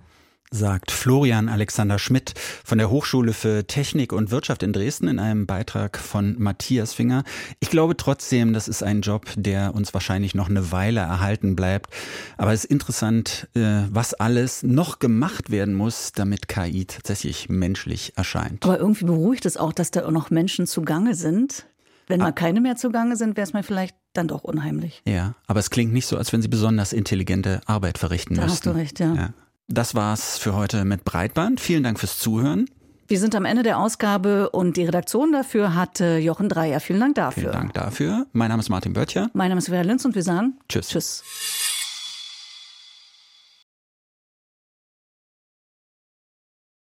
sagt 0.51 0.91
Florian 0.91 1.47
Alexander 1.47 1.99
Schmidt 1.99 2.33
von 2.63 2.77
der 2.79 2.89
Hochschule 2.89 3.33
für 3.33 3.67
Technik 3.67 4.11
und 4.13 4.31
Wirtschaft 4.31 4.63
in 4.63 4.73
Dresden 4.73 5.07
in 5.07 5.19
einem 5.19 5.45
Beitrag 5.45 5.97
von 5.97 6.35
Matthias 6.39 6.93
Finger. 6.93 7.23
Ich 7.59 7.69
glaube 7.69 7.95
trotzdem, 7.97 8.53
das 8.53 8.67
ist 8.67 8.81
ein 8.81 9.01
Job, 9.01 9.27
der 9.35 9.75
uns 9.75 9.93
wahrscheinlich 9.93 10.33
noch 10.33 10.49
eine 10.49 10.71
Weile 10.71 11.01
erhalten 11.01 11.55
bleibt. 11.55 11.93
Aber 12.37 12.51
es 12.51 12.63
ist 12.63 12.71
interessant, 12.71 13.47
äh, 13.55 13.83
was 13.91 14.15
alles 14.15 14.63
noch 14.63 14.99
gemacht 14.99 15.51
werden 15.51 15.75
muss, 15.75 16.13
damit 16.13 16.47
KI 16.47 16.85
tatsächlich 16.85 17.49
menschlich 17.49 18.13
erscheint. 18.15 18.65
Aber 18.65 18.79
irgendwie 18.79 19.05
beruhigt 19.05 19.45
es 19.45 19.57
auch, 19.57 19.73
dass 19.73 19.91
da 19.91 20.05
auch 20.05 20.11
noch 20.11 20.31
Menschen 20.31 20.65
zugange 20.65 21.13
sind. 21.13 21.67
Wenn 22.07 22.21
mal 22.21 22.29
ah. 22.29 22.31
keine 22.31 22.59
mehr 22.59 22.75
zugange 22.75 23.15
sind, 23.17 23.37
wäre 23.37 23.45
es 23.45 23.53
mir 23.53 23.61
vielleicht 23.61 23.95
dann 24.13 24.27
doch 24.27 24.43
unheimlich. 24.43 25.03
Ja, 25.05 25.35
aber 25.45 25.59
es 25.59 25.69
klingt 25.69 25.93
nicht 25.93 26.07
so, 26.07 26.17
als 26.17 26.33
wenn 26.33 26.41
sie 26.41 26.47
besonders 26.47 26.91
intelligente 26.91 27.61
Arbeit 27.67 27.99
verrichten 27.99 28.33
da 28.33 28.45
müssten. 28.45 28.63
Da 28.63 28.69
hast 28.71 28.75
du 28.75 28.79
recht, 28.79 28.99
ja. 28.99 29.13
ja. 29.13 29.33
Das 29.69 29.93
war's 29.93 30.39
für 30.39 30.55
heute 30.55 30.83
mit 30.83 31.05
Breitband. 31.05 31.59
Vielen 31.59 31.83
Dank 31.83 31.99
fürs 31.99 32.17
Zuhören. 32.17 32.67
Wir 33.07 33.19
sind 33.19 33.35
am 33.35 33.45
Ende 33.45 33.61
der 33.61 33.79
Ausgabe 33.79 34.49
und 34.49 34.77
die 34.77 34.83
Redaktion 34.83 35.31
dafür 35.31 35.75
hatte 35.75 36.17
Jochen 36.17 36.49
Dreier. 36.49 36.79
Vielen 36.79 36.99
Dank 36.99 37.15
dafür. 37.15 37.41
Vielen 37.41 37.53
Dank 37.53 37.73
dafür. 37.73 38.25
Mein 38.33 38.49
Name 38.49 38.61
ist 38.61 38.69
Martin 38.69 38.93
Böttcher. 38.93 39.29
Mein 39.33 39.49
Name 39.49 39.59
ist 39.59 39.69
Vera 39.69 39.81
Linz 39.83 40.05
und 40.05 40.15
wir 40.15 40.23
sagen 40.23 40.57
Tschüss. 40.67 40.89
Tschüss. 40.89 41.23